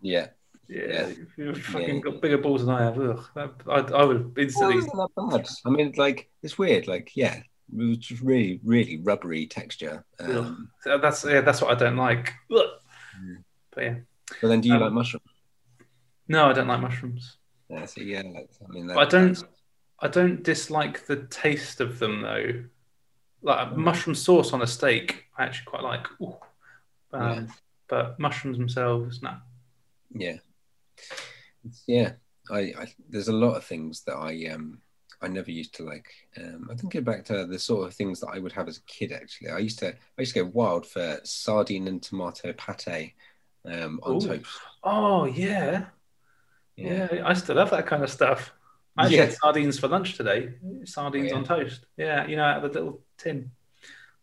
[0.00, 0.28] Yeah.
[0.68, 1.52] Yeah, Yeah.
[1.54, 2.00] fucking Yeah.
[2.00, 2.98] got bigger balls than I have.
[2.98, 4.80] Ugh, that, I, I would instantly.
[4.94, 5.48] Well, that bad?
[5.66, 6.86] I mean, like it's weird.
[6.86, 7.42] Like yeah,
[7.72, 10.04] it was just really, really rubbery texture.
[10.18, 12.32] Um, So that's yeah, that's what I don't like.
[12.54, 12.66] Ugh.
[13.74, 13.94] But yeah,
[14.40, 15.22] but then, do you Um, like mushroom?
[16.28, 17.36] no, I don't like mushrooms.
[17.68, 19.42] Yeah, so yeah, like, I mean, that, I don't.
[20.02, 22.64] I don't dislike the taste of them though.
[23.42, 23.76] Like Mm.
[23.76, 26.06] mushroom sauce on a steak, I actually quite like.
[26.20, 26.30] Um,
[27.12, 27.46] Yeah.
[27.88, 29.36] But mushrooms themselves, no.
[30.10, 30.38] Yeah,
[31.64, 32.12] It's- yeah.
[32.50, 34.80] I, I there's a lot of things that I um
[35.22, 36.10] I never used to like.
[36.38, 38.78] Um, I think it back to the sort of things that I would have as
[38.78, 39.12] a kid.
[39.12, 43.12] Actually, I used to I used to go wild for sardine and tomato pate
[43.66, 44.20] um, on Ooh.
[44.26, 44.50] toast.
[44.82, 45.86] Oh yeah.
[46.76, 48.52] yeah, I still love that kind of stuff.
[48.96, 49.22] I Yeah.
[49.26, 50.54] had sardines for lunch today.
[50.84, 51.36] Sardines Oh, yeah.
[51.36, 51.84] on toast.
[51.96, 53.50] Yeah, you know, out of a little tin.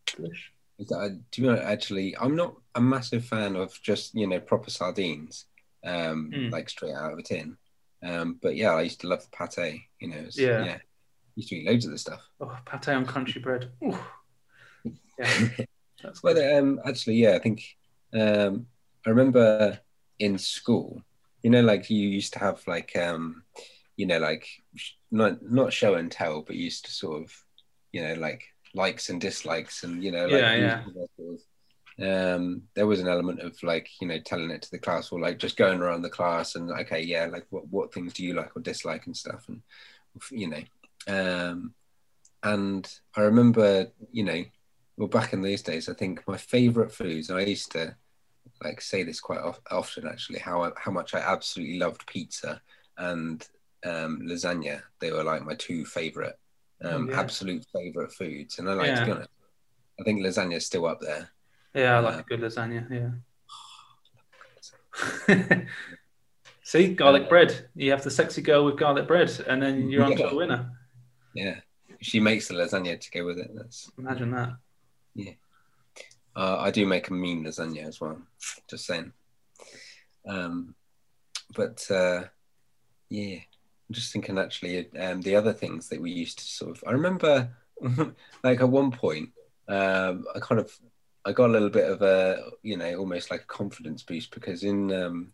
[0.06, 0.50] Delish.
[0.78, 2.16] Is that- Do you know actually?
[2.16, 5.46] I'm not a massive fan of just you know proper sardines,
[5.84, 6.50] um, Mm.
[6.52, 7.56] like straight out of a tin.
[8.02, 9.82] Um, but yeah, I used to love the pate.
[10.00, 10.64] You know, it's- Yeah.
[10.64, 10.78] yeah.
[11.38, 12.28] Used to eat loads of this stuff.
[12.40, 13.70] Oh, pate on country bread.
[13.84, 13.96] Ooh.
[15.18, 15.64] Yeah,
[16.02, 17.62] that's Well, um, actually, yeah, I think
[18.12, 18.66] um,
[19.06, 19.78] I remember
[20.18, 21.00] in school,
[21.42, 23.44] you know, like you used to have like, um,
[23.96, 24.48] you know, like
[25.12, 27.32] not not show and tell, but you used to sort of,
[27.92, 28.42] you know, like
[28.74, 30.84] likes and dislikes, and you know, like Yeah, yeah.
[30.84, 31.40] used to sort of-
[32.00, 35.18] um, there was an element of like, you know, telling it to the class or
[35.20, 38.34] like just going around the class and okay, yeah, like what what things do you
[38.34, 39.62] like or dislike and stuff, and
[40.30, 40.62] you know,
[41.06, 41.74] um,
[42.42, 44.44] and I remember, you know,
[44.96, 47.96] well, back in those days, I think my favorite foods, and I used to
[48.62, 52.60] like say this quite of, often actually, how how much I absolutely loved pizza
[52.96, 53.46] and
[53.84, 54.82] um, lasagna.
[55.00, 56.38] They were like my two favorite,
[56.84, 57.20] um, Oh, yeah.
[57.20, 58.58] absolute favorite foods.
[58.58, 59.28] And I like to be honest,
[60.00, 61.30] I think lasagna is still up there.
[61.74, 62.90] Yeah, I like Uh, a good lasagna.
[62.90, 63.10] Yeah.
[66.62, 67.68] See, garlic bread.
[67.74, 70.30] You have the sexy girl with garlic bread, and then you're on to Yeah.
[70.30, 70.70] a winner.
[71.38, 71.60] Yeah,
[72.00, 73.52] she makes the lasagna to go with it.
[73.54, 74.56] That's Imagine that.
[75.14, 75.34] Yeah,
[76.34, 78.20] uh, I do make a mean lasagna as well.
[78.68, 79.12] Just saying.
[80.26, 80.74] Um,
[81.54, 82.24] but uh,
[83.08, 84.90] yeah, I'm just thinking actually.
[84.98, 86.82] Um, the other things that we used to sort of.
[86.84, 87.50] I remember,
[88.42, 89.30] like at one point,
[89.68, 90.76] um, I kind of,
[91.24, 94.64] I got a little bit of a, you know, almost like a confidence boost because
[94.64, 95.32] in, um,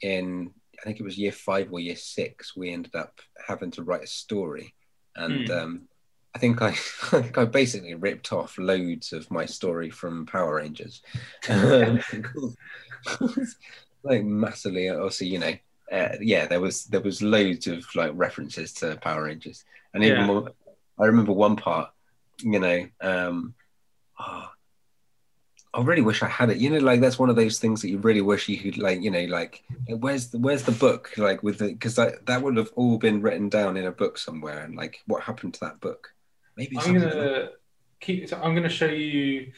[0.00, 0.50] in
[0.80, 4.04] I think it was year five or year six, we ended up having to write
[4.04, 4.74] a story,
[5.16, 5.58] and Hmm.
[5.58, 5.88] um,
[6.34, 6.68] I think I,
[7.12, 11.02] I think I basically ripped off loads of my story from Power Rangers,
[11.48, 12.00] Um,
[14.04, 14.88] like massively.
[14.88, 15.54] Obviously, you know,
[15.90, 19.64] uh, yeah, there was there was loads of like references to Power Rangers,
[19.94, 20.26] and even Yeah.
[20.26, 20.50] more.
[20.98, 21.90] I remember one part,
[22.42, 23.54] you know, um,
[24.20, 24.48] oh,
[25.74, 26.58] I really wish I had it.
[26.58, 29.00] You know, like that's one of those things that you really wish you could, like,
[29.02, 32.56] you know, like where's the where's the book, like with the because that that would
[32.58, 35.80] have all been written down in a book somewhere, and like what happened to that
[35.80, 36.12] book?
[36.56, 37.48] Maybe I'm gonna
[38.00, 38.28] keep.
[38.28, 39.52] so I'm gonna show you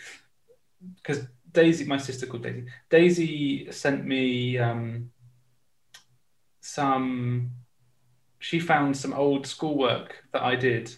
[0.97, 2.67] because Daisy, my sister called Daisy.
[2.91, 5.11] Daisy sent me um,
[6.61, 7.51] some.
[8.39, 10.95] She found some old schoolwork that I did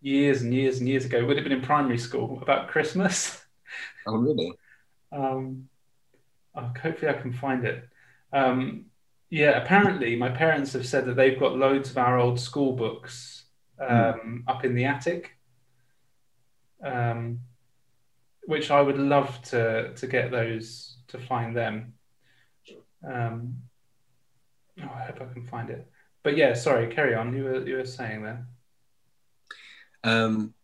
[0.00, 1.18] years and years and years ago.
[1.18, 3.36] It would have been in primary school about Christmas.
[4.06, 4.52] Oh, really?
[5.12, 5.68] Um,
[6.54, 7.88] oh, hopefully, I can find it.
[8.32, 8.86] Um,
[9.30, 13.44] yeah, apparently, my parents have said that they've got loads of our old school books
[13.80, 15.32] um, up in the attic,
[16.84, 17.40] um,
[18.44, 21.94] which I would love to to get those to find them.
[23.06, 23.56] Um,
[24.82, 25.88] oh, I hope I can find it.
[26.22, 27.34] But yeah, sorry, carry on.
[27.34, 28.46] You were you were saying there.
[30.02, 30.54] Um,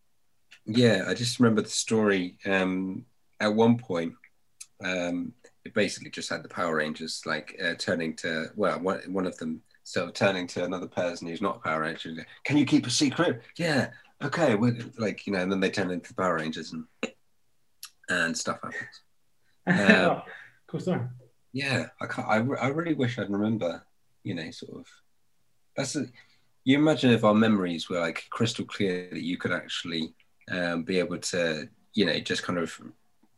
[0.65, 2.39] yeah, I just remember the story.
[2.45, 3.05] Um,
[3.41, 4.15] at one point,
[4.85, 5.33] um,
[5.65, 9.37] it basically just had the Power Rangers like uh, turning to well, one, one of
[9.39, 12.11] them sort of turning to another person who's not a Power Ranger.
[12.11, 13.43] and Can you keep a secret?
[13.57, 13.91] Yeah,
[14.23, 14.57] okay.
[14.99, 16.85] Like you know, and then they turn into the Power Rangers and
[18.09, 20.11] and stuff happens.
[20.11, 20.23] Um,
[20.67, 21.01] cool story.
[21.53, 22.29] Yeah, I can't.
[22.29, 23.85] I, I really wish I'd remember.
[24.25, 24.87] You know, sort of.
[25.77, 26.07] That's a,
[26.65, 30.15] you imagine if our memories were like crystal clear that you could actually
[30.51, 32.81] um, be able to, you know, just kind of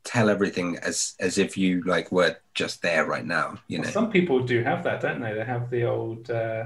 [0.05, 3.59] tell everything as as if you like were just there right now.
[3.69, 3.85] You know.
[3.85, 5.35] Well, some people do have that, don't they?
[5.35, 6.65] They have the old uh,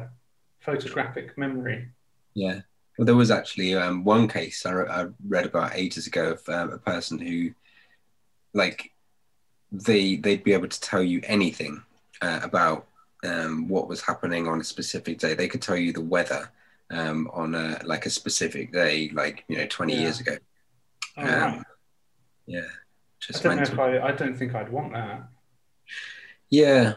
[0.61, 1.89] photographic memory.
[2.35, 2.61] Yeah.
[2.99, 6.71] Well, there was actually um, one case I, I read about ages ago of um,
[6.73, 7.51] a person who,
[8.53, 8.91] like,
[9.73, 11.83] they they'd be able to tell you anything
[12.21, 12.87] uh, about
[13.25, 15.35] um, what was happening on a specific day.
[15.35, 16.51] They could tell you the weather
[16.91, 20.01] um, on a like a specific day, like you know, twenty Yeah.
[20.01, 20.37] years ago.
[21.17, 21.63] Oh, Um, right.
[23.31, 23.79] Yeah, I don't know if.
[23.79, 23.99] I.
[24.01, 25.29] I don't think I'd want that.
[26.51, 26.95] Yeah,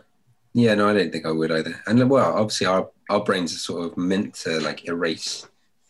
[0.53, 0.75] yeah.
[0.75, 1.81] No, I don't think I would either.
[1.87, 5.47] And well, obviously, our our brains are sort of meant to like erase,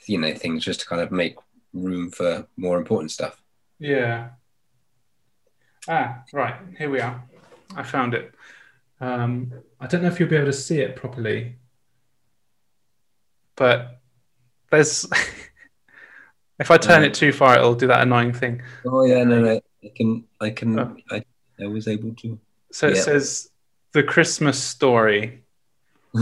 [0.08, 1.38] you know, things just to kind of make
[1.74, 3.42] room for more important stuff.
[3.80, 4.30] Yeah.
[5.88, 6.56] Ah, right.
[6.78, 7.24] Here we are.
[7.76, 8.34] I found it.
[9.00, 11.58] Um, I don't know if you'll be able to see it properly,
[13.56, 14.02] but
[14.72, 15.06] there's.
[16.60, 18.62] if I turn Uh, it too far, it'll do that annoying thing.
[18.86, 19.60] Oh yeah, no, no.
[19.86, 20.96] I can, I can, Oh.
[21.12, 21.24] I,
[21.62, 22.40] I was able to.
[22.72, 23.02] So it Yeah.
[23.02, 23.50] says
[23.94, 25.42] the Christmas story.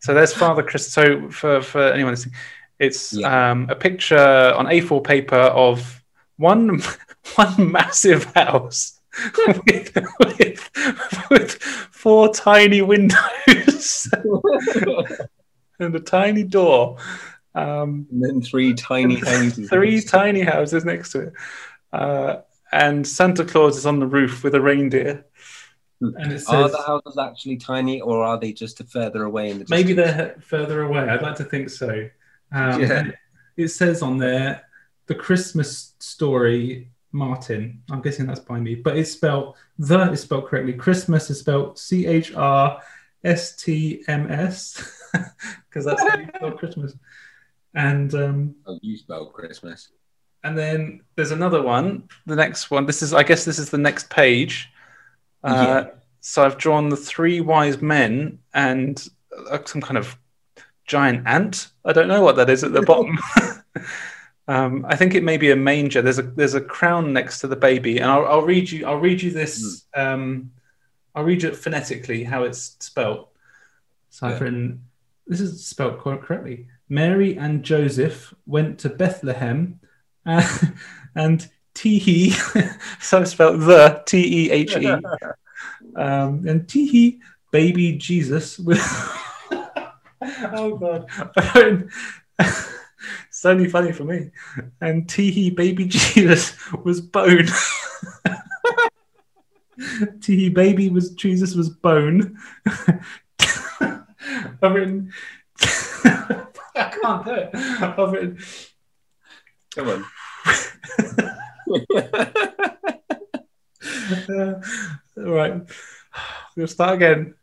[0.00, 0.90] So there's Father Chris.
[0.92, 2.34] So for for anyone listening,
[2.78, 3.50] it's Yeah.
[3.52, 4.18] um, a picture
[4.56, 6.02] on A4 paper of
[6.36, 6.80] one
[7.36, 9.00] one massive house
[9.66, 10.70] with, with,
[11.30, 11.52] with
[11.92, 14.08] four tiny windows
[15.78, 16.96] and a tiny door.
[17.54, 19.68] Um, and then three tiny houses.
[19.68, 21.32] three tiny houses next to it,
[21.92, 22.36] uh,
[22.72, 25.24] and Santa Claus is on the roof with a reindeer.
[26.00, 29.64] And it Are the houses actually tiny, or are they just further away in the
[29.64, 29.80] distance?
[29.80, 31.08] maybe they're further away.
[31.08, 32.08] I'd like to think so.
[32.50, 33.10] Um, Yeah.
[33.56, 34.62] It says on there
[35.06, 36.88] the Christmas story.
[37.14, 40.72] Martin, I'm guessing that's by me, but it's spelled the is spelled correctly.
[40.72, 42.80] Christmas is spelled C H R
[43.22, 44.82] S T M S
[45.68, 46.94] because that's how you spell Christmas.
[47.74, 49.90] And um, Oh, you spell Christmas.
[50.44, 52.08] And then there's another one.
[52.26, 52.86] The next one.
[52.86, 54.70] This is, I guess, this is the next page.
[55.44, 55.84] Uh,
[56.20, 59.04] So I've drawn the three wise men and
[59.50, 60.16] uh, some kind of
[60.86, 61.68] giant ant.
[61.84, 63.18] I don't know what that is at the bottom.
[64.48, 66.00] um, I think it may be a manger.
[66.00, 68.86] There's a there's a crown next to the baby, and I'll, I'll read you.
[68.86, 69.84] I'll read you this.
[69.94, 70.52] Um,
[71.14, 73.30] I'll read it phonetically how it's spelt.
[74.10, 74.84] So I've written.
[75.26, 76.68] This is spelt quite correctly.
[76.88, 79.80] Mary and Joseph went to Bethlehem,
[80.26, 80.58] uh,
[81.14, 82.32] and Tehe,
[83.00, 84.88] so spelled the T E H E,
[85.96, 87.18] um, and Tehe,
[87.50, 88.60] baby Jesus
[90.52, 91.08] oh God,
[93.28, 94.30] it's only funny for me.
[94.80, 97.46] And Tehe, baby Jesus was bone.
[100.20, 102.38] Tehe, baby was Jesus was bone.
[104.62, 105.12] I've written.
[106.74, 107.50] I can't do it.
[107.54, 108.38] I've written.
[109.74, 110.04] Come on.
[114.28, 114.60] Uh,
[115.16, 115.62] all right.
[116.56, 117.34] We'll start again.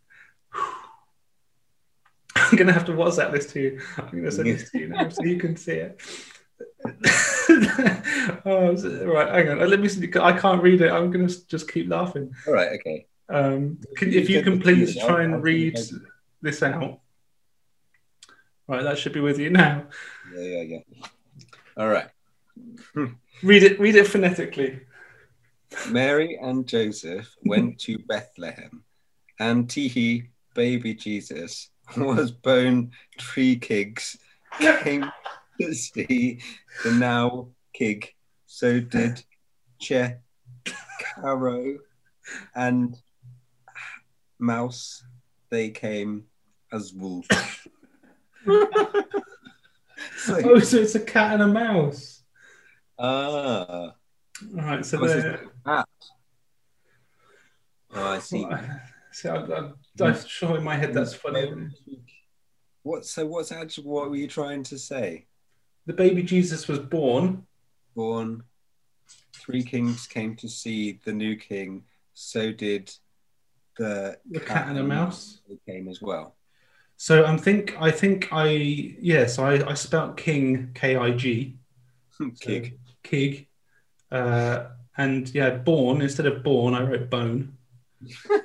[2.35, 3.81] I'm going to have to WhatsApp this to you.
[3.97, 6.01] I'm going to send this to you now so you can see it.
[8.45, 8.75] oh,
[9.05, 9.69] right, hang on.
[9.69, 10.09] Let me see.
[10.19, 10.91] I can't read it.
[10.91, 12.33] I'm going to just keep laughing.
[12.47, 12.79] All right.
[12.79, 13.07] Okay.
[13.29, 15.79] Um, can, if you can please try and read
[16.41, 16.99] this out.
[18.67, 19.87] Right, that should be with you now.
[20.35, 20.79] Yeah, yeah, yeah.
[21.77, 22.09] All right.
[23.43, 23.79] Read it.
[23.79, 24.81] Read it phonetically.
[25.89, 28.83] Mary and Joseph went to Bethlehem,
[29.39, 34.17] and Tehe, baby Jesus, was bone tree kigs,
[34.59, 35.05] came
[35.61, 36.39] to see
[36.83, 38.11] the now kig.
[38.47, 39.23] So did
[39.79, 40.15] Che,
[41.15, 41.77] Caro,
[42.55, 42.97] and
[44.39, 45.03] Mouse.
[45.51, 46.25] They came
[46.71, 47.27] as wolves.
[50.17, 52.18] So- Oh, so it's a cat and a mouse.
[52.99, 53.95] Ah,
[54.55, 55.13] All right, so What's
[55.65, 55.83] oh,
[57.93, 58.45] I see.
[59.11, 61.69] So I, I, I'm sure in my head that's funny.
[62.83, 63.05] What?
[63.05, 63.87] So what's actually?
[63.87, 65.25] What were you trying to say?
[65.85, 67.45] The baby Jesus was born.
[67.95, 68.43] Born,
[69.33, 71.83] three kings came to see the new king.
[72.13, 72.93] So did
[73.77, 75.41] the The cat and a mouse.
[75.49, 76.35] They came as well.
[76.97, 79.25] So I'm think I think I yeah.
[79.25, 81.57] So I, I spelt king K I G
[82.39, 82.77] Kig.
[83.03, 83.47] Kig,
[84.11, 84.67] uh,
[84.97, 87.57] and yeah, born instead of born I wrote bone.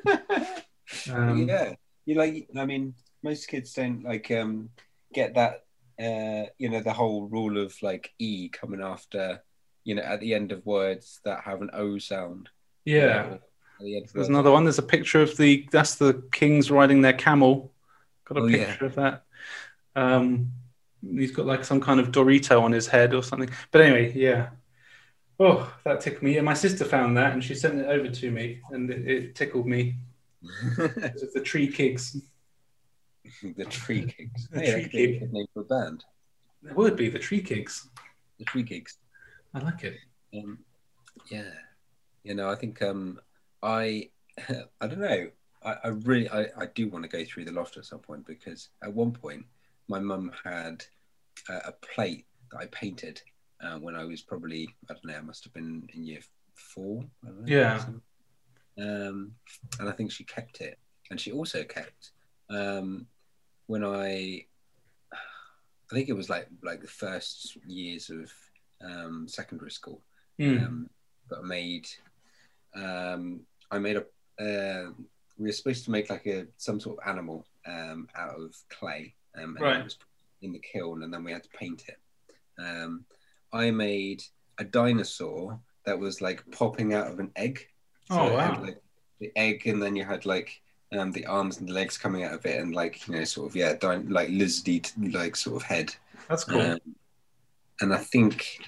[1.10, 1.74] Um, yeah,
[2.06, 2.48] you like.
[2.56, 4.70] I mean, most kids don't like um
[5.12, 5.64] get that.
[6.00, 9.42] Uh, you know, the whole rule of like e coming after.
[9.84, 12.48] You know, at the end of words that have an o sound.
[12.84, 13.34] yeah.
[13.34, 13.40] At
[13.80, 14.64] the There's another one.
[14.64, 17.72] There's a picture of the that's the kings riding their camel.
[18.24, 18.66] Got a Oh, yeah.
[18.66, 19.24] picture of that.
[19.96, 20.52] Um,
[21.12, 23.50] he's got like some kind of Dorito on his head or something.
[23.70, 24.50] But anyway, yeah.
[25.38, 26.34] Oh, that tickled me.
[26.36, 29.34] Yeah, my sister found that and she sent it over to me, and it, it
[29.34, 29.96] tickled me.
[31.02, 32.16] Because of the tree kicks.
[33.56, 34.48] the Tree kicks.
[34.48, 35.20] The Hey, Tree that could be a Kig.
[35.20, 36.04] good name for a band.
[36.62, 37.88] There would be the tree kicks.
[38.38, 38.98] The tree gigs.
[39.54, 39.96] I like it.
[40.36, 40.58] Um,
[41.30, 41.50] yeah,
[42.24, 43.20] you know, I think um,
[43.62, 44.10] I
[44.80, 45.30] I don't know.
[45.64, 48.26] I, I really I, I do want to go through the loft at some point
[48.26, 49.46] because at one point
[49.88, 50.84] my mum had
[51.48, 53.20] a, a plate that I painted
[53.62, 56.20] uh, when I was probably I don't know I must have been in year
[56.54, 57.04] four.
[57.22, 57.84] Know, Yeah.
[58.76, 59.34] Um,
[59.78, 60.78] and I think she kept it,
[61.10, 62.10] and she also kept
[62.50, 63.06] um,
[63.66, 64.44] when I
[65.12, 68.32] I think it was like like the first years of
[68.80, 70.00] um, secondary school
[70.40, 70.66] Mm.
[70.66, 70.90] um,
[71.28, 71.88] but I made
[72.74, 73.40] um,
[73.70, 74.00] I made a
[74.42, 74.90] uh,
[75.38, 79.14] we were supposed to make like a some sort of animal um, out of clay
[79.38, 79.76] um, and Right.
[79.80, 79.98] it was
[80.44, 81.98] in the kiln and then we had to paint it
[82.58, 83.04] um,
[83.52, 84.22] I made
[84.58, 87.66] a dinosaur that was like popping out of an egg
[88.10, 88.62] Oh, it had, wow.
[88.62, 88.82] like,
[89.20, 90.60] the egg and then you had like
[90.92, 93.48] um, the arms and the legs coming out of it and like you know sort
[93.48, 95.94] of yeah din- like lizardy like sort of head
[96.28, 96.60] That's cool.
[96.60, 96.78] um,
[97.80, 98.58] and I think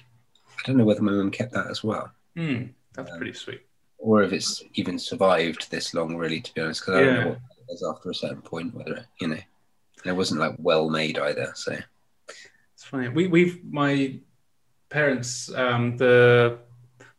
[0.59, 3.61] I don't know whether my mum kept that as well, Mm, That's um, pretty sweet.
[3.99, 6.17] or if it's even survived this long.
[6.17, 7.39] Really, to be honest, because I don't know what
[7.69, 8.73] it is after a certain point.
[8.73, 9.37] Whether it, you know,
[10.03, 11.51] and it wasn't like well made either.
[11.55, 11.77] So
[12.73, 13.09] It's funny.
[13.09, 14.19] We we've my
[14.89, 16.59] parents um, the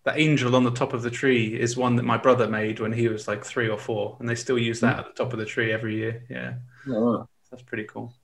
[0.04, 2.92] the angel on the top of the tree is one that my brother made when
[2.92, 5.38] he was like three or four, and they still use that at the top of
[5.38, 6.22] the tree every year.
[6.30, 6.54] Yeah,
[6.88, 8.14] oh, that's pretty cool.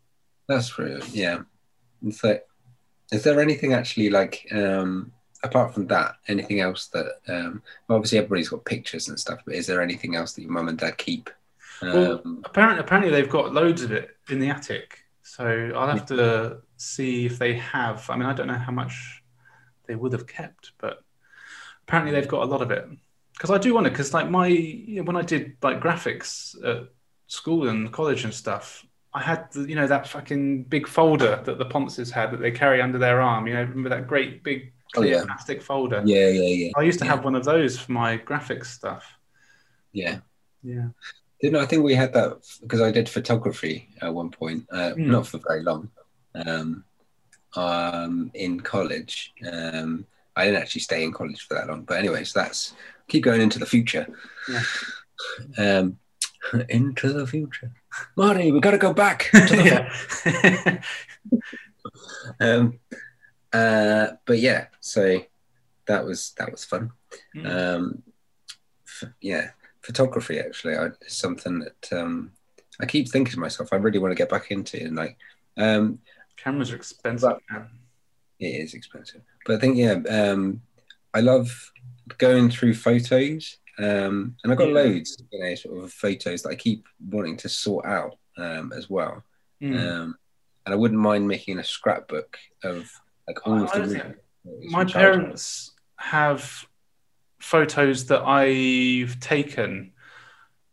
[0.46, 1.40] that's really yeah.
[2.02, 2.38] And so,
[3.12, 5.12] is there anything actually like um,
[5.42, 6.16] apart from that?
[6.28, 10.32] Anything else that um, obviously everybody's got pictures and stuff, but is there anything else
[10.32, 11.28] that your mum and dad keep?
[11.82, 15.00] Well, Um, apparently, apparently they've got loads of it in the attic.
[15.22, 18.08] So I'll have to see if they have.
[18.10, 19.22] I mean, I don't know how much
[19.86, 20.98] they would have kept, but
[21.86, 22.86] apparently they've got a lot of it.
[23.32, 26.88] Because I do wonder, because like my you know, when I did like graphics at
[27.26, 31.58] school and college and stuff, I had the, you know that fucking big folder that
[31.58, 33.46] the Ponces had that they carry under their arm.
[33.46, 35.24] You know, remember that great big Oh, yeah.
[35.24, 36.02] plastic folder?
[36.06, 37.10] yeah, yeah, yeah, I used to Yeah.
[37.12, 39.04] have one of those for my graphics stuff.
[39.92, 40.20] yeah.
[40.62, 40.88] Yeah.
[41.40, 45.10] Didn't I think we had that because I did photography at one point, uh, Hmm.
[45.10, 45.90] not for very long,
[46.34, 46.84] um,
[47.56, 49.32] um, in college.
[49.50, 50.06] Um,
[50.36, 52.74] I didn't actually stay in college for that long, but anyways, that's
[53.08, 54.06] keep going into the future.
[54.48, 54.62] Yeah.
[55.58, 55.98] Um,
[56.68, 57.72] into the future,
[58.16, 59.30] Marty, we got to go back.
[59.32, 60.80] To the
[62.40, 62.80] um,
[63.52, 65.20] uh, but yeah, so
[65.86, 66.90] that was that was fun.
[67.36, 67.46] Mm.
[67.76, 68.02] Um,
[68.86, 69.50] f- yeah,
[69.84, 72.32] photography actually I, is something that um,
[72.80, 75.16] I keep thinking to myself I really want to get back into, and like
[75.56, 75.98] um,
[76.36, 77.38] Cameras are expensive.
[77.50, 77.68] But-
[78.40, 80.60] it is expensive, but I think yeah, um,
[81.14, 81.70] I love
[82.18, 84.74] going through photos, um, and I've got Yeah.
[84.74, 88.90] loads, you know, sort of photos that I keep wanting to sort out um, as
[88.90, 89.22] well.
[89.62, 89.78] Mm.
[89.78, 90.16] Um,
[90.66, 92.90] and I wouldn't mind making a scrapbook of
[93.28, 96.66] like all of the don't really think- photos My parents have
[97.44, 99.92] photos that I've taken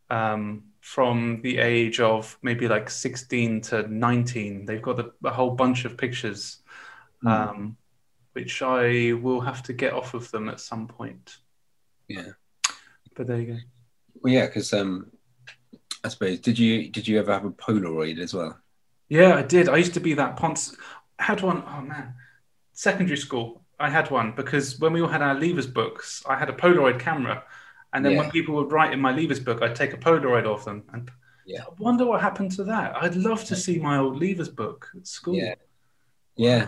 [0.10, 4.65] um, from the age of maybe like 16 to 19.
[4.65, 6.60] They've got a, a whole bunch of pictures,
[7.26, 7.76] um,
[8.31, 11.39] which I will have to get off of them at some point.
[12.07, 12.31] Yeah.
[13.18, 13.60] But there you go.
[14.22, 15.11] Well, yeah, because um,
[16.06, 18.57] I suppose did you did you ever have a Polaroid as well?
[19.10, 19.68] Yeah, I did.
[19.68, 20.73] I used to be that Ponce.
[21.19, 22.14] I had one, oh man,
[22.72, 23.61] secondary school.
[23.82, 26.99] I had one because when we all had our leavers books, I had a Polaroid
[26.99, 27.44] camera.
[27.94, 30.64] And then when people would write in my leavers book, I'd take a Polaroid of
[30.64, 30.84] them.
[30.94, 31.12] And
[31.45, 31.64] Yeah.
[31.68, 32.95] I wonder what happened to that.
[33.03, 35.36] I'd love to see my old leavers book at school.
[35.36, 35.56] Yeah.
[36.38, 36.68] Yeah,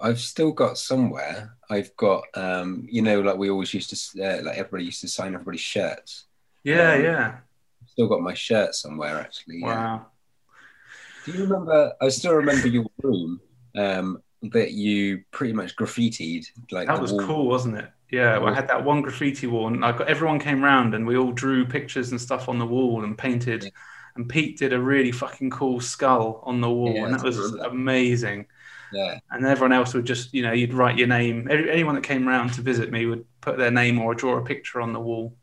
[0.00, 1.56] I've still got somewhere.
[1.68, 5.08] I've got um, you know, like we always used to uh, like everybody used to
[5.08, 6.24] sign everybody's shirts.
[6.64, 7.38] Yeah, Um, yeah.
[7.86, 9.58] Still got my shirt somewhere actually.
[9.60, 9.66] Yeah.
[9.66, 10.06] Wow.
[11.24, 11.92] Do you remember?
[12.00, 13.40] I still remember your room
[13.76, 17.26] um, that you pretty much graffitied like That was wall.
[17.26, 17.90] cool, wasn't it?
[18.10, 21.16] Yeah, I had that one graffiti wall, and I got everyone came round, and we
[21.16, 23.64] all drew pictures and stuff on the wall and painted.
[23.64, 23.70] Yeah.
[24.16, 27.38] And Pete did a really fucking cool skull on the wall, Yeah, and that was
[27.54, 28.46] amazing.
[28.92, 31.46] Yeah, And everyone else would just, you know, you'd write your name.
[31.48, 34.42] Every- Anyone that came round to visit me would put their name or draw a
[34.44, 35.36] picture on the wall.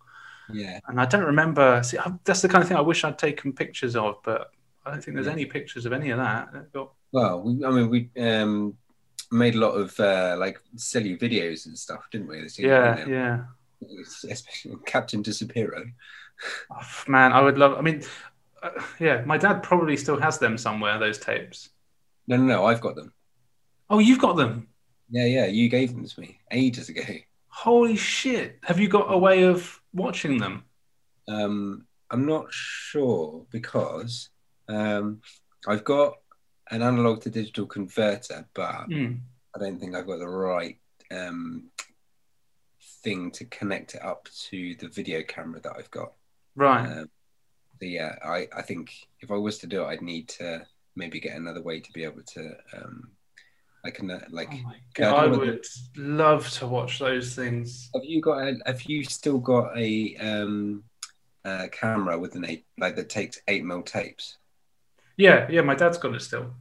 [0.52, 0.80] yeah.
[0.88, 1.82] And I don't remember.
[1.84, 4.52] See, I- that's the kind of thing I wish I'd taken pictures of, but
[4.86, 5.34] I don't think there's Yeah.
[5.34, 6.74] any pictures of any of that.
[6.74, 8.78] Got- Well, we, I mean, we um,
[9.32, 12.42] made a lot of uh, like silly videos and stuff, didn't we?
[12.42, 13.44] This Yeah, you know, yeah.
[14.30, 15.92] Especially Captain Disappearo.
[16.72, 17.78] Oh, man, I would love.
[17.78, 18.04] I mean,
[18.62, 21.00] uh, yeah, my dad probably still has them somewhere.
[21.00, 21.70] Those tapes.
[22.28, 22.66] No, no, no.
[22.66, 23.14] I've got them.
[23.90, 24.68] Oh, you've got them.
[25.10, 25.46] Yeah, yeah.
[25.46, 27.02] You gave them to me ages ago.
[27.48, 28.60] Holy shit!
[28.64, 30.64] Have you got a way of watching them?
[31.28, 34.30] Um, I'm not sure because
[34.70, 35.22] um,
[35.68, 36.18] I've got
[36.72, 39.20] an analog to digital converter, but Mm.
[39.56, 40.78] I don't think I've got the right
[41.12, 41.70] um,
[43.04, 46.14] thing to connect it up to the video camera that I've got.
[46.56, 46.86] Right.
[46.86, 47.10] Um,
[47.80, 50.66] so yeah, I, I think if I was to do it, I'd need to
[50.96, 52.58] maybe get another way to be able to.
[52.74, 53.12] Um,
[53.86, 54.50] I can uh, like.
[54.52, 55.66] oh God, I would
[55.96, 57.90] love to watch those things.
[57.94, 58.40] Have you got?
[58.40, 60.84] A, have you still got a um,
[61.46, 64.38] uh, camera with an eight like that takes eight mil tapes?
[65.18, 65.62] Yeah, yeah.
[65.62, 66.52] My dad's got it still.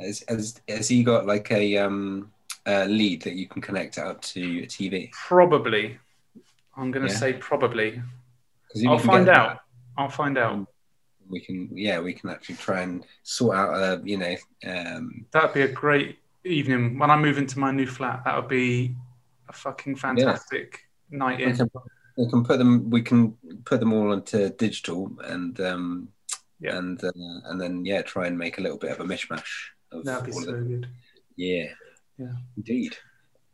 [0.00, 2.30] Has, has, has he got like a um,
[2.66, 5.10] uh, lead that you can connect up to a TV?
[5.12, 5.98] Probably.
[6.76, 7.18] I'm going to Yeah.
[7.18, 8.00] say probably.
[8.86, 9.48] I'll find out.
[9.54, 9.60] that,
[9.98, 10.66] I'll find out.
[11.28, 14.34] we can, yeah, we can actually try and sort out a, you know,
[14.66, 18.22] um, That'd be a great evening when I move into my new flat.
[18.24, 18.94] That would be
[19.48, 20.80] a fucking fantastic
[21.10, 21.56] night we in.
[21.56, 21.70] can,
[22.16, 23.32] we can put them, we can
[23.64, 26.08] put them all onto digital and um,
[26.62, 26.76] Yeah.
[26.78, 27.10] and uh,
[27.46, 29.50] and then yeah, try and make a little bit of a mishmash
[29.92, 30.68] of That'd be so them.
[30.68, 30.88] good.
[31.36, 31.66] Yeah,
[32.18, 32.32] Yeah.
[32.56, 32.96] indeed.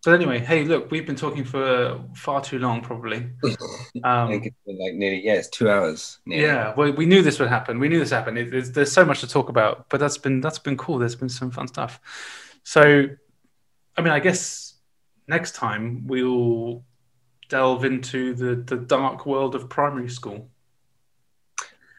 [0.04, 3.30] But anyway, hey, look, we've been talking for far too long, probably.
[3.44, 3.52] I
[4.24, 6.18] Um, think it's been like nearly yeah, it's two hours.
[6.24, 6.44] Nearly.
[6.44, 7.80] yeah, well, we knew this would happen.
[7.80, 8.38] We knew this happened.
[8.38, 10.98] It, there's, there's so much to talk about, but that's been that's been cool.
[10.98, 12.00] There's been some fun stuff.
[12.62, 13.08] So,
[13.96, 14.74] I mean, I guess
[15.26, 16.84] next time we'll
[17.48, 20.48] delve into the the dark world of primary school.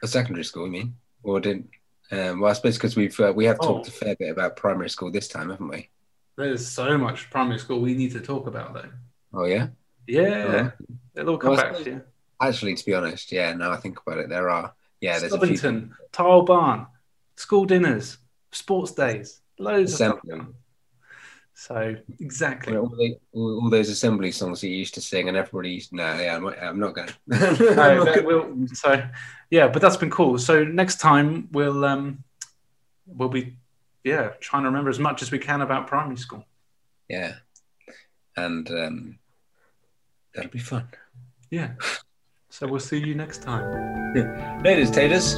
[0.02, 0.96] A secondary school, you mean?
[1.24, 1.68] Or did?
[2.12, 3.68] Um, well, I suppose because we've uh, we have Oh.
[3.68, 5.90] talked a fair bit about primary school this time, haven't we?
[6.38, 8.90] There's so much primary school we need to talk about, though.
[9.34, 9.68] Oh yeah.
[10.08, 10.72] Yeah,
[11.16, 12.02] it'll all come Well, back to you.
[12.42, 13.54] Actually, to be honest, yeah.
[13.54, 16.88] Now I think about it, there are yeah, there's a few Stubbington, Tile Barn,
[17.36, 18.18] school dinners,
[18.52, 20.20] sports days, loads of stuff.
[21.60, 21.96] Assembly.
[21.98, 22.78] So exactly.
[22.78, 25.92] all, the, all, all those assembly songs that you used to sing, and everybody used
[25.94, 27.10] no, yeah, I'm, not- I'm not going.
[27.28, 29.04] No, that will- so
[29.50, 30.38] yeah, but that's been cool.
[30.40, 32.24] So next time we'll um
[33.06, 33.56] we'll be
[34.04, 36.46] yeah trying to remember as much as we can about primary school.
[37.10, 37.34] yeah,
[38.38, 39.20] and um,
[40.34, 40.88] that'll be fun.
[41.52, 41.72] Yeah.
[42.52, 44.62] So we'll see you next time.
[44.64, 45.36] Ladies, taters.